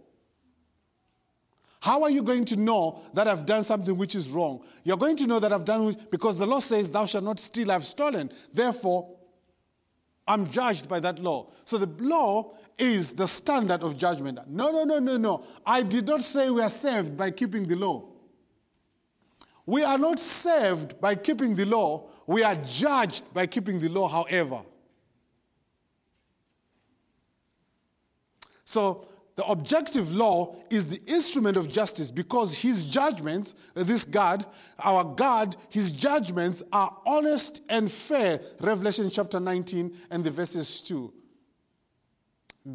How 1.81 2.03
are 2.03 2.09
you 2.09 2.21
going 2.21 2.43
to 2.45 2.57
know 2.57 2.99
that 3.13 3.27
I've 3.27 3.45
done 3.45 3.63
something 3.63 3.97
which 3.97 4.13
is 4.13 4.29
wrong? 4.29 4.61
You're 4.83 4.97
going 4.97 5.15
to 5.17 5.27
know 5.27 5.39
that 5.39 5.53
I've 5.53 5.63
done 5.63 5.95
because 6.11 6.37
the 6.37 6.45
law 6.45 6.59
says, 6.59 6.91
Thou 6.91 7.05
shalt 7.05 7.23
not 7.23 7.39
steal, 7.39 7.71
I've 7.71 7.85
stolen. 7.85 8.31
Therefore, 8.53 9.15
I'm 10.27 10.49
judged 10.49 10.89
by 10.89 10.99
that 10.99 11.19
law. 11.19 11.51
So 11.63 11.77
the 11.77 11.89
law 12.03 12.53
is 12.79 13.13
the 13.13 13.27
standard 13.27 13.83
of 13.83 13.97
judgment. 13.97 14.39
No, 14.47 14.71
no, 14.71 14.83
no, 14.83 14.99
no, 14.99 15.17
no. 15.17 15.43
I 15.65 15.83
did 15.83 16.07
not 16.07 16.21
say 16.21 16.49
we 16.49 16.61
are 16.61 16.69
saved 16.69 17.17
by 17.17 17.31
keeping 17.31 17.67
the 17.67 17.75
law. 17.75 18.09
We 19.65 19.83
are 19.83 19.99
not 19.99 20.17
saved 20.17 20.99
by 20.99 21.13
keeping 21.13 21.53
the 21.53 21.65
law, 21.65 22.09
we 22.25 22.43
are 22.43 22.55
judged 22.55 23.31
by 23.33 23.45
keeping 23.45 23.79
the 23.79 23.89
law, 23.89 24.07
however. 24.07 24.61
So, 28.63 29.05
the 29.35 29.45
objective 29.45 30.13
law 30.13 30.55
is 30.69 30.87
the 30.87 31.01
instrument 31.05 31.55
of 31.55 31.69
justice 31.69 32.11
because 32.11 32.57
his 32.57 32.83
judgments, 32.83 33.55
this 33.73 34.03
God, 34.03 34.45
our 34.83 35.03
God, 35.03 35.55
his 35.69 35.91
judgments 35.91 36.61
are 36.73 36.97
honest 37.05 37.61
and 37.69 37.91
fair. 37.91 38.41
Revelation 38.59 39.09
chapter 39.09 39.39
19 39.39 39.95
and 40.09 40.25
the 40.25 40.31
verses 40.31 40.81
2. 40.81 41.13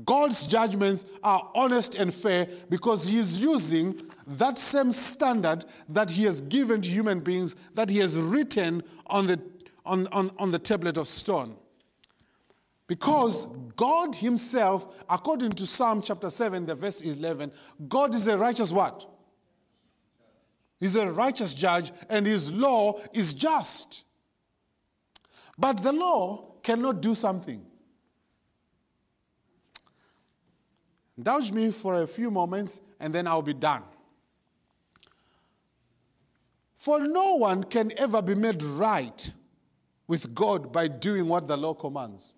God's 0.05 0.45
judgments 0.45 1.05
are 1.23 1.51
honest 1.55 1.95
and 1.95 2.13
fair 2.13 2.49
because 2.71 3.07
he 3.07 3.19
is 3.19 3.41
using 3.41 4.01
that 4.27 4.59
same 4.59 4.93
standard 4.93 5.65
that 5.89 6.11
he 6.11 6.25
has 6.25 6.41
given 6.41 6.81
to 6.81 6.89
human 6.89 7.21
beings, 7.21 7.55
that 7.75 7.91
he 7.91 7.99
has 7.99 8.17
written 8.17 8.83
on 9.07 9.27
the, 9.27 9.41
on, 9.85 10.07
on, 10.09 10.31
on 10.39 10.51
the 10.51 10.59
tablet 10.59 10.97
of 10.97 11.07
stone. 11.07 11.57
Because 12.87 13.47
God 13.77 14.15
himself, 14.17 15.05
according 15.09 15.53
to 15.53 15.67
Psalm 15.67 16.03
chapter 16.03 16.31
7, 16.31 16.67
the 16.67 16.75
verse 16.75 17.01
11, 17.01 17.53
God 17.89 18.15
is 18.15 18.27
a 18.27 18.37
righteous 18.37 18.73
what? 18.73 19.07
He's 20.81 20.97
a 20.97 21.11
righteous 21.11 21.55
judge 21.55 21.93
and 22.11 22.27
his 22.27 22.53
law 22.53 23.01
is 23.13 23.33
just. 23.33 24.05
But 25.59 25.83
the 25.83 25.93
law 25.93 26.57
cannot 26.63 27.01
do 27.01 27.15
something. 27.15 27.65
Indulge 31.17 31.53
me 31.53 31.71
for 31.71 32.03
a 32.03 32.07
few 32.07 32.31
moments 32.31 32.81
and 32.99 33.15
then 33.15 33.27
I'll 33.27 33.43
be 33.43 33.55
done. 33.55 33.83
For 36.75 37.01
no 37.01 37.37
one 37.37 37.65
can 37.65 37.93
ever 37.97 38.21
be 38.21 38.35
made 38.35 38.63
right 38.63 39.33
with 40.07 40.35
God 40.35 40.73
by 40.73 40.89
doing 40.89 41.29
what 41.29 41.49
the 41.49 41.57
law 41.57 41.75
commands. 41.75 42.35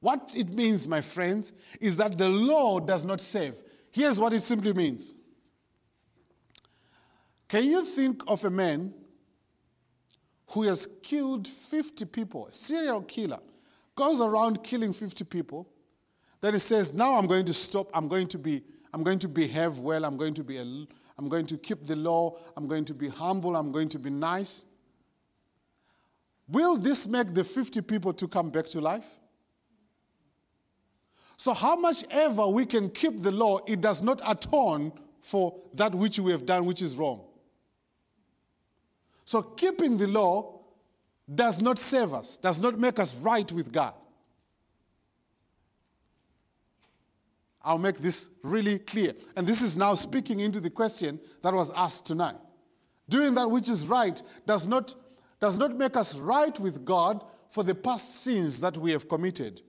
What 0.00 0.34
it 0.36 0.52
means, 0.52 0.86
my 0.86 1.00
friends, 1.00 1.52
is 1.80 1.96
that 1.96 2.18
the 2.18 2.28
law 2.28 2.80
does 2.80 3.04
not 3.04 3.20
save. 3.20 3.62
Here's 3.90 4.18
what 4.18 4.32
it 4.32 4.42
simply 4.42 4.72
means. 4.72 5.14
Can 7.48 7.64
you 7.64 7.84
think 7.84 8.22
of 8.26 8.44
a 8.44 8.50
man 8.50 8.94
who 10.48 10.62
has 10.62 10.88
killed 11.02 11.46
50 11.46 12.04
people, 12.06 12.48
serial 12.50 13.02
killer, 13.02 13.38
goes 13.94 14.20
around 14.20 14.62
killing 14.62 14.92
50 14.92 15.24
people, 15.24 15.68
then 16.40 16.54
he 16.54 16.58
says, 16.58 16.92
Now 16.92 17.18
I'm 17.18 17.26
going 17.26 17.44
to 17.46 17.52
stop, 17.52 17.88
I'm 17.94 18.08
going 18.08 18.26
to 18.28 18.38
be, 18.38 18.62
I'm 18.92 19.02
going 19.02 19.18
to 19.20 19.28
behave 19.28 19.78
well, 19.78 20.04
I'm 20.04 20.16
going 20.16 20.34
to 20.34 20.44
be 20.44 20.56
a 20.58 20.64
I'm 21.18 21.28
going 21.28 21.46
to 21.46 21.58
keep 21.58 21.84
the 21.84 21.96
law. 21.96 22.36
I'm 22.56 22.66
going 22.66 22.84
to 22.86 22.94
be 22.94 23.08
humble. 23.08 23.56
I'm 23.56 23.70
going 23.70 23.88
to 23.90 23.98
be 23.98 24.10
nice. 24.10 24.64
Will 26.48 26.76
this 26.76 27.06
make 27.06 27.34
the 27.34 27.44
50 27.44 27.80
people 27.82 28.12
to 28.14 28.26
come 28.26 28.50
back 28.50 28.66
to 28.68 28.80
life? 28.80 29.20
So, 31.36 31.54
how 31.54 31.76
much 31.76 32.04
ever 32.10 32.46
we 32.48 32.66
can 32.66 32.90
keep 32.90 33.20
the 33.20 33.32
law, 33.32 33.58
it 33.66 33.80
does 33.80 34.02
not 34.02 34.20
atone 34.26 34.92
for 35.20 35.58
that 35.74 35.94
which 35.94 36.18
we 36.18 36.30
have 36.32 36.46
done, 36.46 36.66
which 36.66 36.82
is 36.82 36.94
wrong. 36.94 37.22
So, 39.24 39.42
keeping 39.42 39.96
the 39.96 40.08
law 40.08 40.51
does 41.32 41.60
not 41.60 41.78
save 41.78 42.12
us, 42.12 42.36
does 42.36 42.60
not 42.60 42.78
make 42.78 42.98
us 42.98 43.14
right 43.16 43.50
with 43.52 43.72
God. 43.72 43.94
I'll 47.64 47.78
make 47.78 47.98
this 47.98 48.28
really 48.42 48.78
clear. 48.78 49.14
And 49.36 49.46
this 49.46 49.62
is 49.62 49.76
now 49.76 49.94
speaking 49.94 50.40
into 50.40 50.60
the 50.60 50.70
question 50.70 51.20
that 51.42 51.54
was 51.54 51.72
asked 51.74 52.06
tonight. 52.06 52.36
Doing 53.08 53.34
that 53.34 53.48
which 53.48 53.68
is 53.68 53.86
right 53.86 54.20
does 54.46 54.66
not, 54.66 54.94
does 55.40 55.58
not 55.58 55.76
make 55.76 55.96
us 55.96 56.16
right 56.16 56.58
with 56.58 56.84
God 56.84 57.24
for 57.50 57.62
the 57.62 57.74
past 57.74 58.22
sins 58.22 58.60
that 58.60 58.76
we 58.76 58.90
have 58.92 59.08
committed. 59.08 59.60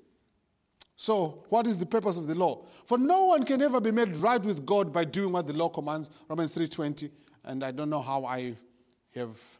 So, 0.95 1.43
what 1.49 1.67
is 1.67 1.77
the 1.77 1.85
purpose 1.85 2.17
of 2.17 2.27
the 2.27 2.35
law? 2.35 2.65
For 2.85 2.97
no 2.97 3.25
one 3.25 3.43
can 3.43 3.61
ever 3.61 3.81
be 3.81 3.91
made 3.91 4.15
right 4.15 4.41
with 4.41 4.65
God 4.65 4.93
by 4.93 5.03
doing 5.03 5.33
what 5.33 5.47
the 5.47 5.53
law 5.53 5.69
commands, 5.69 6.09
Romans 6.29 6.51
3:20, 6.53 7.11
and 7.43 7.63
I 7.63 7.71
don't 7.71 7.89
know 7.89 8.01
how 8.01 8.23
I 8.25 8.55
have 9.15 9.59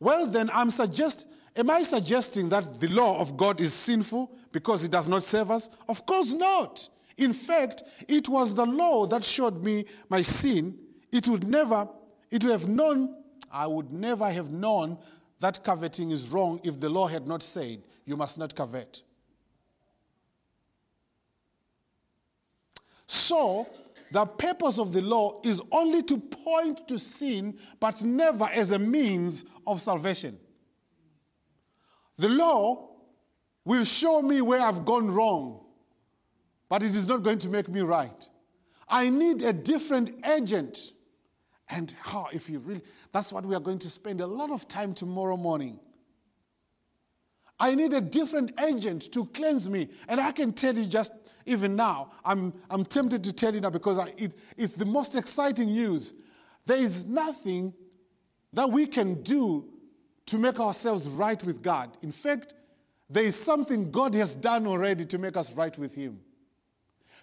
Well, 0.00 0.26
then 0.26 0.50
I'm 0.52 0.70
suggest 0.70 1.26
am 1.54 1.70
I 1.70 1.82
suggesting 1.82 2.48
that 2.48 2.80
the 2.80 2.88
law 2.88 3.20
of 3.20 3.36
God 3.36 3.60
is 3.60 3.74
sinful 3.74 4.32
because 4.50 4.82
it 4.82 4.90
does 4.90 5.08
not 5.08 5.22
save 5.22 5.50
us? 5.50 5.68
Of 5.88 6.06
course 6.06 6.32
not. 6.32 6.88
In 7.18 7.34
fact, 7.34 7.82
it 8.08 8.28
was 8.28 8.54
the 8.54 8.64
law 8.64 9.06
that 9.06 9.22
showed 9.24 9.62
me 9.62 9.84
my 10.08 10.22
sin. 10.22 10.78
It 11.12 11.28
would 11.28 11.46
never, 11.46 11.86
it 12.30 12.42
would 12.42 12.52
have 12.52 12.66
known, 12.66 13.14
I 13.52 13.66
would 13.66 13.92
never 13.92 14.30
have 14.30 14.50
known 14.50 14.96
that 15.40 15.62
coveting 15.62 16.12
is 16.12 16.30
wrong 16.30 16.60
if 16.64 16.80
the 16.80 16.88
law 16.88 17.06
had 17.06 17.26
not 17.26 17.42
said, 17.42 17.82
you 18.06 18.16
must 18.16 18.38
not 18.38 18.54
covet. 18.54 19.02
So, 23.06 23.66
the 24.12 24.26
purpose 24.26 24.78
of 24.78 24.92
the 24.92 25.02
law 25.02 25.40
is 25.44 25.62
only 25.70 26.02
to 26.04 26.18
point 26.18 26.88
to 26.88 26.98
sin, 26.98 27.58
but 27.78 28.02
never 28.02 28.44
as 28.44 28.70
a 28.72 28.78
means 28.78 29.44
of 29.66 29.80
salvation. 29.80 30.38
The 32.16 32.28
law 32.28 32.90
will 33.64 33.84
show 33.84 34.20
me 34.22 34.40
where 34.40 34.60
I've 34.60 34.84
gone 34.84 35.10
wrong 35.10 35.60
but 36.70 36.84
it 36.84 36.94
is 36.94 37.06
not 37.06 37.22
going 37.22 37.38
to 37.38 37.48
make 37.50 37.68
me 37.68 37.80
right. 37.80 38.28
I 38.88 39.10
need 39.10 39.42
a 39.42 39.52
different 39.52 40.24
agent. 40.24 40.92
And 41.68 41.92
how, 42.00 42.28
if 42.32 42.48
you 42.48 42.60
really, 42.60 42.80
that's 43.12 43.32
what 43.32 43.44
we 43.44 43.54
are 43.54 43.60
going 43.60 43.80
to 43.80 43.90
spend 43.90 44.20
a 44.20 44.26
lot 44.26 44.50
of 44.50 44.66
time 44.68 44.94
tomorrow 44.94 45.36
morning. 45.36 45.78
I 47.58 47.74
need 47.74 47.92
a 47.92 48.00
different 48.00 48.58
agent 48.60 49.12
to 49.12 49.26
cleanse 49.26 49.68
me. 49.68 49.88
And 50.08 50.20
I 50.20 50.30
can 50.32 50.52
tell 50.52 50.74
you 50.74 50.86
just 50.86 51.12
even 51.46 51.76
now, 51.76 52.12
I'm, 52.24 52.52
I'm 52.68 52.84
tempted 52.84 53.24
to 53.24 53.32
tell 53.32 53.54
you 53.54 53.60
now 53.60 53.70
because 53.70 53.98
I, 53.98 54.12
it, 54.18 54.34
it's 54.56 54.74
the 54.74 54.84
most 54.84 55.16
exciting 55.16 55.72
news. 55.72 56.14
There 56.66 56.78
is 56.78 57.06
nothing 57.06 57.72
that 58.52 58.70
we 58.70 58.86
can 58.86 59.22
do 59.22 59.68
to 60.26 60.38
make 60.38 60.60
ourselves 60.60 61.08
right 61.08 61.42
with 61.42 61.62
God. 61.62 61.96
In 62.02 62.12
fact, 62.12 62.54
there 63.08 63.24
is 63.24 63.34
something 63.34 63.90
God 63.90 64.14
has 64.14 64.34
done 64.34 64.66
already 64.66 65.04
to 65.06 65.18
make 65.18 65.36
us 65.36 65.52
right 65.54 65.76
with 65.76 65.94
Him. 65.94 66.20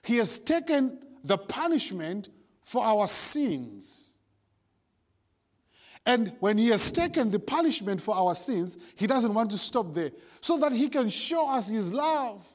He 0.01 0.17
has 0.17 0.39
taken 0.39 0.99
the 1.23 1.37
punishment 1.37 2.29
for 2.61 2.83
our 2.83 3.07
sins. 3.07 4.15
And 6.05 6.33
when 6.39 6.57
He 6.57 6.67
has 6.69 6.91
taken 6.91 7.31
the 7.31 7.39
punishment 7.39 8.01
for 8.01 8.15
our 8.15 8.35
sins, 8.35 8.77
He 8.95 9.07
doesn't 9.07 9.33
want 9.33 9.51
to 9.51 9.57
stop 9.57 9.93
there 9.93 10.11
so 10.41 10.57
that 10.57 10.73
He 10.73 10.89
can 10.89 11.07
show 11.07 11.49
us 11.49 11.69
His 11.69 11.93
love. 11.93 12.45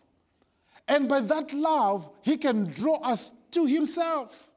And 0.89 1.09
by 1.09 1.21
that 1.21 1.53
love, 1.53 2.11
He 2.23 2.37
can 2.37 2.65
draw 2.65 2.97
us 2.97 3.33
to 3.53 3.67
Himself. 3.67 4.51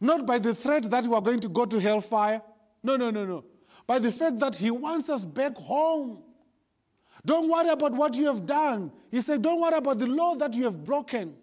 Not 0.00 0.26
by 0.26 0.38
the 0.38 0.54
threat 0.54 0.90
that 0.90 1.04
we 1.04 1.14
are 1.14 1.20
going 1.20 1.40
to 1.40 1.48
go 1.48 1.64
to 1.64 1.78
hellfire. 1.78 2.42
No, 2.82 2.96
no, 2.96 3.10
no, 3.10 3.24
no. 3.24 3.44
By 3.86 3.98
the 3.98 4.12
fact 4.12 4.38
that 4.40 4.56
He 4.56 4.70
wants 4.70 5.08
us 5.08 5.24
back 5.24 5.56
home. 5.56 6.22
Don't 7.24 7.48
worry 7.48 7.70
about 7.70 7.92
what 7.92 8.14
you 8.14 8.26
have 8.26 8.44
done. 8.44 8.92
He 9.10 9.20
said, 9.20 9.42
Don't 9.42 9.60
worry 9.60 9.76
about 9.76 9.98
the 9.98 10.06
law 10.06 10.34
that 10.34 10.54
you 10.54 10.64
have 10.64 10.84
broken. 10.84 11.36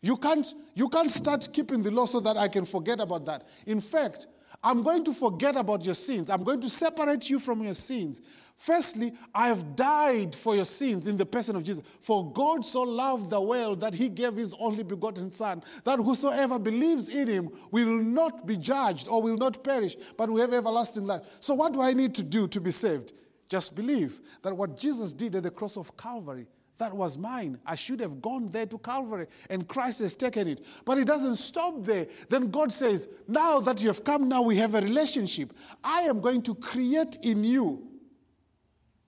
You 0.00 0.16
can't, 0.16 0.46
you 0.74 0.88
can't 0.88 1.10
start 1.10 1.48
keeping 1.52 1.82
the 1.82 1.90
law 1.90 2.06
so 2.06 2.20
that 2.20 2.36
I 2.36 2.48
can 2.48 2.64
forget 2.64 3.00
about 3.00 3.26
that. 3.26 3.46
In 3.66 3.80
fact, 3.80 4.26
I'm 4.62 4.82
going 4.82 5.04
to 5.04 5.14
forget 5.14 5.56
about 5.56 5.84
your 5.84 5.94
sins. 5.94 6.28
I'm 6.28 6.42
going 6.42 6.60
to 6.60 6.68
separate 6.68 7.30
you 7.30 7.38
from 7.38 7.62
your 7.62 7.74
sins. 7.74 8.20
Firstly, 8.56 9.12
I 9.32 9.46
have 9.48 9.76
died 9.76 10.34
for 10.34 10.56
your 10.56 10.64
sins 10.64 11.06
in 11.06 11.16
the 11.16 11.24
person 11.24 11.54
of 11.54 11.62
Jesus. 11.62 11.84
For 12.00 12.32
God 12.32 12.64
so 12.64 12.82
loved 12.82 13.30
the 13.30 13.40
world 13.40 13.80
that 13.82 13.94
he 13.94 14.08
gave 14.08 14.34
his 14.34 14.52
only 14.58 14.82
begotten 14.82 15.30
Son, 15.30 15.62
that 15.84 16.00
whosoever 16.00 16.58
believes 16.58 17.08
in 17.08 17.28
him 17.28 17.50
will 17.70 17.86
not 17.86 18.46
be 18.46 18.56
judged 18.56 19.06
or 19.06 19.22
will 19.22 19.36
not 19.36 19.62
perish, 19.62 19.94
but 20.16 20.28
will 20.28 20.40
have 20.40 20.52
everlasting 20.52 21.06
life. 21.06 21.22
So, 21.38 21.54
what 21.54 21.72
do 21.72 21.80
I 21.80 21.92
need 21.92 22.16
to 22.16 22.24
do 22.24 22.48
to 22.48 22.60
be 22.60 22.72
saved? 22.72 23.12
Just 23.48 23.76
believe 23.76 24.20
that 24.42 24.56
what 24.56 24.76
Jesus 24.76 25.12
did 25.12 25.36
at 25.36 25.44
the 25.44 25.50
cross 25.52 25.76
of 25.76 25.96
Calvary 25.96 26.48
that 26.78 26.94
was 26.94 27.18
mine. 27.18 27.58
I 27.66 27.74
should 27.74 28.00
have 28.00 28.22
gone 28.22 28.48
there 28.48 28.66
to 28.66 28.78
Calvary, 28.78 29.26
and 29.50 29.66
Christ 29.66 29.98
has 30.00 30.14
taken 30.14 30.46
it. 30.46 30.64
But 30.84 30.98
it 30.98 31.06
doesn't 31.06 31.36
stop 31.36 31.84
there. 31.84 32.06
Then 32.30 32.50
God 32.50 32.72
says, 32.72 33.08
Now 33.26 33.60
that 33.60 33.82
you 33.82 33.88
have 33.88 34.04
come, 34.04 34.28
now 34.28 34.42
we 34.42 34.56
have 34.56 34.74
a 34.74 34.80
relationship. 34.80 35.52
I 35.82 36.02
am 36.02 36.20
going 36.20 36.42
to 36.42 36.54
create 36.54 37.18
in 37.22 37.42
you 37.44 37.88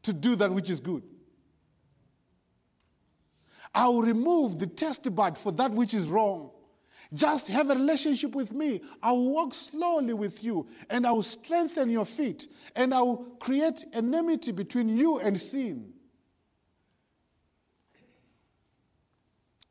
to 0.02 0.12
do 0.12 0.34
that 0.36 0.50
which 0.50 0.68
is 0.68 0.80
good. 0.80 1.02
I 3.72 3.86
will 3.86 4.02
remove 4.02 4.58
the 4.58 4.66
test 4.66 5.14
bud 5.14 5.38
for 5.38 5.52
that 5.52 5.70
which 5.70 5.94
is 5.94 6.06
wrong. 6.06 6.50
Just 7.14 7.48
have 7.48 7.70
a 7.70 7.74
relationship 7.74 8.34
with 8.34 8.52
me. 8.52 8.80
I 9.00 9.12
will 9.12 9.32
walk 9.32 9.54
slowly 9.54 10.14
with 10.14 10.42
you, 10.42 10.66
and 10.88 11.06
I 11.06 11.12
will 11.12 11.22
strengthen 11.22 11.88
your 11.88 12.04
feet, 12.04 12.48
and 12.74 12.92
I 12.92 13.00
will 13.02 13.18
create 13.40 13.84
enmity 13.92 14.50
between 14.52 14.88
you 14.88 15.18
and 15.20 15.40
sin. 15.40 15.92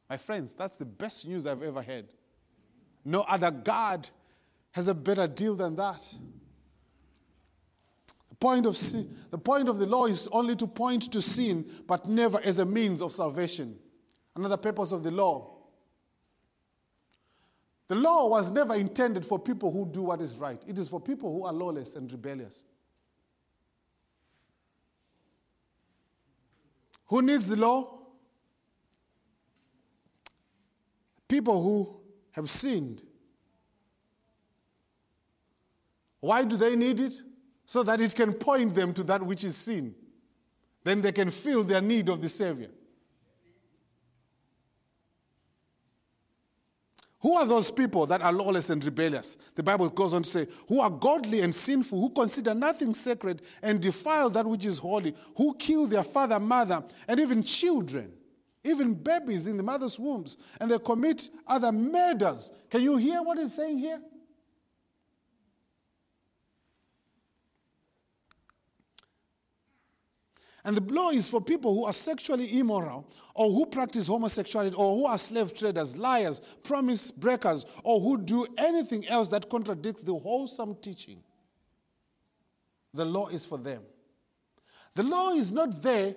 My 0.10 0.18
friends, 0.18 0.54
that's 0.54 0.78
the 0.78 0.86
best 0.86 1.28
news 1.28 1.46
I've 1.46 1.62
ever 1.62 1.82
heard. 1.82 2.06
No 3.06 3.22
other 3.22 3.52
God 3.52 4.10
has 4.72 4.88
a 4.88 4.96
better 4.96 5.28
deal 5.28 5.56
than 5.56 5.76
that. 5.76 6.16
The 8.30 8.36
point 8.36 8.66
of, 8.66 8.76
sin, 8.76 9.16
the 9.30 9.38
point 9.38 9.70
of 9.70 9.78
the 9.78 9.86
law 9.86 10.08
is 10.08 10.28
only 10.32 10.56
to 10.56 10.68
point 10.68 11.12
to 11.12 11.22
sin, 11.22 11.66
but 11.88 12.08
never 12.08 12.40
as 12.44 12.60
a 12.60 12.66
means 12.66 13.02
of 13.02 13.12
salvation. 13.12 13.78
Another 14.36 14.58
purpose 14.58 14.92
of 14.92 15.04
the 15.04 15.12
law. 15.12 15.58
The 17.88 17.96
law 17.96 18.28
was 18.30 18.52
never 18.52 18.76
intended 18.76 19.26
for 19.26 19.40
people 19.40 19.72
who 19.72 19.86
do 19.86 20.04
what 20.04 20.22
is 20.22 20.36
right, 20.36 20.62
it 20.68 20.78
is 20.78 20.90
for 20.90 21.00
people 21.00 21.32
who 21.32 21.46
are 21.46 21.54
lawless 21.54 21.96
and 21.96 22.12
rebellious. 22.12 22.64
Who 27.08 27.24
needs 27.24 27.48
the 27.48 27.58
law? 27.58 27.99
People 31.30 31.64
who 31.64 32.02
have 32.32 32.50
sinned. 32.50 33.02
Why 36.20 36.44
do 36.44 36.58
they 36.58 36.76
need 36.76 37.00
it? 37.00 37.14
So 37.66 37.84
that 37.84 38.02
it 38.02 38.14
can 38.14 38.34
point 38.34 38.76
them 38.76 38.94
to 38.96 39.04
that 39.06 39.22
which 39.24 39.46
is 39.46 39.56
sin. 39.56 39.96
Then 40.84 41.02
they 41.02 41.14
can 41.14 41.30
feel 41.30 41.64
their 41.64 41.82
need 41.82 42.10
of 42.10 42.22
the 42.22 42.28
Savior. 42.28 42.72
Who 47.22 47.36
are 47.36 47.46
those 47.46 47.70
people 47.70 48.06
that 48.08 48.22
are 48.22 48.32
lawless 48.32 48.70
and 48.70 48.84
rebellious? 48.84 49.36
The 49.54 49.62
Bible 49.62 49.90
goes 49.90 50.14
on 50.14 50.24
to 50.24 50.30
say, 50.30 50.48
who 50.68 50.80
are 50.80 50.90
godly 50.90 51.42
and 51.42 51.54
sinful, 51.54 52.00
who 52.00 52.10
consider 52.10 52.54
nothing 52.54 52.94
sacred 52.94 53.42
and 53.62 53.82
defile 53.82 54.30
that 54.32 54.46
which 54.46 54.66
is 54.66 54.80
holy, 54.80 55.14
who 55.36 55.54
kill 55.56 55.86
their 55.86 56.04
father, 56.04 56.40
mother, 56.40 56.82
and 57.08 57.20
even 57.20 57.44
children 57.44 58.14
even 58.64 58.94
babies 58.94 59.48
in 59.48 59.58
the 59.58 59.64
mother's 59.64 59.98
wombs, 59.98 60.38
and 60.60 60.70
they 60.70 60.80
commit 60.80 61.30
other 61.48 61.72
murders. 61.72 62.52
Can 62.70 62.82
you 62.82 62.98
hear 62.98 63.22
what 63.22 63.38
he's 63.38 63.54
saying 63.54 63.80
here? 63.80 64.02
And 70.66 70.76
the 70.76 70.94
law 70.94 71.10
is 71.10 71.30
for 71.30 71.40
people 71.40 71.74
who 71.74 71.86
are 71.86 71.94
sexually 71.94 72.60
immoral, 72.60 73.10
or 73.34 73.50
who 73.50 73.66
practice 73.66 74.08
homosexuality, 74.08 74.76
or 74.76 74.94
who 74.94 75.06
are 75.06 75.18
slave 75.18 75.58
traders, 75.58 75.96
liars, 75.96 76.42
promise 76.64 77.12
breakers, 77.12 77.66
or 77.84 78.00
who 78.02 78.18
do 78.18 78.46
anything 78.58 79.08
else 79.08 79.30
that 79.30 79.50
contradicts 79.50 80.02
the 80.02 80.14
wholesome 80.14 80.76
teaching. 80.76 81.24
The 82.94 83.06
law 83.06 83.30
is 83.30 83.46
for 83.46 83.58
them. 83.58 83.84
The 84.96 85.04
law 85.04 85.32
is 85.32 85.50
not 85.50 85.82
there 85.82 86.16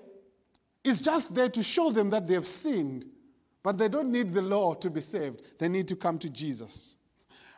it's 0.85 1.01
just 1.01 1.35
there 1.35 1.49
to 1.49 1.63
show 1.63 1.91
them 1.91 2.11
that 2.11 2.27
they 2.27 2.35
have 2.35 2.47
sinned, 2.47 3.07
but 3.63 3.79
they 3.79 3.89
don't 3.89 4.11
need 4.11 4.33
the 4.33 4.43
law 4.43 4.75
to 4.75 4.91
be 4.91 5.01
saved. 5.01 5.59
They 5.59 5.69
need 5.69 5.89
to 5.89 5.97
come 5.97 6.19
to 6.19 6.29
Jesus. 6.29 6.95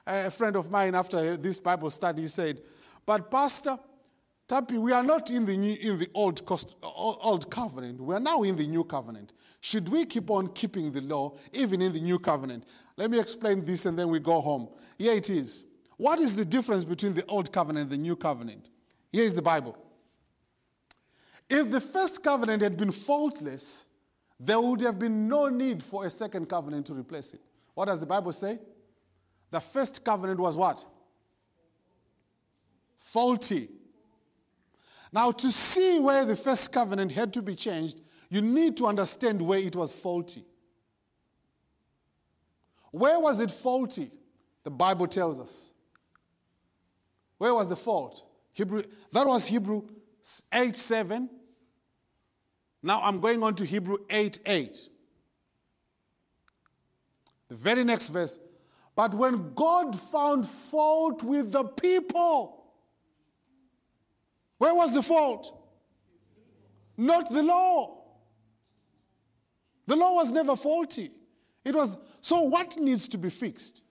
A 0.07 0.31
friend 0.31 0.57
of 0.57 0.71
mine, 0.71 0.95
after 0.95 1.37
this 1.37 1.59
Bible 1.59 1.89
study, 1.89 2.29
said, 2.29 2.61
But, 3.07 3.31
Pastor, 3.31 3.79
Tapi, 4.47 4.77
we 4.77 4.93
are 4.93 5.03
not 5.03 5.31
in 5.31 5.47
the, 5.47 5.57
new, 5.57 5.75
in 5.81 5.99
the 5.99 6.09
old, 6.13 6.45
cost, 6.45 6.75
old 6.83 7.51
covenant. 7.51 7.99
We 7.99 8.15
are 8.15 8.21
now 8.21 8.43
in 8.43 8.57
the 8.57 8.67
new 8.67 8.85
covenant. 8.85 9.33
Should 9.61 9.89
we 9.89 10.05
keep 10.05 10.31
on 10.31 10.49
keeping 10.49 10.93
the 10.93 11.01
law 11.01 11.35
even 11.55 11.81
in 11.81 11.95
the 11.95 12.01
new 12.01 12.19
covenant? 12.19 12.65
Let 12.99 13.11
me 13.11 13.19
explain 13.19 13.65
this 13.65 13.87
and 13.87 13.99
then 13.99 14.11
we 14.11 14.21
go 14.21 14.43
home. 14.43 14.69
Here 14.99 15.15
it 15.15 15.31
is. 15.31 15.65
What 15.97 16.19
is 16.19 16.37
the 16.37 16.45
difference 16.45 16.85
between 16.85 17.15
the 17.15 17.25
old 17.27 17.51
covenant 17.51 17.85
and 17.85 17.93
the 17.93 18.03
new 18.03 18.17
covenant? 18.17 18.69
Here 19.11 19.25
is 19.25 19.35
the 19.35 19.41
Bible. 19.41 19.79
If 21.57 21.71
the 21.71 21.81
first 21.81 22.21
covenant 22.21 22.63
had 22.63 22.77
been 22.77 22.91
faultless, 22.91 23.87
there 24.41 24.61
would 24.61 24.81
have 24.81 24.99
been 24.99 25.29
no 25.29 25.49
need 25.49 25.85
for 25.85 26.05
a 26.05 26.11
second 26.11 26.49
covenant 26.49 26.87
to 26.87 26.95
replace 26.95 27.33
it. 27.33 27.41
What 27.75 27.85
does 27.85 28.01
the 28.01 28.07
Bible 28.07 28.33
say? 28.33 28.59
The 29.53 29.61
first 29.61 30.05
covenant 30.05 30.41
was 30.41 30.57
what? 30.57 30.85
Faulty. 32.97 33.69
Now, 35.13 35.31
to 35.31 35.53
see 35.53 36.01
where 36.01 36.25
the 36.25 36.35
first 36.35 36.73
covenant 36.73 37.13
had 37.13 37.33
to 37.35 37.41
be 37.41 37.55
changed, 37.55 38.01
you 38.29 38.43
need 38.43 38.77
to 38.79 38.87
understand 38.87 39.41
where 39.41 39.61
it 39.61 39.77
was 39.77 39.93
faulty. 39.93 40.45
Where 42.91 43.21
was 43.21 43.39
it 43.39 43.53
faulty? 43.53 44.11
The 44.65 44.73
Bible 44.73 45.07
tells 45.07 45.39
us. 45.39 45.71
Where 47.39 47.55
was 47.55 47.69
the 47.69 47.77
fault? 47.77 48.25
Hebrew, 48.53 48.83
that 49.13 49.25
was 49.25 49.47
Hebrew 49.47 49.87
8 50.53 50.77
7. 50.77 51.31
Now 52.85 53.01
I'm 53.03 53.19
going 53.19 53.43
on 53.43 53.55
to 53.57 53.65
Hebrew 53.65 53.97
8 54.11 54.41
8. 54.45 54.79
The 57.49 57.55
very 57.55 57.83
next 57.83 58.11
verse. 58.11 58.39
But 58.95 59.15
when 59.15 59.55
God 59.55 59.99
found 59.99 60.47
fault 60.47 61.23
with 61.23 61.51
the 61.51 61.65
people, 61.65 62.63
where 64.59 64.75
was 64.75 64.93
the 64.93 65.03
fault? 65.03 65.67
Not 66.99 67.33
the 67.33 67.43
law. 67.43 68.03
The 69.87 69.97
law 69.97 70.17
was 70.17 70.31
never 70.31 70.55
faulty. 70.55 71.11
It 71.65 71.75
was 71.75 71.97
so 72.21 72.43
what 72.43 72.77
needs 72.77 73.09
to 73.09 73.19
be 73.19 73.31
fixed? 73.31 73.83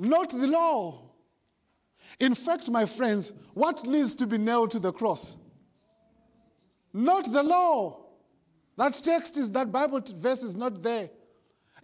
Not 0.00 0.30
the 0.30 0.48
law. 0.48 1.12
In 2.18 2.34
fact, 2.34 2.68
my 2.68 2.86
friends, 2.86 3.32
what 3.54 3.86
needs 3.86 4.14
to 4.16 4.26
be 4.26 4.36
nailed 4.36 4.72
to 4.72 4.80
the 4.80 4.92
cross? 4.92 5.38
Not 6.94 7.30
the 7.30 7.42
law. 7.42 8.04
That 8.76 8.94
text 8.94 9.36
is, 9.36 9.50
that 9.52 9.70
Bible 9.70 10.00
verse 10.14 10.44
is 10.44 10.54
not 10.54 10.82
there. 10.82 11.10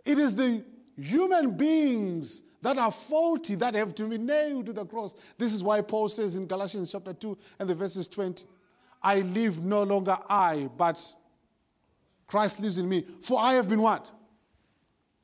It 0.04 0.18
is 0.18 0.34
the 0.34 0.64
human 0.96 1.56
beings 1.56 2.42
that 2.62 2.78
are 2.78 2.92
faulty, 2.92 3.56
that 3.56 3.74
have 3.74 3.94
to 3.96 4.08
be 4.08 4.18
nailed 4.18 4.66
to 4.66 4.72
the 4.72 4.86
cross. 4.86 5.14
This 5.36 5.52
is 5.52 5.64
why 5.64 5.80
Paul 5.80 6.08
says 6.08 6.36
in 6.36 6.46
Galatians 6.46 6.92
chapter 6.92 7.12
2 7.12 7.36
and 7.58 7.68
the 7.68 7.74
verses 7.74 8.06
20, 8.06 8.44
I 9.02 9.20
live 9.20 9.64
no 9.64 9.82
longer 9.82 10.16
I, 10.28 10.68
but 10.76 11.14
Christ 12.26 12.60
lives 12.60 12.78
in 12.78 12.88
me. 12.88 13.04
For 13.22 13.40
I 13.40 13.54
have 13.54 13.68
been 13.68 13.82
what? 13.82 14.06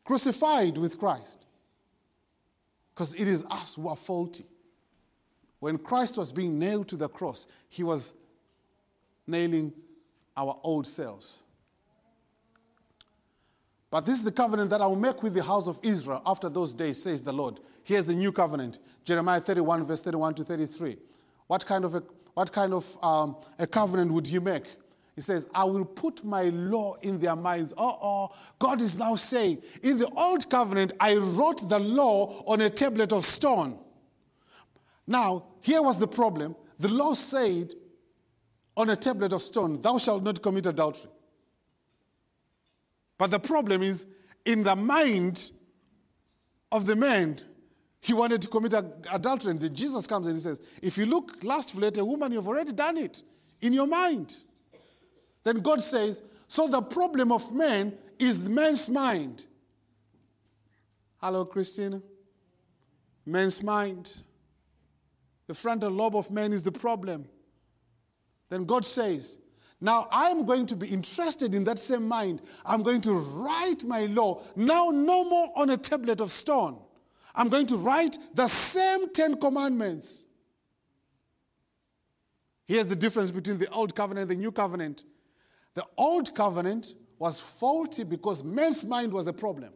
Crucified 0.03 0.79
with 0.79 0.99
Christ. 0.99 1.47
Because 2.95 3.15
it 3.15 3.29
is 3.29 3.45
us 3.51 3.75
who 3.75 3.89
are 3.89 3.97
faulty. 3.97 4.47
When 5.61 5.79
Christ 5.79 6.17
was 6.17 6.33
being 6.33 6.59
nailed 6.59 6.89
to 6.89 6.97
the 6.97 7.09
cross, 7.09 7.47
he 7.69 7.83
was 7.83 8.15
nailing 9.27 9.73
our 10.37 10.59
old 10.63 10.87
selves. 10.87 11.43
But 13.91 14.05
this 14.05 14.17
is 14.17 14.25
the 14.25 14.33
covenant 14.33 14.71
that 14.71 14.81
I 14.81 14.87
will 14.87 14.97
make 14.97 15.23
with 15.23 15.35
the 15.35 15.43
house 15.43 15.69
of 15.69 15.81
Israel 15.83 16.21
after 16.27 16.49
those 16.49 16.75
days, 16.75 17.03
says 17.03 17.23
the 17.23 17.33
Lord. 17.33 17.61
Here's 17.83 18.05
the 18.05 18.15
new 18.15 18.33
covenant 18.33 18.79
Jeremiah 19.05 19.41
31, 19.41 19.87
verse 19.87 20.01
31 20.01 20.35
to 20.35 20.45
33. 20.45 20.97
What 21.47 21.65
kind 21.65 21.85
of 21.85 21.95
a, 21.95 22.03
what 22.35 22.53
kind 22.53 22.75
of, 22.75 23.05
um, 23.05 23.37
a 23.59 23.67
covenant 23.67 24.13
would 24.13 24.27
you 24.27 24.41
make? 24.41 24.65
He 25.15 25.23
says, 25.23 25.49
I 25.55 25.65
will 25.65 25.87
put 25.87 26.23
my 26.25 26.43
law 26.51 26.97
in 27.01 27.19
their 27.19 27.37
minds. 27.37 27.73
Oh, 27.79 27.99
oh, 28.03 28.37
God 28.59 28.83
is 28.83 28.99
now 28.99 29.17
saying, 29.17 29.63
in 29.83 29.97
the 29.97 30.11
old 30.11 30.51
covenant, 30.51 30.93
I 31.01 31.17
wrote 31.17 31.71
the 31.71 31.79
law 31.79 32.43
on 32.47 32.61
a 32.61 32.69
tablet 32.69 33.13
of 33.13 33.25
stone. 33.25 33.79
Now, 35.07 35.47
here 35.63 35.81
was 35.81 35.99
the 35.99 36.09
problem. 36.09 36.55
The 36.79 36.89
law 36.89 37.15
said 37.15 37.73
on 38.77 38.91
a 38.91 38.97
tablet 38.97 39.33
of 39.33 39.43
stone, 39.43 39.81
Thou 39.81 39.99
shalt 39.99 40.23
not 40.23 40.43
commit 40.43 40.67
adultery. 40.67 41.11
But 43.19 43.31
the 43.31 43.39
problem 43.39 43.83
is, 43.83 44.07
in 44.45 44.63
the 44.63 44.77
mind 44.77 45.51
of 46.71 46.87
the 46.87 46.97
man, 46.97 47.41
he 48.01 48.13
wanted 48.13 48.43
to 48.43 48.49
commit 48.49 48.73
adultery. 48.73 49.51
And 49.51 49.61
then 49.61 49.75
Jesus 49.75 50.07
comes 50.07 50.27
and 50.27 50.37
he 50.37 50.43
says, 50.43 50.61
If 50.83 50.99
you 50.99 51.07
look 51.07 51.43
lustfully 51.43 51.89
at 51.89 51.97
a 51.97 52.05
woman, 52.05 52.33
you've 52.33 52.47
already 52.47 52.73
done 52.73 52.97
it 52.99 53.23
in 53.61 53.73
your 53.73 53.87
mind. 53.87 54.37
Then 55.43 55.61
God 55.61 55.83
says, 55.83 56.23
So 56.47 56.69
the 56.69 56.83
problem 56.83 57.33
of 57.33 57.53
man 57.55 57.95
is 58.19 58.49
man's 58.49 58.89
mind. 58.89 59.47
Hello, 61.17 61.45
Christina. 61.45 62.03
Man's 63.25 63.63
mind. 63.63 64.23
The 65.47 65.55
frontal 65.55 65.91
lobe 65.91 66.17
of 66.17 66.31
man 66.31 66.53
is 66.53 66.63
the 66.63 66.73
problem. 66.73 67.27
Then 68.49 68.65
God 68.65 68.85
says, 68.85 69.39
Now 69.81 70.09
I'm 70.11 70.45
going 70.45 70.67
to 70.67 70.77
be 70.77 70.89
interested 70.89 71.55
in 71.55 71.65
that 71.65 71.79
same 71.79 72.07
mind. 72.07 72.43
I'm 72.65 72.83
going 72.83 73.01
to 73.03 73.15
write 73.15 73.85
my 73.85 74.07
law, 74.07 74.43
now 74.55 74.91
no 74.93 75.25
more 75.25 75.51
on 75.57 75.71
a 75.71 75.77
tablet 75.77 76.21
of 76.21 76.31
stone. 76.31 76.81
I'm 77.35 77.49
going 77.49 77.67
to 77.67 77.77
write 77.77 78.19
the 78.35 78.49
same 78.49 79.13
Ten 79.13 79.39
Commandments. 79.39 80.27
Here's 82.65 82.87
the 82.87 82.97
difference 82.97 83.31
between 83.31 83.59
the 83.59 83.71
Old 83.71 83.95
Covenant 83.95 84.31
and 84.31 84.39
the 84.39 84.43
New 84.43 84.51
Covenant. 84.51 85.05
The 85.75 85.85
Old 85.97 86.35
Covenant 86.35 86.95
was 87.19 87.41
faulty 87.41 88.05
because 88.05 88.43
man's 88.43 88.85
mind 88.85 89.13
was 89.13 89.27
a 89.27 89.33
problem. 89.33 89.73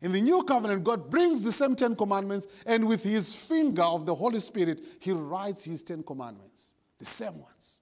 In 0.00 0.12
the 0.12 0.20
new 0.20 0.44
covenant, 0.44 0.84
God 0.84 1.10
brings 1.10 1.40
the 1.40 1.50
same 1.50 1.74
Ten 1.74 1.96
Commandments, 1.96 2.46
and 2.66 2.86
with 2.86 3.02
his 3.02 3.34
finger 3.34 3.82
of 3.82 4.06
the 4.06 4.14
Holy 4.14 4.38
Spirit, 4.38 4.80
he 5.00 5.10
writes 5.10 5.64
his 5.64 5.82
Ten 5.82 6.02
Commandments, 6.04 6.74
the 6.98 7.04
same 7.04 7.40
ones. 7.40 7.80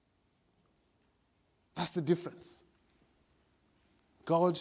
That's 1.75 1.93
the 1.93 2.03
difference. 2.03 2.63
God 4.25 4.59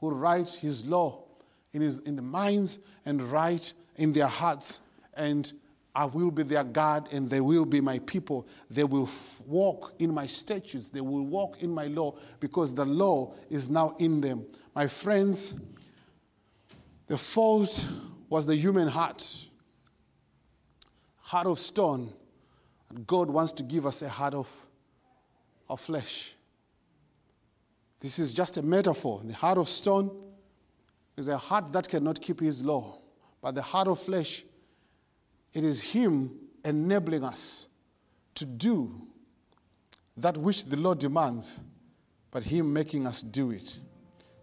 will 0.00 0.12
write 0.12 0.50
his 0.50 0.86
law 0.86 1.24
in, 1.72 1.80
his, 1.80 1.98
in 2.00 2.16
the 2.16 2.22
minds 2.22 2.78
and 3.04 3.22
write 3.22 3.72
in 3.96 4.12
their 4.12 4.26
hearts, 4.26 4.80
and 5.14 5.52
I 5.94 6.06
will 6.06 6.30
be 6.30 6.42
their 6.42 6.64
God, 6.64 7.12
and 7.12 7.30
they 7.30 7.40
will 7.40 7.64
be 7.64 7.80
my 7.80 8.00
people. 8.00 8.48
They 8.68 8.82
will 8.82 9.04
f- 9.04 9.42
walk 9.46 9.94
in 9.98 10.12
my 10.12 10.26
statutes, 10.26 10.88
they 10.88 11.00
will 11.00 11.24
walk 11.24 11.62
in 11.62 11.70
my 11.70 11.86
law, 11.86 12.16
because 12.40 12.74
the 12.74 12.84
law 12.84 13.32
is 13.48 13.68
now 13.68 13.94
in 13.98 14.20
them. 14.20 14.46
My 14.74 14.88
friends, 14.88 15.54
the 17.06 17.16
fault 17.16 17.86
was 18.28 18.46
the 18.46 18.56
human 18.56 18.88
heart, 18.88 19.46
heart 21.18 21.46
of 21.46 21.58
stone. 21.58 22.12
God 23.06 23.30
wants 23.30 23.52
to 23.52 23.62
give 23.62 23.86
us 23.86 24.02
a 24.02 24.08
heart 24.08 24.34
of, 24.34 24.48
of 25.68 25.80
flesh. 25.80 26.34
This 28.00 28.18
is 28.18 28.32
just 28.32 28.56
a 28.56 28.62
metaphor. 28.62 29.20
The 29.24 29.34
heart 29.34 29.58
of 29.58 29.68
stone 29.68 30.10
is 31.16 31.28
a 31.28 31.36
heart 31.36 31.72
that 31.72 31.88
cannot 31.88 32.20
keep 32.20 32.40
His 32.40 32.64
law. 32.64 32.98
But 33.40 33.54
the 33.54 33.62
heart 33.62 33.88
of 33.88 33.98
flesh, 33.98 34.44
it 35.52 35.64
is 35.64 35.82
Him 35.82 36.32
enabling 36.64 37.24
us 37.24 37.68
to 38.36 38.44
do 38.44 39.06
that 40.16 40.36
which 40.36 40.64
the 40.64 40.76
Lord 40.76 40.98
demands, 40.98 41.60
but 42.30 42.44
Him 42.44 42.72
making 42.72 43.06
us 43.06 43.22
do 43.22 43.50
it. 43.50 43.78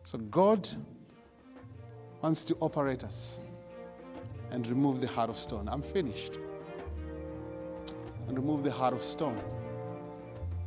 So 0.03 0.17
God 0.17 0.67
wants 2.21 2.43
to 2.45 2.55
operate 2.59 3.03
us 3.03 3.39
and 4.51 4.67
remove 4.67 5.01
the 5.01 5.07
heart 5.07 5.29
of 5.29 5.37
stone. 5.37 5.69
I'm 5.69 5.81
finished. 5.81 6.37
And 8.27 8.37
remove 8.37 8.63
the 8.63 8.71
heart 8.71 8.93
of 8.93 9.01
stone 9.01 9.41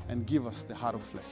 and 0.08 0.26
give 0.26 0.46
us 0.46 0.62
the 0.64 0.74
heart 0.74 0.94
of 0.94 1.02
flesh. 1.02 1.24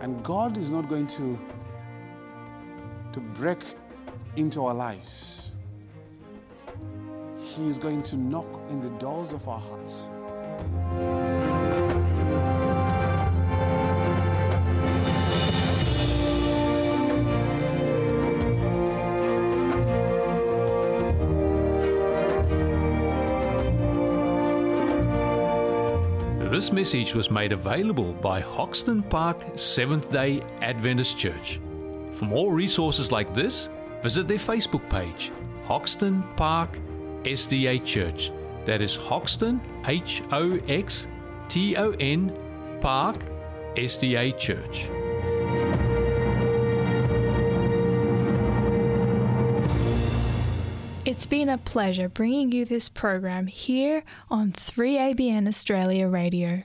And 0.00 0.22
God 0.22 0.56
is 0.56 0.72
not 0.72 0.88
going 0.88 1.06
to, 1.08 1.38
to 3.12 3.20
break 3.20 3.58
into 4.36 4.64
our 4.64 4.74
lives. 4.74 5.52
He 7.38 7.66
is 7.66 7.78
going 7.78 8.02
to 8.04 8.16
knock 8.16 8.60
in 8.70 8.80
the 8.80 8.90
doors 8.98 9.32
of 9.32 9.46
our 9.48 9.58
hearts. 9.58 10.08
This 26.60 26.72
message 26.72 27.14
was 27.14 27.30
made 27.30 27.52
available 27.52 28.12
by 28.12 28.40
Hoxton 28.40 29.02
Park 29.04 29.38
Seventh 29.54 30.10
day 30.12 30.42
Adventist 30.60 31.16
Church. 31.16 31.58
For 32.12 32.26
more 32.26 32.52
resources 32.52 33.10
like 33.10 33.32
this, 33.32 33.70
visit 34.02 34.28
their 34.28 34.36
Facebook 34.36 34.86
page, 34.90 35.32
Hoxton 35.64 36.22
Park 36.36 36.78
SDA 37.22 37.82
Church. 37.82 38.30
That 38.66 38.82
is 38.82 38.94
Hoxton, 38.94 39.62
H 39.86 40.22
O 40.32 40.58
X 40.68 41.08
T 41.48 41.78
O 41.78 41.92
N, 41.98 42.30
Park 42.82 43.16
SDA 43.76 44.36
Church. 44.36 44.90
It's 51.20 51.26
been 51.26 51.50
a 51.50 51.58
pleasure 51.58 52.08
bringing 52.08 52.50
you 52.50 52.64
this 52.64 52.88
program 52.88 53.46
here 53.46 54.04
on 54.30 54.52
3ABN 54.52 55.46
Australia 55.46 56.08
Radio. 56.08 56.62